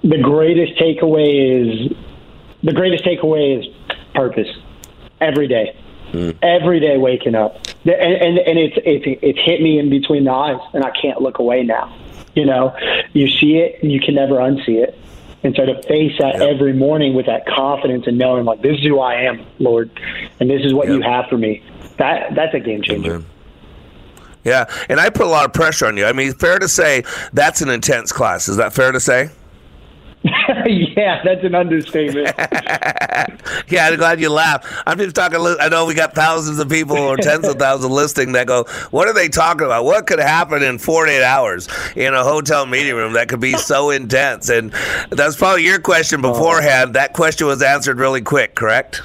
The 0.03 0.19
greatest 0.21 0.79
takeaway 0.79 1.89
is 1.91 1.97
the 2.63 2.73
greatest 2.73 3.03
takeaway 3.03 3.59
is 3.59 3.65
purpose. 4.13 4.47
Every 5.19 5.47
day, 5.47 5.75
hmm. 6.11 6.31
every 6.41 6.79
day 6.79 6.97
waking 6.97 7.35
up, 7.35 7.55
and 7.85 7.91
and, 7.91 8.37
and 8.37 8.59
it's, 8.59 8.77
it's 8.85 9.19
it's 9.23 9.39
hit 9.39 9.61
me 9.61 9.79
in 9.79 9.89
between 9.89 10.25
the 10.25 10.31
eyes, 10.31 10.59
and 10.73 10.83
I 10.83 10.91
can't 10.91 11.21
look 11.21 11.39
away 11.39 11.63
now. 11.63 11.95
You 12.35 12.45
know, 12.45 12.75
you 13.13 13.27
see 13.27 13.57
it, 13.57 13.81
and 13.81 13.91
you 13.91 13.99
can 13.99 14.13
never 14.13 14.35
unsee 14.35 14.83
it. 14.83 14.97
And 15.43 15.55
so 15.55 15.65
to 15.65 15.81
face 15.83 16.13
that 16.19 16.35
Yep. 16.35 16.41
every 16.41 16.73
morning 16.73 17.13
with 17.13 17.25
that 17.27 17.45
confidence 17.45 18.05
and 18.07 18.17
knowing, 18.17 18.45
like, 18.45 18.61
this 18.61 18.77
is 18.77 18.83
who 18.83 18.99
I 18.99 19.21
am, 19.21 19.45
Lord, 19.59 19.89
and 20.39 20.49
this 20.49 20.63
is 20.63 20.73
what 20.73 20.87
you 20.87 21.01
have 21.01 21.27
for 21.29 21.37
me. 21.37 21.63
That 21.97 22.35
that's 22.35 22.53
a 22.53 22.59
game 22.59 22.81
changer. 22.83 23.15
Amen. 23.15 23.25
Yeah, 24.43 24.65
and 24.87 24.99
I 24.99 25.09
put 25.09 25.25
a 25.25 25.29
lot 25.29 25.45
of 25.45 25.53
pressure 25.53 25.87
on 25.87 25.97
you. 25.97 26.05
I 26.05 26.13
mean, 26.13 26.33
fair 26.33 26.59
to 26.59 26.67
say 26.67 27.03
that's 27.33 27.61
an 27.61 27.69
intense 27.69 28.11
class. 28.11 28.47
Is 28.47 28.57
that 28.57 28.73
fair 28.73 28.91
to 28.91 28.99
say? 28.99 29.29
yeah, 30.23 31.21
that's 31.23 31.43
an 31.43 31.55
understatement. 31.55 32.33
Yeah, 33.69 33.87
I'm 33.87 33.97
glad 33.97 34.21
you 34.21 34.29
laughed. 34.29 34.65
I'm 34.85 34.97
just 34.97 35.15
talking. 35.15 35.39
I 35.59 35.67
know 35.67 35.85
we 35.85 35.93
got 35.93 36.13
thousands 36.13 36.59
of 36.59 36.69
people 36.69 36.97
or 36.97 37.17
tens 37.17 37.45
of 37.47 37.55
thousands 37.59 37.91
listening 37.91 38.33
that 38.33 38.47
go, 38.47 38.63
"What 38.91 39.07
are 39.07 39.13
they 39.13 39.27
talking 39.27 39.65
about? 39.65 39.83
What 39.83 40.07
could 40.07 40.19
happen 40.19 40.63
in 40.63 40.77
48 40.77 41.23
hours 41.23 41.67
in 41.95 42.13
a 42.13 42.23
hotel 42.23 42.65
meeting 42.65 42.95
room 42.95 43.13
that 43.13 43.27
could 43.27 43.39
be 43.41 43.53
so 43.53 43.89
intense?" 43.89 44.49
And 44.49 44.71
that's 45.09 45.35
probably 45.35 45.65
your 45.65 45.79
question 45.79 46.23
oh. 46.23 46.31
beforehand. 46.31 46.93
That 46.93 47.13
question 47.13 47.47
was 47.47 47.61
answered 47.61 47.99
really 47.99 48.21
quick, 48.21 48.55
correct? 48.55 49.01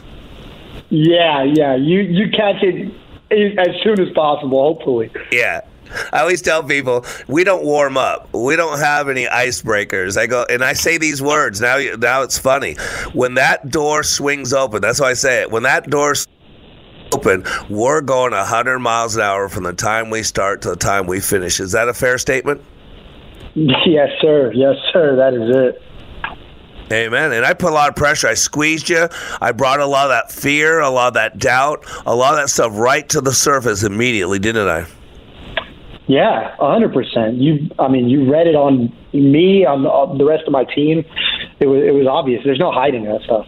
yeah, 0.92 1.42
yeah, 1.42 1.74
you 1.74 2.00
you 2.00 2.30
catch 2.30 2.62
it 2.62 2.92
as 3.30 3.82
soon 3.82 3.98
as 3.98 4.12
possible, 4.14 4.62
hopefully. 4.62 5.10
Yeah. 5.32 5.62
I 6.12 6.20
always 6.20 6.42
tell 6.42 6.62
people 6.62 7.04
we 7.28 7.44
don't 7.44 7.64
warm 7.64 7.96
up. 7.96 8.32
We 8.32 8.56
don't 8.56 8.78
have 8.78 9.08
any 9.08 9.26
icebreakers. 9.26 10.16
I 10.16 10.26
go 10.26 10.44
and 10.48 10.64
I 10.64 10.72
say 10.72 10.98
these 10.98 11.22
words 11.22 11.60
now. 11.60 11.78
Now 11.98 12.22
it's 12.22 12.38
funny 12.38 12.74
when 13.12 13.34
that 13.34 13.70
door 13.70 14.02
swings 14.02 14.52
open. 14.52 14.80
That's 14.80 15.00
why 15.00 15.10
I 15.10 15.14
say 15.14 15.42
it. 15.42 15.50
When 15.50 15.62
that 15.64 15.90
door 15.90 16.14
open, 17.14 17.44
we're 17.68 18.00
going 18.00 18.32
100 18.32 18.78
miles 18.78 19.16
an 19.16 19.22
hour 19.22 19.48
from 19.48 19.64
the 19.64 19.72
time 19.72 20.10
we 20.10 20.22
start 20.22 20.62
to 20.62 20.70
the 20.70 20.76
time 20.76 21.06
we 21.06 21.20
finish. 21.20 21.60
Is 21.60 21.72
that 21.72 21.88
a 21.88 21.94
fair 21.94 22.18
statement? 22.18 22.62
Yes, 23.54 24.08
sir. 24.20 24.52
Yes, 24.54 24.76
sir. 24.92 25.16
That 25.16 25.34
is 25.34 25.54
it. 25.54 25.82
Amen. 26.92 27.32
And 27.32 27.44
I 27.44 27.54
put 27.54 27.70
a 27.70 27.74
lot 27.74 27.88
of 27.88 27.96
pressure. 27.96 28.28
I 28.28 28.34
squeezed 28.34 28.88
you. 28.90 29.08
I 29.40 29.52
brought 29.52 29.80
a 29.80 29.86
lot 29.86 30.04
of 30.04 30.10
that 30.10 30.30
fear, 30.30 30.80
a 30.80 30.90
lot 30.90 31.08
of 31.08 31.14
that 31.14 31.38
doubt, 31.38 31.84
a 32.04 32.14
lot 32.14 32.34
of 32.34 32.40
that 32.40 32.48
stuff 32.48 32.72
right 32.74 33.08
to 33.10 33.20
the 33.20 33.32
surface 33.32 33.82
immediately, 33.82 34.38
didn't 34.38 34.68
I? 34.68 34.86
Yeah, 36.08 36.56
hundred 36.58 36.92
percent. 36.92 37.36
You, 37.36 37.70
I 37.78 37.88
mean, 37.88 38.08
you 38.08 38.30
read 38.30 38.46
it 38.46 38.56
on 38.56 38.92
me, 39.12 39.64
on 39.64 39.84
the, 39.84 39.88
on 39.88 40.18
the 40.18 40.24
rest 40.24 40.44
of 40.46 40.52
my 40.52 40.64
team. 40.64 41.04
It 41.60 41.66
was 41.66 41.82
it 41.82 41.94
was 41.94 42.06
obvious. 42.10 42.42
There's 42.44 42.58
no 42.58 42.72
hiding 42.72 43.04
that 43.04 43.22
stuff. 43.22 43.46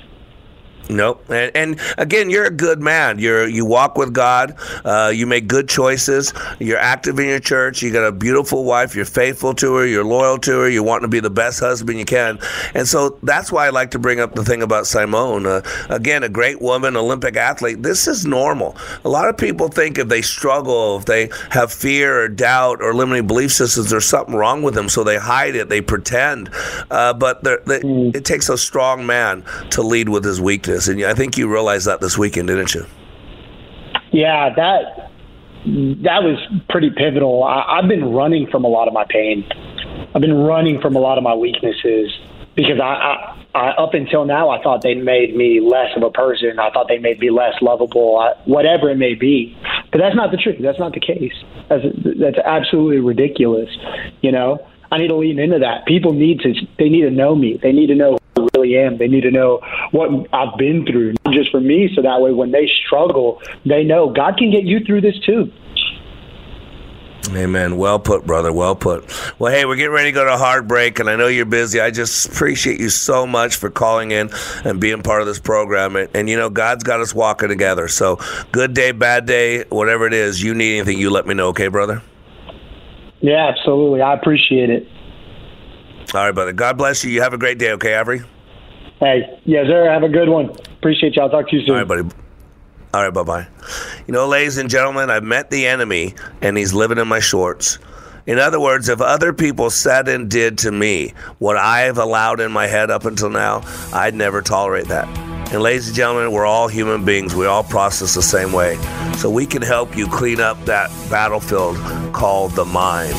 Nope. 0.90 1.24
And, 1.30 1.50
and 1.56 1.80
again, 1.96 2.28
you're 2.28 2.44
a 2.44 2.50
good 2.50 2.80
man. 2.80 3.18
You're 3.18 3.48
you 3.48 3.64
walk 3.64 3.96
with 3.96 4.12
God. 4.12 4.54
Uh, 4.84 5.10
you 5.14 5.26
make 5.26 5.48
good 5.48 5.68
choices. 5.68 6.32
You're 6.58 6.78
active 6.78 7.18
in 7.18 7.26
your 7.26 7.40
church. 7.40 7.82
You 7.82 7.90
got 7.90 8.04
a 8.06 8.12
beautiful 8.12 8.64
wife. 8.64 8.94
You're 8.94 9.04
faithful 9.06 9.54
to 9.54 9.74
her. 9.76 9.86
You're 9.86 10.04
loyal 10.04 10.38
to 10.40 10.52
her. 10.60 10.68
You 10.68 10.82
want 10.82 11.02
to 11.02 11.08
be 11.08 11.20
the 11.20 11.30
best 11.30 11.60
husband 11.60 11.98
you 11.98 12.04
can. 12.04 12.38
And 12.74 12.86
so 12.86 13.18
that's 13.22 13.50
why 13.50 13.66
I 13.66 13.70
like 13.70 13.92
to 13.92 13.98
bring 13.98 14.20
up 14.20 14.34
the 14.34 14.44
thing 14.44 14.62
about 14.62 14.86
Simone. 14.86 15.46
Uh, 15.46 15.62
again, 15.88 16.22
a 16.22 16.28
great 16.28 16.60
woman, 16.60 16.96
Olympic 16.96 17.36
athlete. 17.36 17.82
This 17.82 18.06
is 18.06 18.26
normal. 18.26 18.76
A 19.04 19.08
lot 19.08 19.28
of 19.28 19.38
people 19.38 19.68
think 19.68 19.98
if 19.98 20.08
they 20.08 20.22
struggle, 20.22 20.98
if 20.98 21.06
they 21.06 21.30
have 21.50 21.72
fear 21.72 22.20
or 22.20 22.28
doubt 22.28 22.82
or 22.82 22.92
limiting 22.94 23.26
belief 23.26 23.52
systems, 23.52 23.88
there's 23.90 24.06
something 24.06 24.34
wrong 24.34 24.62
with 24.62 24.74
them. 24.74 24.88
So 24.90 25.02
they 25.02 25.16
hide 25.16 25.56
it. 25.56 25.70
They 25.70 25.80
pretend. 25.80 26.50
Uh, 26.90 27.14
but 27.14 27.42
they're- 27.42 27.62
it 27.64 28.24
takes 28.26 28.48
a 28.50 28.58
strong 28.58 29.06
man 29.06 29.44
to 29.70 29.82
lead 29.82 30.10
with 30.10 30.24
his 30.24 30.40
weakness. 30.40 30.73
And 30.88 31.02
I 31.04 31.14
think 31.14 31.36
you 31.38 31.50
realized 31.50 31.86
that 31.86 32.00
this 32.00 32.18
weekend, 32.18 32.48
didn't 32.48 32.74
you? 32.74 32.86
Yeah, 34.12 34.54
that 34.54 35.10
that 35.66 36.22
was 36.22 36.38
pretty 36.68 36.90
pivotal. 36.90 37.42
I, 37.42 37.78
I've 37.78 37.88
been 37.88 38.12
running 38.12 38.46
from 38.50 38.64
a 38.64 38.68
lot 38.68 38.86
of 38.86 38.94
my 38.94 39.04
pain. 39.08 39.44
I've 40.14 40.20
been 40.20 40.44
running 40.44 40.80
from 40.80 40.94
a 40.94 41.00
lot 41.00 41.16
of 41.16 41.24
my 41.24 41.34
weaknesses 41.34 42.12
because 42.54 42.78
I, 42.80 42.84
I, 42.84 43.44
I 43.54 43.70
up 43.70 43.94
until 43.94 44.24
now 44.24 44.50
I 44.50 44.62
thought 44.62 44.82
they 44.82 44.94
made 44.94 45.34
me 45.34 45.60
less 45.60 45.90
of 45.96 46.02
a 46.02 46.10
person. 46.10 46.58
I 46.58 46.70
thought 46.70 46.88
they 46.88 46.98
made 46.98 47.18
me 47.18 47.30
less 47.30 47.54
lovable, 47.62 48.18
I, 48.18 48.34
whatever 48.44 48.90
it 48.90 48.96
may 48.96 49.14
be. 49.14 49.56
But 49.90 49.98
that's 49.98 50.14
not 50.14 50.30
the 50.30 50.36
truth. 50.36 50.56
That's 50.60 50.78
not 50.78 50.92
the 50.92 51.00
case. 51.00 51.34
That's 51.68 51.84
that's 52.20 52.38
absolutely 52.44 53.00
ridiculous. 53.00 53.70
You 54.20 54.32
know, 54.32 54.64
I 54.92 54.98
need 54.98 55.08
to 55.08 55.16
lean 55.16 55.38
into 55.38 55.58
that. 55.60 55.86
People 55.86 56.12
need 56.12 56.40
to 56.40 56.52
they 56.78 56.88
need 56.88 57.02
to 57.02 57.10
know 57.10 57.34
me. 57.34 57.58
They 57.62 57.72
need 57.72 57.86
to 57.88 57.94
know 57.94 58.18
really 58.54 58.76
am. 58.76 58.98
They 58.98 59.08
need 59.08 59.22
to 59.22 59.30
know 59.30 59.60
what 59.90 60.28
I've 60.32 60.56
been 60.58 60.86
through, 60.86 61.14
not 61.24 61.34
just 61.34 61.50
for 61.50 61.60
me, 61.60 61.90
so 61.94 62.02
that 62.02 62.20
way 62.20 62.32
when 62.32 62.50
they 62.50 62.70
struggle, 62.86 63.40
they 63.64 63.84
know 63.84 64.12
God 64.12 64.36
can 64.36 64.50
get 64.50 64.64
you 64.64 64.80
through 64.80 65.00
this 65.02 65.18
too. 65.20 65.50
Amen. 67.30 67.78
Well 67.78 67.98
put, 67.98 68.26
brother. 68.26 68.52
Well 68.52 68.76
put. 68.76 69.10
Well, 69.38 69.52
hey, 69.52 69.64
we're 69.64 69.76
getting 69.76 69.92
ready 69.92 70.10
to 70.10 70.14
go 70.14 70.24
to 70.24 70.36
hard 70.36 70.68
break, 70.68 70.98
and 70.98 71.08
I 71.08 71.16
know 71.16 71.26
you're 71.26 71.46
busy. 71.46 71.80
I 71.80 71.90
just 71.90 72.26
appreciate 72.26 72.80
you 72.80 72.90
so 72.90 73.26
much 73.26 73.56
for 73.56 73.70
calling 73.70 74.10
in 74.10 74.30
and 74.64 74.78
being 74.78 75.02
part 75.02 75.22
of 75.22 75.26
this 75.26 75.38
program. 75.38 75.96
And, 75.96 76.08
and 76.14 76.28
you 76.28 76.36
know, 76.36 76.50
God's 76.50 76.84
got 76.84 77.00
us 77.00 77.14
walking 77.14 77.48
together. 77.48 77.88
So, 77.88 78.18
good 78.52 78.74
day, 78.74 78.92
bad 78.92 79.24
day, 79.26 79.64
whatever 79.70 80.06
it 80.06 80.12
is, 80.12 80.42
you 80.42 80.54
need 80.54 80.76
anything, 80.76 80.98
you 80.98 81.10
let 81.10 81.26
me 81.26 81.34
know, 81.34 81.48
okay, 81.48 81.68
brother? 81.68 82.02
Yeah, 83.20 83.48
absolutely. 83.48 84.02
I 84.02 84.12
appreciate 84.12 84.68
it. 84.68 84.86
All 86.12 86.20
right, 86.20 86.32
brother. 86.32 86.52
God 86.52 86.76
bless 86.76 87.04
you. 87.04 87.10
You 87.10 87.22
have 87.22 87.32
a 87.32 87.38
great 87.38 87.58
day, 87.58 87.72
okay, 87.72 87.98
Avery? 87.98 88.22
Hey, 89.00 89.40
yes, 89.44 89.66
sir. 89.66 89.90
Have 89.90 90.02
a 90.02 90.08
good 90.08 90.28
one. 90.28 90.50
Appreciate 90.50 91.16
y'all. 91.16 91.28
Talk 91.28 91.48
to 91.48 91.56
you 91.56 91.62
soon. 91.66 91.70
All 91.70 91.84
right, 91.84 91.88
buddy. 91.88 92.08
All 92.94 93.02
right, 93.02 93.12
bye 93.12 93.24
bye. 93.24 93.48
You 94.06 94.14
know, 94.14 94.28
ladies 94.28 94.56
and 94.56 94.70
gentlemen, 94.70 95.10
I've 95.10 95.24
met 95.24 95.50
the 95.50 95.66
enemy, 95.66 96.14
and 96.40 96.56
he's 96.56 96.72
living 96.72 96.98
in 96.98 97.08
my 97.08 97.18
shorts. 97.18 97.78
In 98.26 98.38
other 98.38 98.60
words, 98.60 98.88
if 98.88 99.00
other 99.00 99.32
people 99.32 99.68
said 99.68 100.08
and 100.08 100.30
did 100.30 100.58
to 100.58 100.70
me 100.70 101.12
what 101.38 101.56
I've 101.56 101.98
allowed 101.98 102.40
in 102.40 102.52
my 102.52 102.66
head 102.66 102.90
up 102.90 103.04
until 103.04 103.30
now, 103.30 103.62
I'd 103.92 104.14
never 104.14 104.40
tolerate 104.40 104.86
that. 104.86 105.08
And 105.52 105.60
ladies 105.62 105.88
and 105.88 105.96
gentlemen, 105.96 106.32
we're 106.32 106.46
all 106.46 106.68
human 106.68 107.04
beings. 107.04 107.34
We 107.34 107.46
all 107.46 107.64
process 107.64 108.14
the 108.14 108.22
same 108.22 108.52
way. 108.52 108.76
So 109.16 109.28
we 109.28 109.44
can 109.44 109.60
help 109.60 109.96
you 109.96 110.06
clean 110.06 110.40
up 110.40 110.64
that 110.64 110.88
battlefield 111.10 111.76
called 112.14 112.52
the 112.52 112.64
mind. 112.64 113.14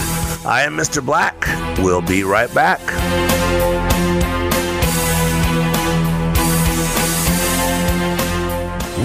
I 0.45 0.63
am 0.63 0.75
Mr. 0.75 1.05
Black. 1.05 1.45
We'll 1.79 2.01
be 2.01 2.23
right 2.23 2.53
back. 2.53 2.79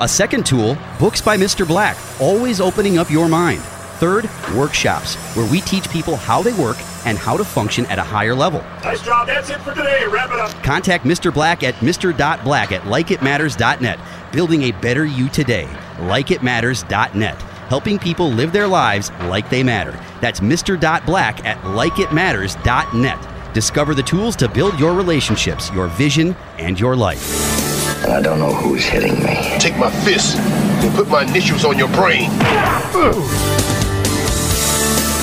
A 0.00 0.08
second 0.08 0.44
tool, 0.44 0.76
Books 0.98 1.20
by 1.20 1.36
Mr. 1.36 1.66
Black, 1.66 1.96
always 2.20 2.60
opening 2.60 2.98
up 2.98 3.12
your 3.12 3.28
mind. 3.28 3.60
Third, 4.00 4.28
workshops, 4.56 5.14
where 5.36 5.48
we 5.48 5.60
teach 5.60 5.88
people 5.88 6.16
how 6.16 6.42
they 6.42 6.52
work 6.52 6.76
and 7.06 7.16
how 7.16 7.36
to 7.36 7.44
function 7.44 7.86
at 7.86 8.00
a 8.00 8.02
higher 8.02 8.34
level. 8.34 8.58
Nice 8.82 9.00
job. 9.02 9.28
That's 9.28 9.50
it 9.50 9.60
for 9.60 9.72
today. 9.72 10.04
Wrap 10.08 10.32
it 10.32 10.40
up. 10.40 10.50
Contact 10.64 11.04
Mr. 11.04 11.32
Black 11.32 11.62
at 11.62 11.74
mr.black 11.76 12.72
at 12.72 12.82
likeitmatters.net. 12.82 14.00
Building 14.32 14.62
a 14.64 14.72
better 14.72 15.04
you 15.04 15.28
today. 15.28 15.68
Likeitmatters.net. 15.98 17.40
Helping 17.68 17.96
people 18.00 18.28
live 18.30 18.52
their 18.52 18.66
lives 18.66 19.12
like 19.28 19.48
they 19.48 19.62
matter. 19.62 19.96
That's 20.20 20.40
Mr. 20.40 20.76
Black 21.06 21.44
at 21.44 21.58
likeitmatters.net. 21.58 23.54
Discover 23.54 23.94
the 23.94 24.02
tools 24.02 24.34
to 24.36 24.48
build 24.48 24.76
your 24.80 24.92
relationships, 24.94 25.70
your 25.70 25.86
vision, 25.86 26.34
and 26.58 26.80
your 26.80 26.96
life. 26.96 27.63
And 28.04 28.12
I 28.12 28.20
don't 28.20 28.38
know 28.38 28.52
who's 28.52 28.84
hitting 28.84 29.14
me. 29.24 29.34
Take 29.58 29.76
my 29.78 29.90
fist 30.04 30.36
and 30.36 30.94
put 30.94 31.08
my 31.08 31.22
initials 31.22 31.64
on 31.64 31.78
your 31.78 31.88
brain. 31.88 32.30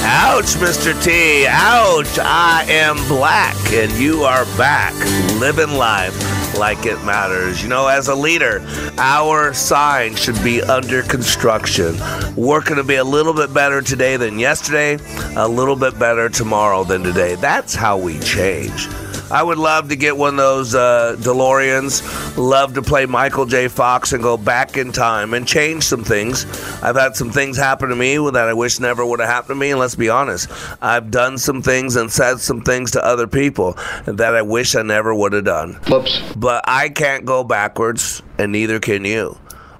Ouch, 0.03 0.55
Mr. 0.55 0.99
T. 1.03 1.45
Ouch. 1.47 2.17
I 2.19 2.65
am 2.67 2.95
black 3.07 3.55
and 3.71 3.91
you 3.93 4.23
are 4.23 4.45
back 4.57 4.95
living 5.39 5.77
life 5.77 6.15
like 6.57 6.85
it 6.87 7.03
matters. 7.03 7.61
You 7.61 7.69
know, 7.69 7.87
as 7.87 8.07
a 8.07 8.15
leader, 8.15 8.65
our 8.97 9.53
sign 9.53 10.15
should 10.15 10.41
be 10.43 10.61
under 10.63 11.03
construction. 11.03 11.95
Working 12.35 12.77
to 12.77 12.83
be 12.83 12.95
a 12.95 13.03
little 13.03 13.33
bit 13.33 13.53
better 13.53 13.81
today 13.81 14.17
than 14.17 14.39
yesterday, 14.39 14.97
a 15.35 15.47
little 15.47 15.75
bit 15.75 15.99
better 15.99 16.29
tomorrow 16.29 16.83
than 16.83 17.03
today. 17.03 17.35
That's 17.35 17.75
how 17.75 17.97
we 17.97 18.19
change. 18.19 18.87
I 19.31 19.41
would 19.41 19.57
love 19.57 19.87
to 19.89 19.95
get 19.95 20.17
one 20.17 20.33
of 20.33 20.37
those 20.37 20.75
uh, 20.75 21.15
DeLoreans. 21.17 22.37
Love 22.37 22.73
to 22.73 22.81
play 22.81 23.05
Michael 23.05 23.45
J. 23.45 23.69
Fox 23.69 24.11
and 24.11 24.21
go 24.21 24.35
back 24.35 24.75
in 24.75 24.91
time 24.91 25.33
and 25.33 25.47
change 25.47 25.83
some 25.83 26.03
things. 26.03 26.45
I've 26.83 26.97
had 26.97 27.15
some 27.15 27.31
things 27.31 27.55
happen 27.55 27.87
to 27.89 27.95
me 27.95 28.17
that 28.17 28.35
I 28.35 28.53
wish 28.53 28.81
never 28.81 29.05
would 29.05 29.21
have 29.21 29.29
happened 29.29 29.55
to 29.55 29.55
me. 29.55 29.71
And 29.71 29.79
let's 29.79 29.95
be 29.95 30.09
honest, 30.09 30.49
I've 30.81 31.11
done 31.11 31.37
some 31.37 31.61
things 31.61 31.95
and 31.95 32.11
said 32.11 32.39
some 32.41 32.61
things 32.61 32.91
to 32.91 33.05
other 33.05 33.25
people 33.25 33.77
that 34.05 34.35
I 34.35 34.41
wish 34.41 34.75
I 34.75 34.81
never 34.81 35.15
would 35.15 35.31
have 35.31 35.45
done. 35.45 35.75
Whoops. 35.87 36.21
But 36.35 36.65
I 36.67 36.89
can't 36.89 37.23
go 37.23 37.45
backwards, 37.45 38.21
and 38.37 38.51
neither 38.51 38.81
can 38.81 39.05
you. 39.05 39.37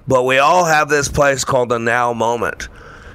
But 0.08 0.24
we 0.24 0.38
all 0.38 0.64
have 0.64 0.88
this 0.88 1.08
place 1.08 1.44
called 1.44 1.68
the 1.68 1.78
now 1.78 2.14
moment. 2.14 2.68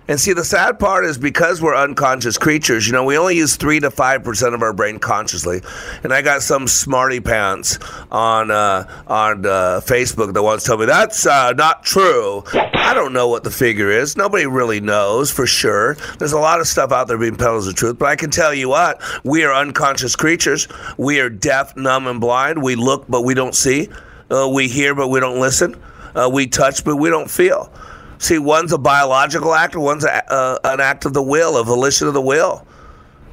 And 0.07 0.19
see, 0.19 0.33
the 0.33 0.45
sad 0.45 0.79
part 0.79 1.05
is 1.05 1.17
because 1.17 1.61
we're 1.61 1.75
unconscious 1.75 2.37
creatures, 2.37 2.87
you 2.87 2.93
know, 2.93 3.03
we 3.03 3.17
only 3.17 3.35
use 3.35 3.57
3 3.57 3.81
to 3.81 3.89
5% 3.89 4.53
of 4.53 4.61
our 4.61 4.71
brain 4.73 4.99
consciously. 4.99 5.61
And 6.03 6.13
I 6.13 6.21
got 6.21 6.41
some 6.41 6.67
smarty 6.67 7.19
pants 7.19 7.77
on, 8.09 8.49
uh, 8.49 8.87
on 9.07 9.45
uh, 9.45 9.81
Facebook 9.83 10.33
that 10.33 10.41
wants 10.43 10.63
to 10.63 10.69
tell 10.69 10.77
me 10.77 10.85
that's 10.85 11.25
uh, 11.25 11.51
not 11.53 11.83
true. 11.83 12.43
I 12.53 12.93
don't 12.93 13.11
know 13.11 13.27
what 13.27 13.43
the 13.43 13.51
figure 13.51 13.91
is. 13.91 14.15
Nobody 14.15 14.45
really 14.45 14.79
knows 14.79 15.29
for 15.29 15.45
sure. 15.45 15.95
There's 16.19 16.31
a 16.31 16.39
lot 16.39 16.61
of 16.61 16.67
stuff 16.67 16.93
out 16.93 17.09
there 17.09 17.17
being 17.17 17.35
peddled 17.35 17.67
as 17.67 17.73
truth. 17.73 17.99
But 17.99 18.05
I 18.05 18.15
can 18.15 18.31
tell 18.31 18.53
you 18.53 18.69
what, 18.69 19.01
we 19.25 19.43
are 19.43 19.53
unconscious 19.53 20.15
creatures. 20.15 20.69
We 20.97 21.19
are 21.19 21.29
deaf, 21.29 21.75
numb, 21.75 22.07
and 22.07 22.21
blind. 22.21 22.63
We 22.63 22.75
look, 22.75 23.05
but 23.09 23.23
we 23.23 23.33
don't 23.33 23.53
see. 23.53 23.89
Uh, 24.31 24.49
we 24.53 24.69
hear, 24.69 24.95
but 24.95 25.09
we 25.09 25.19
don't 25.19 25.39
listen. 25.39 25.75
Uh, 26.15 26.29
we 26.31 26.47
touch, 26.47 26.85
but 26.85 26.95
we 26.95 27.09
don't 27.09 27.29
feel. 27.29 27.71
See, 28.19 28.39
one's 28.39 28.73
a 28.73 28.77
biological 28.77 29.53
act, 29.53 29.75
one's 29.75 30.03
a, 30.03 30.31
uh, 30.31 30.59
an 30.63 30.79
act 30.79 31.05
of 31.05 31.13
the 31.13 31.21
will, 31.21 31.57
a 31.57 31.63
volition 31.63 32.07
of 32.07 32.13
the 32.13 32.21
will. 32.21 32.65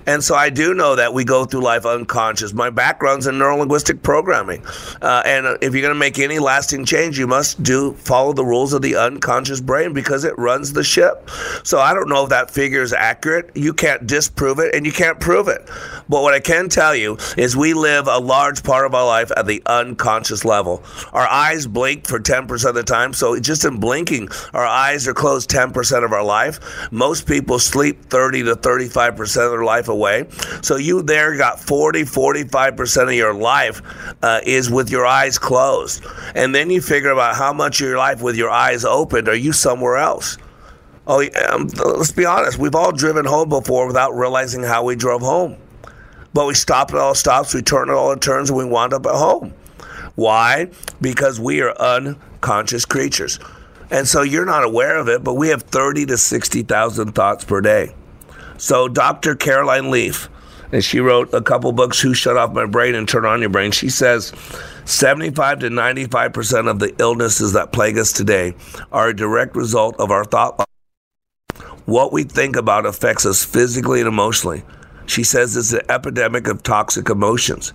And 0.07 0.22
so 0.22 0.34
I 0.34 0.50
do 0.50 0.74
know 0.74 0.96
that 0.96 1.14
we 1.14 1.24
go 1.24 1.44
through 1.44 1.62
life 1.62 1.86
unconscious. 1.86 2.52
My 2.52 2.70
background's 2.70 3.26
in 3.26 3.36
neurolinguistic 3.36 4.02
programming, 4.02 4.64
uh, 5.00 5.22
and 5.24 5.46
if 5.62 5.72
you're 5.72 5.82
going 5.82 5.94
to 5.94 5.98
make 5.98 6.18
any 6.18 6.38
lasting 6.38 6.84
change, 6.84 7.18
you 7.18 7.26
must 7.26 7.62
do 7.62 7.94
follow 7.94 8.32
the 8.32 8.44
rules 8.44 8.72
of 8.72 8.82
the 8.82 8.96
unconscious 8.96 9.61
brain 9.61 9.92
because 9.92 10.24
it 10.24 10.36
runs 10.38 10.72
the 10.72 10.84
ship. 10.84 11.30
So 11.62 11.78
I 11.78 11.94
don't 11.94 12.09
know 12.09 12.24
if 12.24 12.30
that 12.30 12.50
figure 12.50 12.82
is 12.82 12.92
accurate. 12.92 13.50
You 13.55 13.72
can't 13.72 14.07
disprove 14.07 14.59
it, 14.59 14.74
and 14.74 14.84
you 14.84 14.92
can't 14.92 15.20
prove 15.20 15.48
it. 15.48 15.62
But 16.09 16.22
what 16.22 16.34
I 16.34 16.40
can 16.40 16.68
tell 16.68 16.94
you 16.94 17.16
is 17.36 17.57
we 17.57 17.74
live 17.74 18.07
a 18.07 18.18
large 18.18 18.62
part 18.62 18.86
of 18.86 18.94
our 18.94 19.07
life 19.07 19.30
at 19.36 19.46
the 19.46 19.62
unconscious 19.66 20.44
level. 20.44 20.82
Our 21.12 21.26
eyes 21.26 21.66
blink 21.66 22.07
for 22.07 22.20
10% 22.20 22.68
of 22.68 22.74
the 22.74 22.82
time, 22.82 23.12
so 23.12 23.38
just 23.40 23.64
in 23.64 23.80
blinking, 23.80 24.28
our 24.52 24.66
eyes 24.66 25.09
are 25.09 25.14
closed 25.14 25.50
10% 25.50 26.05
of 26.05 26.12
our 26.12 26.24
life. 26.24 26.61
Most 26.92 27.26
people 27.26 27.59
sleep 27.59 28.05
30 28.07 28.44
to 28.44 28.57
35% 28.57 29.20
of 29.20 29.50
their 29.50 29.64
life 29.64 29.88
away. 29.95 30.26
So 30.62 30.76
you 30.76 31.03
there 31.03 31.36
got 31.36 31.61
40, 31.61 32.03
45% 32.03 33.03
of 33.05 33.12
your 33.12 33.34
life 33.34 33.80
uh, 34.22 34.40
is 34.45 34.70
with 34.70 34.90
your 34.90 35.07
eyes 35.07 35.38
closed. 35.38 36.05
And 36.34 36.55
then 36.55 36.70
you 36.70 36.80
figure 36.80 37.11
about 37.11 37.36
how 37.36 37.53
much 37.53 37.80
of 37.80 37.88
your 37.88 37.99
life 37.99 38.20
with 38.20 38.36
your 38.36 38.51
eyes 38.51 38.84
opened 38.84 39.28
are 39.28 39.34
you 39.34 39.53
somewhere 39.53 39.97
else? 39.97 40.36
Oh, 41.07 41.22
um, 41.49 41.68
let's 41.84 42.12
be 42.12 42.24
honest. 42.24 42.59
We've 42.59 42.74
all 42.74 42.92
driven 42.92 43.26
home 43.26 43.49
before 43.49 43.86
without 43.86 44.12
realizing 44.12 44.62
how 44.62 44.84
we 44.84 44.97
drove 44.97 45.20
home. 45.22 45.57
But 46.32 46.47
we 46.47 46.55
stop 46.55 46.90
at 46.90 46.97
all 46.97 47.14
stops, 47.14 47.55
we 47.55 47.62
turn 47.62 47.90
at 47.90 47.95
all 47.95 48.16
turns, 48.16 48.51
and 48.51 48.59
we 48.59 48.64
wind 48.64 48.92
up 48.92 49.07
at 49.07 49.14
home. 49.14 49.55
Why? 50.16 50.70
Because 51.01 51.38
we 51.38 51.61
are 51.61 51.76
unconscious 51.78 52.84
creatures. 52.84 53.38
And 53.90 54.09
so 54.09 54.22
you're 54.22 54.47
not 54.47 54.64
aware 54.64 54.97
of 54.97 55.09
it, 55.09 55.22
but 55.22 55.34
we 55.34 55.49
have 55.49 55.62
30 55.62 56.07
to 56.07 56.16
60,000 56.16 57.12
thoughts 57.12 57.45
per 57.45 57.61
day. 57.61 57.95
So 58.65 58.89
Dr. 58.89 59.35
Caroline 59.35 59.91
Leaf, 59.91 60.31
and 60.73 60.83
she 60.83 60.99
wrote 60.99 61.35
a 61.35 61.43
couple 61.43 61.71
books, 61.73 62.01
Who 62.01 62.15
Shut 62.15 62.39
Off 62.39 62.55
My 62.55 62.65
Brain 62.65 62.95
and 62.95 63.07
Turn 63.07 63.27
On 63.27 63.43
Your 63.43 63.51
Brain. 63.51 63.73
She 63.73 63.91
says 63.91 64.33
75 64.87 65.59
to 65.59 65.69
95% 65.69 66.71
of 66.71 66.79
the 66.79 66.95
illnesses 66.99 67.53
that 67.53 67.73
plague 67.73 67.99
us 67.99 68.11
today 68.11 68.55
are 68.91 69.11
a 69.11 69.15
direct 69.15 69.55
result 69.55 69.97
of 70.01 70.11
our 70.11 70.25
thought. 70.25 70.67
What 71.85 72.11
we 72.11 72.23
think 72.23 72.57
about 72.57 72.87
affects 72.87 73.27
us 73.27 73.45
physically 73.45 74.01
and 74.01 74.09
emotionally. 74.09 74.62
She 75.05 75.25
says 75.25 75.59
it's 75.59 75.75
an 75.75 75.83
epidemic 75.91 76.49
of 76.49 76.62
toxic 76.62 77.11
emotions. 77.11 77.75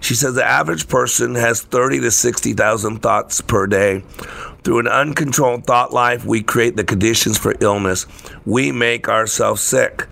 She 0.00 0.14
says 0.14 0.34
the 0.34 0.44
average 0.44 0.88
person 0.88 1.36
has 1.36 1.62
30 1.62 2.00
to 2.00 2.10
60,000 2.10 2.98
thoughts 2.98 3.40
per 3.42 3.68
day. 3.68 4.02
Through 4.66 4.80
an 4.80 4.88
uncontrolled 4.88 5.64
thought 5.64 5.92
life, 5.92 6.24
we 6.24 6.42
create 6.42 6.74
the 6.74 6.82
conditions 6.82 7.38
for 7.38 7.54
illness. 7.60 8.04
We 8.44 8.72
make 8.72 9.08
ourselves 9.08 9.62
sick. 9.62 10.08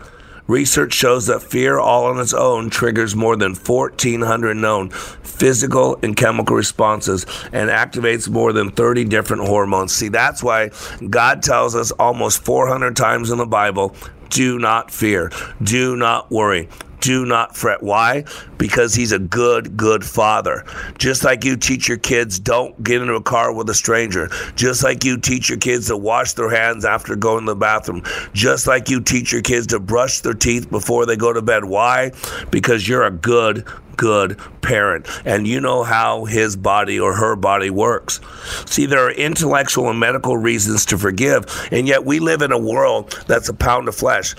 Research 0.46 0.92
shows 0.92 1.26
that 1.26 1.42
fear 1.42 1.80
all 1.80 2.04
on 2.04 2.20
its 2.20 2.32
own 2.32 2.70
triggers 2.70 3.16
more 3.16 3.34
than 3.34 3.56
1,400 3.56 4.54
known 4.54 4.90
physical 4.90 5.98
and 6.04 6.16
chemical 6.16 6.54
responses 6.54 7.26
and 7.52 7.68
activates 7.68 8.28
more 8.28 8.52
than 8.52 8.70
30 8.70 9.06
different 9.06 9.44
hormones. 9.44 9.92
See, 9.92 10.06
that's 10.06 10.40
why 10.40 10.70
God 11.10 11.42
tells 11.42 11.74
us 11.74 11.90
almost 11.90 12.44
400 12.44 12.94
times 12.94 13.32
in 13.32 13.38
the 13.38 13.46
Bible 13.46 13.96
do 14.28 14.60
not 14.60 14.92
fear, 14.92 15.32
do 15.64 15.96
not 15.96 16.30
worry. 16.30 16.68
Do 17.04 17.26
not 17.26 17.54
fret. 17.54 17.82
Why? 17.82 18.24
Because 18.56 18.94
he's 18.94 19.12
a 19.12 19.18
good, 19.18 19.76
good 19.76 20.02
father. 20.02 20.64
Just 20.96 21.22
like 21.22 21.44
you 21.44 21.54
teach 21.54 21.86
your 21.86 21.98
kids, 21.98 22.38
don't 22.38 22.82
get 22.82 23.02
into 23.02 23.12
a 23.12 23.22
car 23.22 23.52
with 23.52 23.68
a 23.68 23.74
stranger. 23.74 24.30
Just 24.54 24.82
like 24.82 25.04
you 25.04 25.18
teach 25.18 25.50
your 25.50 25.58
kids 25.58 25.88
to 25.88 25.98
wash 25.98 26.32
their 26.32 26.48
hands 26.48 26.86
after 26.86 27.14
going 27.14 27.44
to 27.44 27.52
the 27.52 27.56
bathroom. 27.56 28.02
Just 28.32 28.66
like 28.66 28.88
you 28.88 29.02
teach 29.02 29.32
your 29.32 29.42
kids 29.42 29.66
to 29.66 29.80
brush 29.80 30.20
their 30.20 30.32
teeth 30.32 30.70
before 30.70 31.04
they 31.04 31.14
go 31.14 31.30
to 31.30 31.42
bed. 31.42 31.66
Why? 31.66 32.12
Because 32.50 32.88
you're 32.88 33.04
a 33.04 33.10
good, 33.10 33.66
good 33.98 34.38
parent 34.62 35.06
and 35.26 35.46
you 35.46 35.60
know 35.60 35.82
how 35.82 36.24
his 36.24 36.56
body 36.56 36.98
or 36.98 37.12
her 37.12 37.36
body 37.36 37.68
works. 37.68 38.18
See, 38.64 38.86
there 38.86 39.06
are 39.06 39.10
intellectual 39.10 39.90
and 39.90 40.00
medical 40.00 40.38
reasons 40.38 40.86
to 40.86 40.96
forgive, 40.96 41.68
and 41.70 41.86
yet 41.86 42.06
we 42.06 42.18
live 42.18 42.40
in 42.40 42.50
a 42.50 42.58
world 42.58 43.22
that's 43.26 43.50
a 43.50 43.54
pound 43.54 43.88
of 43.88 43.94
flesh. 43.94 44.34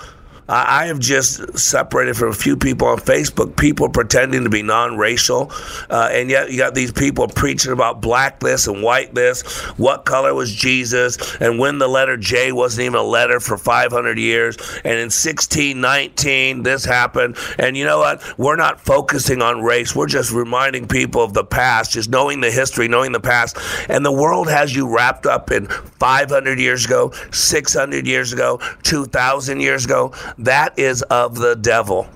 I 0.47 0.85
have 0.85 0.99
just 0.99 1.57
separated 1.57 2.15
from 2.15 2.29
a 2.29 2.33
few 2.33 2.55
people 2.55 2.87
on 2.87 2.99
Facebook, 2.99 3.57
people 3.57 3.89
pretending 3.89 4.43
to 4.43 4.49
be 4.49 4.61
non 4.61 4.95
racial, 4.95 5.51
uh, 5.89 6.09
and 6.11 6.29
yet 6.29 6.51
you 6.51 6.57
got 6.57 6.75
these 6.75 6.91
people 6.91 7.27
preaching 7.27 7.71
about 7.71 7.99
black 7.99 8.39
this 8.39 8.67
and 8.67 8.83
white 8.83 9.15
this, 9.15 9.41
what 9.77 10.05
color 10.05 10.35
was 10.35 10.53
Jesus, 10.53 11.35
and 11.37 11.57
when 11.57 11.79
the 11.79 11.87
letter 11.87 12.15
J 12.15 12.51
wasn't 12.51 12.85
even 12.85 12.99
a 12.99 13.03
letter 13.03 13.39
for 13.39 13.57
500 13.57 14.19
years, 14.19 14.55
and 14.83 14.93
in 14.93 15.09
1619 15.09 16.61
this 16.61 16.85
happened. 16.85 17.37
And 17.57 17.75
you 17.75 17.85
know 17.85 17.97
what? 17.99 18.21
We're 18.37 18.55
not 18.55 18.79
focusing 18.79 19.41
on 19.41 19.63
race, 19.63 19.95
we're 19.95 20.05
just 20.05 20.31
reminding 20.31 20.87
people 20.87 21.23
of 21.23 21.33
the 21.33 21.43
past, 21.43 21.93
just 21.93 22.11
knowing 22.11 22.41
the 22.41 22.51
history, 22.51 22.87
knowing 22.87 23.13
the 23.13 23.19
past. 23.19 23.57
And 23.89 24.05
the 24.05 24.11
world 24.11 24.47
has 24.49 24.75
you 24.75 24.87
wrapped 24.93 25.25
up 25.25 25.49
in 25.49 25.65
500 25.67 26.59
years 26.59 26.85
ago, 26.85 27.11
600 27.31 28.05
years 28.05 28.31
ago, 28.31 28.59
2,000 28.83 29.59
years 29.59 29.85
ago. 29.85 30.13
That 30.37 30.77
is 30.77 31.01
of 31.03 31.35
the 31.35 31.55
devil. 31.55 32.07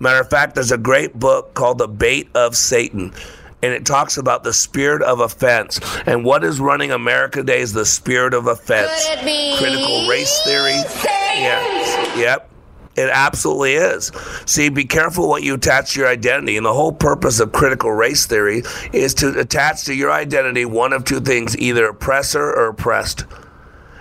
Matter 0.00 0.20
of 0.20 0.30
fact, 0.30 0.54
there's 0.54 0.72
a 0.72 0.78
great 0.78 1.18
book 1.18 1.54
called 1.54 1.78
The 1.78 1.88
Bait 1.88 2.28
of 2.34 2.56
Satan. 2.56 3.12
And 3.60 3.72
it 3.72 3.84
talks 3.84 4.16
about 4.16 4.44
the 4.44 4.52
spirit 4.52 5.02
of 5.02 5.18
offense. 5.18 5.80
And 6.06 6.24
what 6.24 6.44
is 6.44 6.60
running 6.60 6.92
America 6.92 7.40
today 7.40 7.60
is 7.60 7.72
the 7.72 7.84
spirit 7.84 8.32
of 8.32 8.46
offense. 8.46 9.08
Could 9.08 9.18
it 9.18 9.24
be 9.24 9.56
Critical 9.58 10.08
race 10.08 10.40
theory. 10.42 10.80
Yeah. 11.04 12.16
Yep. 12.16 12.50
It 12.96 13.10
absolutely 13.12 13.74
is. 13.74 14.10
See, 14.46 14.68
be 14.70 14.84
careful 14.84 15.28
what 15.28 15.42
you 15.42 15.54
attach 15.54 15.94
to 15.94 16.00
your 16.00 16.08
identity. 16.08 16.56
And 16.56 16.66
the 16.66 16.74
whole 16.74 16.92
purpose 16.92 17.38
of 17.38 17.52
critical 17.52 17.92
race 17.92 18.26
theory 18.26 18.62
is 18.92 19.14
to 19.14 19.38
attach 19.38 19.84
to 19.84 19.94
your 19.94 20.10
identity 20.10 20.64
one 20.64 20.92
of 20.92 21.04
two 21.04 21.20
things 21.20 21.56
either 21.58 21.86
oppressor 21.86 22.42
or 22.42 22.68
oppressed. 22.68 23.24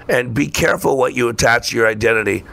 And 0.07 0.33
be 0.33 0.47
careful 0.47 0.97
what 0.97 1.13
you 1.13 1.29
attach 1.29 1.69
to 1.69 1.77
your 1.77 1.87
identity. 1.87 2.43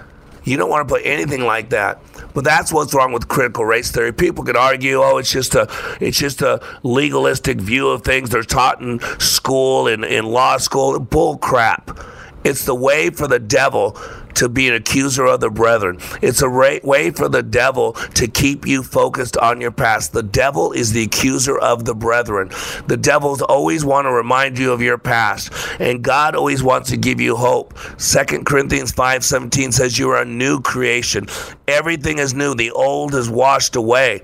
You 0.45 0.57
don't 0.57 0.71
want 0.71 0.87
to 0.87 0.95
put 0.95 1.03
anything 1.05 1.45
like 1.45 1.71
that. 1.71 2.01
But 2.35 2.45
that's 2.45 2.73
what's 2.73 2.95
wrong 2.95 3.13
with 3.13 3.29
critical 3.29 3.65
race 3.65 3.91
theory. 3.91 4.13
People 4.13 4.45
could 4.45 4.57
argue, 4.57 5.03
oh, 5.03 5.19
it's 5.19 5.31
just 5.31 5.55
a 5.55 5.69
it's 6.01 6.19
just 6.19 6.43
a 6.43 6.61
legalistic 6.83 7.61
view 7.61 7.89
of 7.89 8.03
things 8.03 8.31
they're 8.31 8.43
taught 8.43 8.81
in 8.81 9.01
school 9.19 9.89
in, 9.89 10.05
in 10.05 10.27
law 10.27 10.59
school. 10.59 10.99
Bull 10.99 11.39
crap. 11.39 11.99
It's 12.45 12.67
the 12.67 12.75
way 12.75 13.09
for 13.11 13.27
the 13.27 13.39
devil 13.39 13.99
to 14.37 14.49
be 14.49 14.69
an 14.69 14.75
accuser 14.75 15.27
of 15.27 15.41
the 15.41 15.51
brethren. 15.51 15.99
It's 16.23 16.43
a 16.43 16.49
ra- 16.49 16.79
way 16.83 17.11
for 17.11 17.29
the 17.29 17.43
devil 17.43 17.93
to 18.15 18.29
keep 18.29 18.67
you 18.67 18.83
focused 18.83 19.37
on 19.37 19.61
your 19.61 19.71
past. 19.71 20.13
The 20.13 20.23
devil 20.23 20.73
is 20.73 20.93
the 20.93 21.05
accuser 21.05 21.59
of 21.59 21.85
the 21.85 21.95
brethren. 21.95 22.51
The 22.87 22.97
devils 22.97 23.43
always 23.43 23.85
want 23.85 24.07
to 24.07 24.13
remind 24.13 24.59
you 24.59 24.73
of 24.73 24.83
your 24.83 24.99
past, 24.99 25.53
and 25.79 26.03
God 26.03 26.35
always 26.35 26.63
wants 26.63 26.91
to 26.91 26.97
give 26.97 27.21
you 27.21 27.37
hope. 27.37 27.75
2 27.99 28.45
Corinthians 28.45 28.93
5:17 28.93 29.73
says 29.73 29.99
you 29.99 30.11
are 30.11 30.23
a 30.23 30.25
new 30.25 30.61
creation. 30.61 31.27
Everything 31.69 32.19
is 32.19 32.35
new. 32.35 32.55
The 32.55 32.71
old 32.71 33.15
is 33.15 33.29
washed 33.31 33.77
away. 33.77 34.23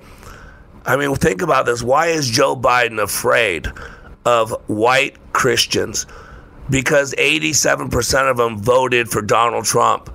I 0.86 0.96
mean, 0.96 1.14
think 1.14 1.42
about 1.42 1.66
this. 1.66 1.82
Why 1.82 2.08
is 2.08 2.28
Joe 2.28 2.56
Biden 2.56 3.00
afraid 3.00 3.68
of 4.24 4.50
white 4.66 5.16
Christians? 5.32 6.06
Because 6.70 7.14
87% 7.14 8.30
of 8.30 8.36
them 8.36 8.58
voted 8.58 9.08
for 9.08 9.22
Donald 9.22 9.64
Trump. 9.64 10.14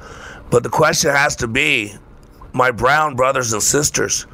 But 0.50 0.64
the 0.64 0.70
question 0.70 1.12
has 1.12 1.36
to 1.38 1.48
be 1.48 1.94
my 2.54 2.72
brown 2.72 3.16
brothers 3.16 3.52
and 3.52 3.62
sisters, 3.62 4.26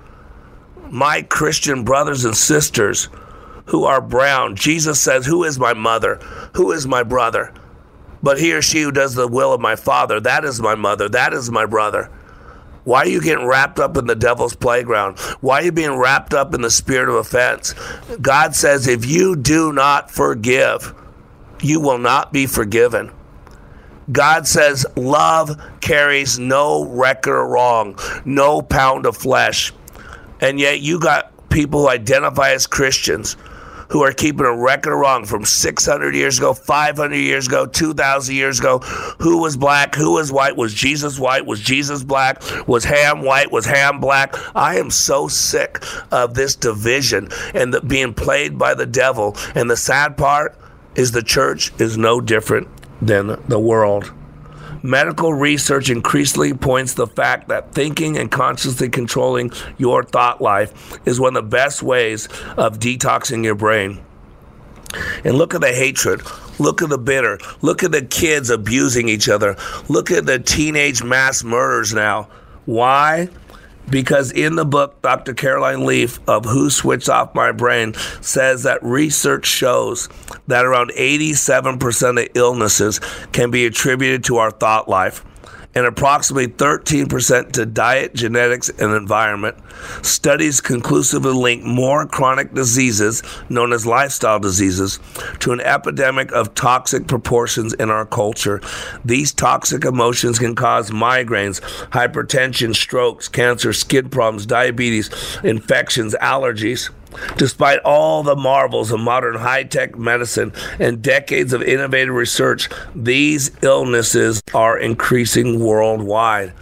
my 0.90 1.24
Christian 1.24 1.84
brothers 1.84 2.26
and 2.26 2.38
sisters 2.38 3.10
who 3.66 3.86
are 3.86 4.02
brown. 4.02 4.56
Jesus 4.56 5.00
says, 5.00 5.26
Who 5.26 5.44
is 5.44 5.58
my 5.58 5.74
mother? 5.74 6.16
Who 6.54 6.72
is 6.72 6.86
my 6.86 7.04
brother? 7.04 7.54
But 8.22 8.40
he 8.40 8.54
or 8.54 8.62
she 8.62 8.82
who 8.82 8.92
does 8.92 9.16
the 9.16 9.28
will 9.28 9.54
of 9.54 9.62
my 9.62 9.76
Father, 9.76 10.20
that 10.20 10.46
is 10.46 10.62
my 10.62 10.76
mother, 10.76 11.10
that 11.10 11.34
is 11.34 11.50
my 11.50 11.66
brother. 11.66 12.12
Why 12.84 13.00
are 13.00 13.08
you 13.08 13.22
getting 13.22 13.46
wrapped 13.46 13.80
up 13.80 13.96
in 13.96 14.08
the 14.08 14.16
devil's 14.16 14.56
playground? 14.56 15.20
Why 15.40 15.62
are 15.62 15.66
you 15.66 15.72
being 15.72 15.98
wrapped 15.98 16.34
up 16.34 16.54
in 16.54 16.62
the 16.62 16.72
spirit 16.72 17.10
of 17.10 17.16
offense? 17.16 17.74
God 18.22 18.56
says, 18.56 18.88
if 18.88 19.06
you 19.06 19.36
do 19.36 19.72
not 19.72 20.10
forgive, 20.10 20.94
you 21.64 21.80
will 21.80 21.98
not 21.98 22.34
be 22.34 22.46
forgiven. 22.46 23.12
God 24.12 24.48
says, 24.48 24.86
love 24.96 25.62
carries 25.80 26.38
no 26.38 26.86
record 26.86 27.42
of 27.42 27.50
wrong, 27.50 27.98
no 28.26 28.62
pound 28.62 29.06
of 29.06 29.16
flesh. 29.16 29.72
And 30.40 30.60
yet 30.60 30.82
you 30.82 31.00
got 31.00 31.32
people 31.50 31.82
who 31.82 31.90
identify 31.90 32.52
as 32.52 32.68
Christians 32.68 33.38
who 33.92 34.02
are 34.04 34.14
keeping 34.14 34.46
a 34.46 34.56
record 34.56 34.94
of 34.94 35.00
wrong 35.00 35.26
from 35.26 35.44
600 35.44 36.16
years 36.16 36.38
ago, 36.38 36.54
500 36.54 37.14
years 37.14 37.48
ago, 37.48 37.66
2,000 37.66 38.34
years 38.34 38.58
ago. 38.58 38.80
Who 39.20 39.42
was 39.42 39.58
black? 39.58 39.96
Who 39.96 40.14
was 40.14 40.32
white? 40.32 40.56
Was 40.56 40.74
Jesus 40.74 41.20
white? 41.20 41.46
Was 41.46 41.60
Jesus 41.60 42.02
black? 42.02 42.42
Was 42.68 42.86
Ham 42.86 43.22
white? 43.22 43.52
Was 43.52 43.66
Ham 43.66 44.00
black? 44.00 44.34
I 44.56 44.78
am 44.78 44.92
so 44.92 45.28
sick 45.28 45.84
of 46.10 46.36
this 46.36 46.56
division 46.56 47.28
and 47.54 47.74
the, 47.74 47.82
being 47.82 48.14
played 48.14 48.58
by 48.58 48.76
the 48.76 48.86
devil. 48.86 49.36
And 49.56 49.70
the 49.70 49.78
sad 49.78 50.16
part 50.16 50.58
is 50.96 51.12
the 51.12 51.24
church 51.24 51.72
is 51.80 51.98
no 51.98 52.22
different 52.22 52.68
than 53.02 53.42
the 53.48 53.60
world. 53.60 54.12
Medical 54.84 55.34
research 55.34 55.90
increasingly 55.90 56.54
points 56.54 56.96
the 56.96 57.06
fact 57.06 57.50
that 57.50 57.72
thinking 57.72 58.18
and 58.18 58.32
consciously 58.32 58.90
controlling 58.90 59.52
your 59.78 60.04
thought 60.04 60.42
life 60.42 61.00
is 61.06 61.20
one 61.20 61.36
of 61.36 61.44
the 61.44 61.50
best 61.50 61.84
ways 61.84 62.28
of 62.58 62.80
detoxing 62.80 63.44
your 63.44 63.56
brain. 63.56 64.04
And 65.24 65.36
look 65.36 65.54
at 65.54 65.62
the 65.62 65.74
hatred. 65.74 66.22
Look 66.60 66.82
at 66.82 66.90
the 66.90 66.98
bitter. 66.98 67.40
Look 67.62 67.84
at 67.84 67.92
the 67.92 68.02
kids 68.02 68.50
abusing 68.50 69.08
each 69.08 69.30
other. 69.30 69.56
Look 69.88 70.12
at 70.12 70.26
the 70.26 70.40
teenage 70.40 71.04
mass 71.04 71.44
murders 71.44 71.94
now. 71.94 72.28
Why? 72.66 73.30
Because 73.90 74.32
in 74.32 74.56
the 74.56 74.66
book, 74.66 75.02
Dr. 75.02 75.34
Caroline 75.34 75.86
Leaf 75.86 76.20
of 76.28 76.46
Who 76.46 76.70
Switched 76.70 77.10
Off 77.10 77.36
My 77.36 77.52
Brain 77.52 77.94
says 78.22 78.64
that 78.64 78.82
research 78.84 79.46
shows 79.46 80.08
that 80.48 80.66
around 80.66 80.92
87% 80.92 82.24
of 82.24 82.30
illnesses 82.36 83.00
can 83.32 83.52
be 83.52 83.66
attributed 83.66 84.24
to 84.26 84.38
our 84.38 84.52
thought 84.52 84.88
life 84.88 85.26
and 85.74 85.86
approximately 85.86 86.48
13% 86.48 87.52
to 87.54 87.66
diet, 87.66 88.14
genetics, 88.14 88.70
and 88.70 88.94
environment. 88.94 89.58
Studies 90.02 90.62
conclusively 90.62 91.34
link 91.34 91.64
more 91.64 92.06
chronic 92.06 92.54
diseases, 92.54 93.24
known 93.50 93.74
as 93.74 93.86
lifestyle 93.86 94.40
diseases, 94.40 95.00
to 95.40 95.52
an 95.52 95.62
epidemic 95.62 96.32
of 96.32 96.54
toxic 96.56 97.08
proportions 97.08 97.74
in 97.74 97.90
our 97.90 98.06
culture. 98.06 98.62
These 99.06 99.34
toxic 99.34 99.86
emotions 99.86 100.40
can 100.40 100.56
cause 100.56 100.92
migraines, 100.92 101.62
hypertension, 101.90 102.76
strokes, 102.76 103.28
cancer, 103.28 103.74
skin 103.74 104.10
problems, 104.10 104.46
diabetes, 104.46 105.10
infections, 105.44 106.16
allergies. 106.22 106.90
Despite 107.38 107.80
all 107.80 108.24
the 108.24 108.36
marvels 108.36 108.92
of 108.92 109.00
modern 109.00 109.36
high 109.36 109.64
tech 109.64 109.98
medicine 109.98 110.54
and 110.80 111.02
decades 111.02 111.54
of 111.54 111.62
innovative 111.62 112.14
research, 112.14 112.70
these 112.96 113.52
illnesses 113.62 114.42
are 114.54 114.78
increasing 114.78 115.60
worldwide. 115.60 116.54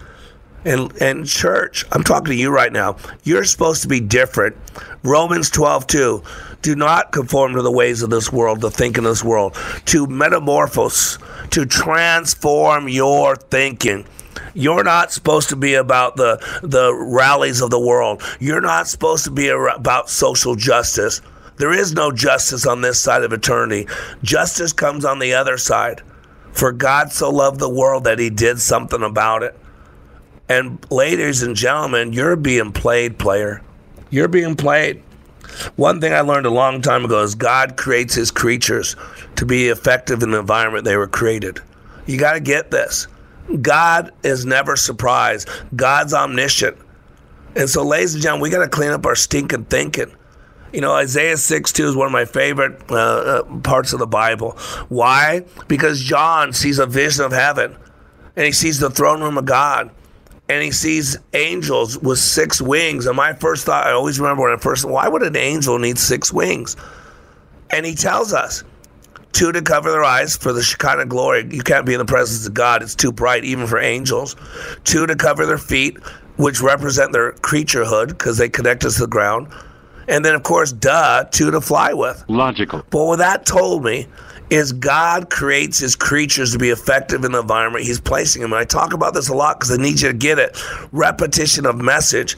And, 0.65 0.91
and 1.01 1.25
church, 1.25 1.85
I'm 1.91 2.03
talking 2.03 2.31
to 2.31 2.35
you 2.35 2.49
right 2.49 2.71
now. 2.71 2.97
You're 3.23 3.45
supposed 3.45 3.81
to 3.83 3.87
be 3.87 4.01
different. 4.01 4.57
Romans 5.03 5.49
12, 5.49 5.87
2. 5.87 6.23
Do 6.61 6.75
not 6.75 7.13
conform 7.13 7.53
to 7.53 7.61
the 7.61 7.71
ways 7.71 8.01
of 8.01 8.09
this 8.09 8.33
world, 8.33 8.59
to 8.61 8.69
think 8.69 8.97
in 8.97 9.05
this 9.05 9.23
world, 9.23 9.57
to 9.85 10.05
metamorphose, 10.07 11.17
to 11.51 11.65
transform 11.65 12.89
your 12.89 13.37
thinking. 13.37 14.05
You're 14.53 14.83
not 14.83 15.11
supposed 15.11 15.49
to 15.49 15.55
be 15.55 15.75
about 15.75 16.15
the 16.15 16.37
the 16.63 16.93
rallies 16.93 17.61
of 17.61 17.69
the 17.69 17.79
world. 17.79 18.21
You're 18.39 18.61
not 18.61 18.87
supposed 18.87 19.25
to 19.25 19.31
be 19.31 19.49
about 19.49 20.09
social 20.09 20.55
justice. 20.55 21.21
There 21.57 21.73
is 21.73 21.93
no 21.93 22.11
justice 22.11 22.65
on 22.65 22.81
this 22.81 23.01
side 23.01 23.23
of 23.23 23.33
eternity. 23.33 23.87
Justice 24.23 24.71
comes 24.71 25.03
on 25.03 25.19
the 25.19 25.33
other 25.33 25.57
side. 25.57 26.01
For 26.51 26.71
God 26.71 27.11
so 27.11 27.29
loved 27.29 27.59
the 27.59 27.69
world 27.69 28.05
that 28.05 28.19
he 28.19 28.29
did 28.29 28.59
something 28.59 29.03
about 29.03 29.43
it. 29.43 29.57
And 30.47 30.83
ladies 30.89 31.43
and 31.43 31.55
gentlemen, 31.55 32.11
you're 32.13 32.35
being 32.35 32.71
played, 32.71 33.19
player. 33.19 33.61
You're 34.09 34.27
being 34.27 34.55
played. 34.55 35.03
One 35.75 36.01
thing 36.01 36.13
I 36.13 36.21
learned 36.21 36.45
a 36.45 36.51
long 36.51 36.81
time 36.81 37.05
ago 37.05 37.21
is 37.21 37.35
God 37.35 37.77
creates 37.77 38.15
his 38.15 38.31
creatures 38.31 38.95
to 39.35 39.45
be 39.45 39.67
effective 39.67 40.23
in 40.23 40.31
the 40.31 40.39
environment 40.39 40.85
they 40.85 40.97
were 40.97 41.07
created. 41.07 41.59
You 42.05 42.17
got 42.17 42.33
to 42.33 42.39
get 42.39 42.71
this. 42.71 43.07
God 43.61 44.11
is 44.23 44.45
never 44.45 44.75
surprised. 44.75 45.49
God's 45.75 46.13
omniscient. 46.13 46.77
And 47.55 47.69
so, 47.69 47.83
ladies 47.83 48.13
and 48.13 48.23
gentlemen, 48.23 48.43
we 48.43 48.49
got 48.49 48.59
to 48.59 48.69
clean 48.69 48.91
up 48.91 49.05
our 49.05 49.15
stinking 49.15 49.65
thinking. 49.65 50.13
You 50.71 50.81
know, 50.81 50.93
Isaiah 50.93 51.37
6 51.37 51.71
2 51.71 51.87
is 51.87 51.95
one 51.95 52.05
of 52.05 52.11
my 52.11 52.25
favorite 52.25 52.79
uh, 52.91 52.95
uh, 52.95 53.59
parts 53.61 53.91
of 53.91 53.99
the 53.99 54.07
Bible. 54.07 54.51
Why? 54.89 55.45
Because 55.67 56.01
John 56.01 56.53
sees 56.53 56.77
a 56.77 56.85
vision 56.85 57.25
of 57.25 57.31
heaven 57.31 57.75
and 58.35 58.45
he 58.45 58.51
sees 58.51 58.79
the 58.79 58.91
throne 58.91 59.21
room 59.21 59.37
of 59.37 59.45
God 59.45 59.89
and 60.47 60.63
he 60.63 60.71
sees 60.71 61.17
angels 61.33 61.97
with 61.97 62.19
six 62.19 62.61
wings. 62.61 63.07
And 63.07 63.15
my 63.15 63.33
first 63.33 63.65
thought, 63.65 63.87
I 63.87 63.91
always 63.91 64.19
remember 64.19 64.43
when 64.43 64.53
I 64.53 64.57
first, 64.57 64.85
why 64.85 65.07
would 65.07 65.23
an 65.23 65.35
angel 65.35 65.77
need 65.79 65.97
six 65.97 66.31
wings? 66.31 66.75
And 67.71 67.85
he 67.85 67.95
tells 67.95 68.33
us 68.33 68.63
Two, 69.31 69.51
to 69.51 69.61
cover 69.61 69.91
their 69.91 70.03
eyes 70.03 70.35
for 70.35 70.51
the 70.51 70.61
Shekinah 70.61 71.05
glory. 71.05 71.47
You 71.49 71.61
can't 71.61 71.85
be 71.85 71.93
in 71.93 71.99
the 71.99 72.05
presence 72.05 72.45
of 72.47 72.53
God, 72.53 72.81
it's 72.81 72.95
too 72.95 73.11
bright, 73.11 73.43
even 73.45 73.67
for 73.67 73.79
angels. 73.79 74.35
Two, 74.83 75.05
to 75.05 75.15
cover 75.15 75.45
their 75.45 75.57
feet, 75.57 75.97
which 76.37 76.61
represent 76.61 77.11
their 77.11 77.33
creaturehood 77.33 78.09
because 78.09 78.37
they 78.37 78.49
connect 78.49 78.85
us 78.85 78.95
to 78.95 79.01
the 79.01 79.07
ground. 79.07 79.47
And 80.07 80.25
then, 80.25 80.33
of 80.33 80.41
course, 80.41 80.71
duh, 80.71 81.25
two 81.25 81.51
to 81.51 81.61
fly 81.61 81.93
with. 81.93 82.25
Logical. 82.27 82.83
But 82.89 83.05
what 83.05 83.19
that 83.19 83.45
told 83.45 83.83
me 83.83 84.07
is 84.49 84.73
God 84.73 85.29
creates 85.29 85.77
his 85.77 85.95
creatures 85.95 86.51
to 86.53 86.57
be 86.57 86.69
effective 86.69 87.23
in 87.23 87.31
the 87.31 87.41
environment 87.41 87.85
he's 87.85 87.99
placing 87.99 88.41
them. 88.41 88.51
And 88.51 88.59
I 88.59 88.65
talk 88.65 88.93
about 88.93 89.13
this 89.13 89.29
a 89.29 89.35
lot 89.35 89.59
because 89.59 89.71
I 89.71 89.77
need 89.77 90.01
you 90.01 90.07
to 90.07 90.17
get 90.17 90.39
it. 90.39 90.59
Repetition 90.91 91.67
of 91.67 91.75
message 91.75 92.35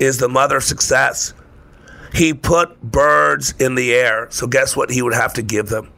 is 0.00 0.18
the 0.18 0.28
mother 0.28 0.56
of 0.56 0.64
success. 0.64 1.34
He 2.12 2.34
put 2.34 2.82
birds 2.82 3.54
in 3.60 3.76
the 3.76 3.94
air. 3.94 4.26
So 4.30 4.48
guess 4.48 4.76
what 4.76 4.90
he 4.90 5.02
would 5.02 5.14
have 5.14 5.34
to 5.34 5.42
give 5.42 5.68
them? 5.68 5.91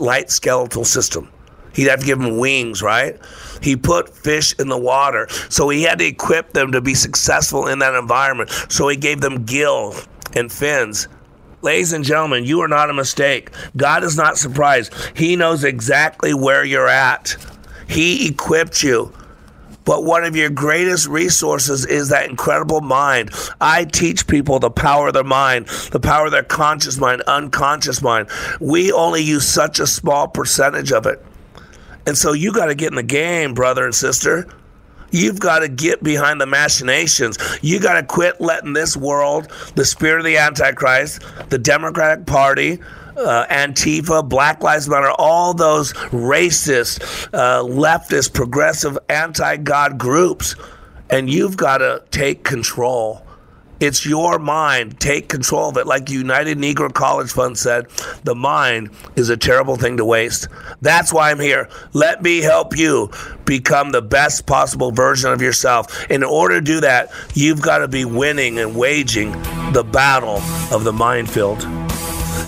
Light 0.00 0.30
skeletal 0.30 0.84
system. 0.84 1.30
He'd 1.74 1.88
have 1.88 2.00
to 2.00 2.06
give 2.06 2.18
them 2.18 2.38
wings, 2.38 2.82
right? 2.82 3.20
He 3.62 3.76
put 3.76 4.08
fish 4.08 4.54
in 4.58 4.68
the 4.68 4.78
water. 4.78 5.28
So 5.50 5.68
he 5.68 5.82
had 5.82 5.98
to 5.98 6.06
equip 6.06 6.54
them 6.54 6.72
to 6.72 6.80
be 6.80 6.94
successful 6.94 7.66
in 7.66 7.80
that 7.80 7.94
environment. 7.94 8.50
So 8.70 8.88
he 8.88 8.96
gave 8.96 9.20
them 9.20 9.44
gills 9.44 10.08
and 10.34 10.50
fins. 10.50 11.08
Ladies 11.60 11.92
and 11.92 12.04
gentlemen, 12.04 12.44
you 12.44 12.60
are 12.62 12.68
not 12.68 12.90
a 12.90 12.94
mistake. 12.94 13.50
God 13.76 14.04
is 14.04 14.16
not 14.16 14.38
surprised. 14.38 14.94
He 15.14 15.36
knows 15.36 15.64
exactly 15.64 16.32
where 16.32 16.64
you're 16.64 16.88
at. 16.88 17.36
He 17.88 18.28
equipped 18.28 18.82
you. 18.82 19.12
But 19.86 20.04
one 20.04 20.24
of 20.24 20.36
your 20.36 20.50
greatest 20.50 21.06
resources 21.06 21.86
is 21.86 22.10
that 22.10 22.28
incredible 22.28 22.82
mind. 22.82 23.30
I 23.60 23.84
teach 23.84 24.26
people 24.26 24.58
the 24.58 24.70
power 24.70 25.08
of 25.08 25.14
their 25.14 25.24
mind, 25.24 25.68
the 25.92 26.00
power 26.00 26.26
of 26.26 26.32
their 26.32 26.42
conscious 26.42 26.98
mind, 26.98 27.22
unconscious 27.22 28.02
mind. 28.02 28.28
We 28.60 28.92
only 28.92 29.22
use 29.22 29.48
such 29.48 29.80
a 29.80 29.86
small 29.86 30.28
percentage 30.28 30.92
of 30.92 31.06
it. 31.06 31.24
And 32.04 32.18
so 32.18 32.32
you 32.32 32.52
got 32.52 32.66
to 32.66 32.74
get 32.74 32.88
in 32.88 32.96
the 32.96 33.02
game, 33.02 33.54
brother 33.54 33.84
and 33.84 33.94
sister. 33.94 34.46
You've 35.12 35.38
got 35.38 35.60
to 35.60 35.68
get 35.68 36.02
behind 36.02 36.40
the 36.40 36.46
machinations. 36.46 37.38
You 37.62 37.80
got 37.80 37.94
to 37.94 38.02
quit 38.02 38.40
letting 38.40 38.72
this 38.72 38.96
world, 38.96 39.50
the 39.76 39.84
spirit 39.84 40.18
of 40.18 40.24
the 40.24 40.36
Antichrist, 40.36 41.22
the 41.48 41.58
Democratic 41.58 42.26
Party, 42.26 42.80
uh, 43.16 43.46
Antifa, 43.46 44.26
Black 44.28 44.62
Lives 44.62 44.88
Matter, 44.88 45.10
all 45.12 45.54
those 45.54 45.92
racist, 45.92 47.28
uh, 47.32 47.62
leftist, 47.62 48.34
progressive, 48.34 48.98
anti 49.08 49.56
God 49.56 49.98
groups. 49.98 50.54
And 51.08 51.30
you've 51.30 51.56
got 51.56 51.78
to 51.78 52.02
take 52.10 52.42
control. 52.42 53.22
It's 53.78 54.06
your 54.06 54.38
mind. 54.38 54.98
Take 54.98 55.28
control 55.28 55.68
of 55.68 55.76
it. 55.76 55.86
Like 55.86 56.08
United 56.08 56.58
Negro 56.58 56.92
College 56.92 57.30
Fund 57.30 57.58
said, 57.58 57.86
the 58.24 58.34
mind 58.34 58.90
is 59.16 59.28
a 59.28 59.36
terrible 59.36 59.76
thing 59.76 59.98
to 59.98 60.04
waste. 60.04 60.48
That's 60.80 61.12
why 61.12 61.30
I'm 61.30 61.38
here. 61.38 61.68
Let 61.92 62.22
me 62.22 62.38
help 62.38 62.76
you 62.76 63.10
become 63.44 63.92
the 63.92 64.02
best 64.02 64.46
possible 64.46 64.92
version 64.92 65.30
of 65.30 65.42
yourself. 65.42 66.10
In 66.10 66.24
order 66.24 66.54
to 66.54 66.64
do 66.64 66.80
that, 66.80 67.12
you've 67.34 67.60
got 67.60 67.78
to 67.78 67.88
be 67.88 68.04
winning 68.04 68.58
and 68.58 68.74
waging 68.74 69.32
the 69.72 69.84
battle 69.84 70.38
of 70.74 70.84
the 70.84 70.92
minefield. 70.92 71.85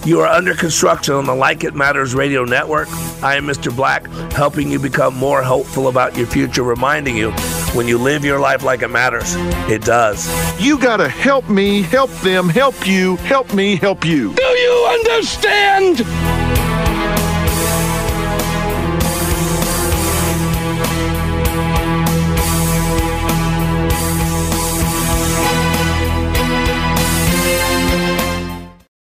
You 0.05 0.20
are 0.20 0.26
under 0.26 0.55
construction 0.55 1.14
on 1.14 1.26
the 1.26 1.34
Like 1.34 1.64
It 1.64 1.74
Matters 1.74 2.14
radio 2.14 2.44
network. 2.44 2.88
I 3.22 3.36
am 3.36 3.46
Mr. 3.46 3.74
Black, 3.74 4.07
helping 4.32 4.70
you 4.70 4.78
become 4.78 5.14
more 5.14 5.42
hopeful 5.42 5.88
about 5.88 6.16
your 6.16 6.26
future, 6.26 6.62
reminding 6.62 7.16
you 7.16 7.32
when 7.74 7.86
you 7.86 7.99
live 7.99 8.24
your 8.24 8.40
life 8.40 8.62
like 8.62 8.82
it 8.82 8.88
matters, 8.88 9.34
it 9.68 9.82
does. 9.82 10.28
You 10.61 10.78
got 10.78 10.99
to 10.99 11.09
help 11.09 11.49
me, 11.51 11.82
help 11.82 12.11
them, 12.20 12.49
help 12.49 12.86
you, 12.86 13.16
help 13.16 13.53
me, 13.53 13.76
help 13.76 14.05
you. 14.05 14.32
Do 14.34 14.42
you 14.42 14.86
understand? 14.90 16.38